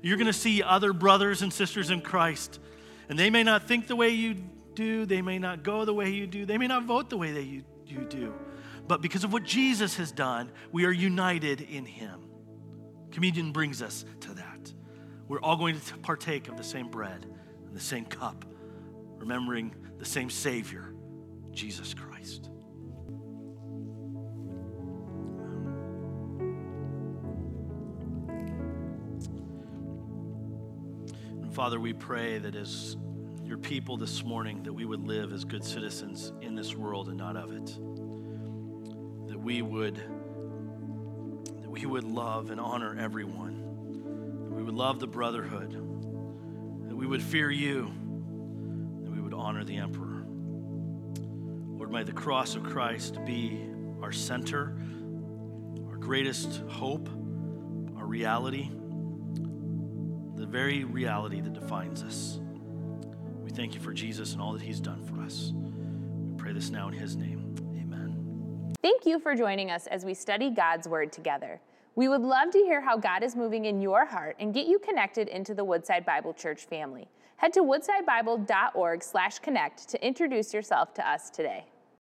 You're 0.00 0.16
going 0.16 0.28
to 0.28 0.32
see 0.32 0.62
other 0.62 0.92
brothers 0.92 1.42
and 1.42 1.52
sisters 1.52 1.90
in 1.90 2.00
Christ. 2.00 2.60
And 3.08 3.18
they 3.18 3.30
may 3.30 3.42
not 3.42 3.64
think 3.64 3.88
the 3.88 3.96
way 3.96 4.10
you 4.10 4.36
do, 4.74 5.06
they 5.06 5.22
may 5.22 5.38
not 5.38 5.62
go 5.62 5.84
the 5.84 5.94
way 5.94 6.10
you 6.10 6.26
do, 6.26 6.46
they 6.46 6.58
may 6.58 6.68
not 6.68 6.84
vote 6.84 7.10
the 7.10 7.16
way 7.16 7.32
that 7.32 7.44
you, 7.44 7.64
you 7.86 8.04
do. 8.04 8.32
But 8.86 9.02
because 9.02 9.24
of 9.24 9.32
what 9.32 9.42
Jesus 9.42 9.96
has 9.96 10.12
done, 10.12 10.50
we 10.72 10.84
are 10.84 10.92
united 10.92 11.60
in 11.60 11.84
Him. 11.84 12.20
Communion 13.10 13.52
brings 13.52 13.82
us 13.82 14.04
to 14.20 14.34
that. 14.34 14.72
We're 15.26 15.40
all 15.40 15.56
going 15.56 15.78
to 15.78 15.98
partake 15.98 16.48
of 16.48 16.56
the 16.56 16.64
same 16.64 16.88
bread 16.88 17.26
and 17.66 17.74
the 17.74 17.80
same 17.80 18.06
cup, 18.06 18.44
remembering 19.18 19.74
the 19.98 20.06
same 20.06 20.30
Savior 20.30 20.94
Jesus 21.58 21.92
Christ. 21.92 22.48
And 31.42 31.52
Father, 31.52 31.80
we 31.80 31.92
pray 31.92 32.38
that 32.38 32.54
as 32.54 32.96
your 33.42 33.58
people 33.58 33.96
this 33.96 34.22
morning, 34.22 34.62
that 34.62 34.72
we 34.72 34.84
would 34.84 35.04
live 35.04 35.32
as 35.32 35.44
good 35.44 35.64
citizens 35.64 36.32
in 36.42 36.54
this 36.54 36.76
world 36.76 37.08
and 37.08 37.18
not 37.18 37.36
of 37.36 37.50
it. 37.50 37.66
That 39.26 39.40
we 39.40 39.60
would 39.60 39.96
that 39.96 41.68
we 41.68 41.84
would 41.86 42.04
love 42.04 42.52
and 42.52 42.60
honor 42.60 42.96
everyone. 43.00 44.44
That 44.44 44.54
we 44.54 44.62
would 44.62 44.76
love 44.76 45.00
the 45.00 45.08
brotherhood. 45.08 45.72
That 45.72 46.94
we 46.94 47.08
would 47.08 47.22
fear 47.22 47.50
you. 47.50 47.90
That 49.02 49.10
we 49.10 49.20
would 49.20 49.34
honor 49.34 49.64
the 49.64 49.78
emperor. 49.78 50.07
Lord, 51.88 52.04
may 52.04 52.04
the 52.04 52.12
cross 52.12 52.54
of 52.54 52.62
Christ 52.64 53.24
be 53.24 53.66
our 54.02 54.12
center, 54.12 54.76
our 55.88 55.96
greatest 55.96 56.60
hope, 56.68 57.08
our 57.96 58.04
reality, 58.04 58.68
the 60.34 60.44
very 60.44 60.84
reality 60.84 61.40
that 61.40 61.54
defines 61.54 62.02
us. 62.02 62.40
We 63.42 63.48
thank 63.48 63.74
you 63.74 63.80
for 63.80 63.94
Jesus 63.94 64.34
and 64.34 64.42
all 64.42 64.52
that 64.52 64.60
he's 64.60 64.80
done 64.80 65.02
for 65.02 65.22
us. 65.22 65.54
We 65.54 66.34
pray 66.36 66.52
this 66.52 66.68
now 66.68 66.88
in 66.88 66.94
his 66.94 67.16
name. 67.16 67.54
Amen. 67.74 68.74
Thank 68.82 69.06
you 69.06 69.18
for 69.18 69.34
joining 69.34 69.70
us 69.70 69.86
as 69.86 70.04
we 70.04 70.12
study 70.12 70.50
God's 70.50 70.86
Word 70.86 71.10
together. 71.10 71.58
We 71.94 72.08
would 72.08 72.20
love 72.20 72.50
to 72.50 72.58
hear 72.58 72.82
how 72.82 72.98
God 72.98 73.22
is 73.22 73.34
moving 73.34 73.64
in 73.64 73.80
your 73.80 74.04
heart 74.04 74.36
and 74.38 74.52
get 74.52 74.66
you 74.66 74.78
connected 74.78 75.28
into 75.28 75.54
the 75.54 75.64
Woodside 75.64 76.04
Bible 76.04 76.34
Church 76.34 76.66
family. 76.66 77.08
Head 77.36 77.54
to 77.54 77.60
woodsidebible.org/connect 77.60 79.88
to 79.88 80.06
introduce 80.06 80.52
yourself 80.52 80.92
to 80.92 81.08
us 81.08 81.30
today. 81.30 81.64